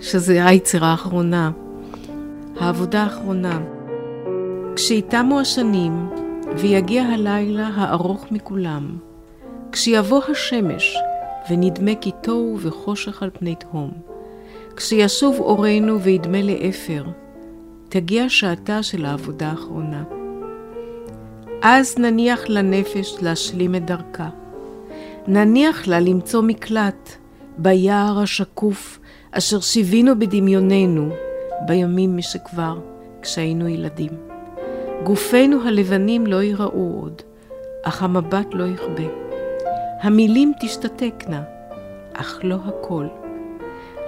שזה 0.02 0.46
היצירה 0.46 0.88
האחרונה. 0.88 1.52
העבודה 2.60 3.04
האחרונה. 3.04 3.62
כשיתמו 4.76 5.40
השנים, 5.40 6.10
ויגיע 6.58 7.04
הלילה 7.04 7.70
הארוך 7.76 8.26
מכולם, 8.32 8.98
כשיבוא 9.72 10.22
השמש, 10.32 10.98
ונדמה 11.50 11.96
כי 12.02 12.12
תוהו 12.22 12.58
וחושך 12.62 13.24
על 13.24 13.30
פני 13.34 13.56
תהום, 13.56 13.92
כשישוב 14.76 15.40
אורנו 15.40 16.02
וידמה 16.02 16.42
לאפר, 16.42 17.04
תגיע 17.90 18.30
שעתה 18.30 18.84
של 18.84 19.06
העבודה 19.06 19.48
האחרונה. 19.48 20.04
אז 21.62 21.98
נניח 21.98 22.50
לנפש 22.50 23.16
להשלים 23.22 23.76
את 23.76 23.86
דרכה. 23.86 24.30
נניח 25.28 25.88
לה 25.88 26.00
למצוא 26.00 26.42
מקלט 26.42 27.10
ביער 27.58 28.20
השקוף 28.20 29.00
אשר 29.32 29.60
שיווינו 29.60 30.20
בדמיוננו 30.20 31.10
בימים 31.66 32.18
משכבר, 32.18 32.80
כשהיינו 33.22 33.68
ילדים. 33.68 34.12
גופינו 35.04 35.68
הלבנים 35.68 36.28
לא 36.28 36.42
ייראו 36.42 37.00
עוד, 37.02 37.22
אך 37.84 38.04
המבט 38.04 38.48
לא 38.52 38.64
יכבה. 38.64 39.04
המילים 40.02 40.54
תשתתקנה, 40.62 41.44
אך 42.14 42.40
לא 42.44 42.58
הכל. 42.66 43.08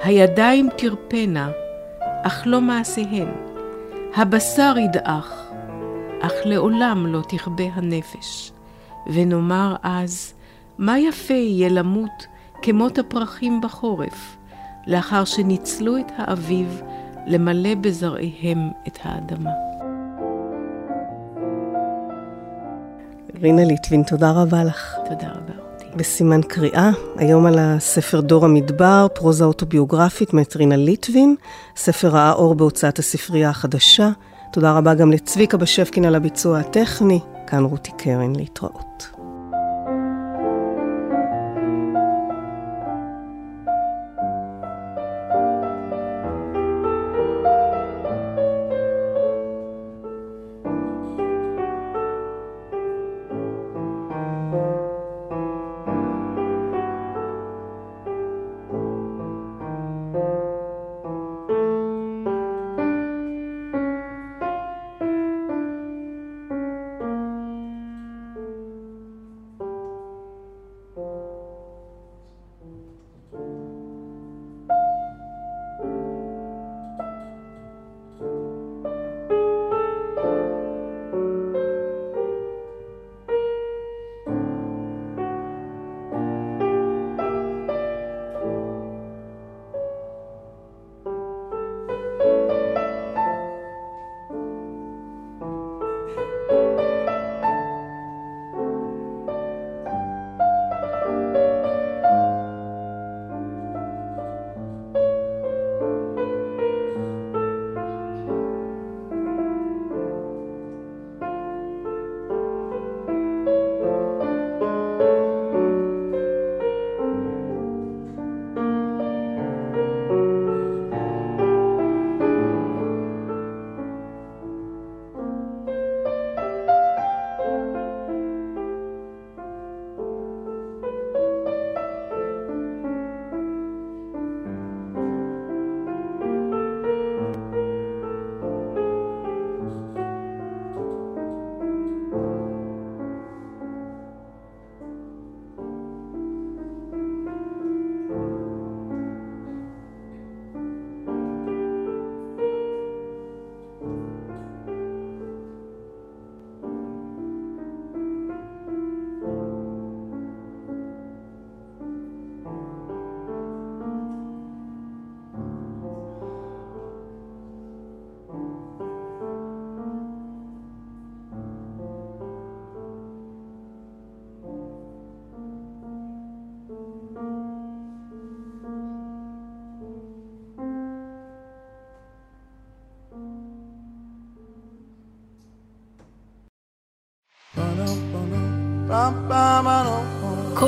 הידיים 0.04 0.70
תרפנה, 0.78 1.52
אך 2.24 2.44
לא 2.46 2.62
מעשיהן. 2.62 3.47
הבשר 4.18 4.76
ידעך, 4.78 5.52
אך 6.22 6.34
לעולם 6.46 7.08
לא 7.08 7.22
תכבה 7.28 7.64
הנפש. 7.74 8.52
ונאמר 9.14 9.76
אז, 9.84 10.34
מה 10.78 11.00
יפה 11.00 11.34
יהיה 11.34 11.70
למות 11.70 12.28
כמות 12.62 12.98
הפרחים 12.98 13.62
בחורף, 13.62 14.38
לאחר 14.88 15.26
שניצלו 15.26 15.98
את 15.98 16.12
האביב 16.18 16.82
למלא 17.28 17.76
בזרעיהם 17.76 18.70
את 18.88 19.00
האדמה. 19.04 19.52
רינה 23.42 23.66
ליטווין, 23.66 24.04
תודה 24.04 24.32
רבה 24.32 24.64
לך. 24.64 24.96
תודה 25.10 25.28
רבה. 25.28 25.67
בסימן 25.96 26.42
קריאה, 26.42 26.90
היום 27.18 27.46
על 27.46 27.56
הספר 27.60 28.22
דור 28.22 28.46
המדבר, 28.46 29.08
פרוזה 29.14 29.46
אוטוביוגרפית 29.46 30.34
מאת 30.34 30.56
רינה 30.56 30.76
ליטווין, 30.76 31.36
ספר 31.76 32.08
ראה 32.08 32.34
אור 32.34 32.56
בהוצאת 32.56 33.00
הספרייה 33.00 33.50
החדשה. 33.50 34.10
תודה 34.52 34.78
רבה 34.78 34.94
גם 34.94 35.12
לצביקה 35.12 35.58
בשפקין 35.58 36.06
על 36.06 36.16
הביצוע 36.16 36.60
הטכני, 36.60 37.20
כאן 37.48 37.64
רותי 37.64 37.92
קרן 37.98 38.36
להתראות. 38.36 39.17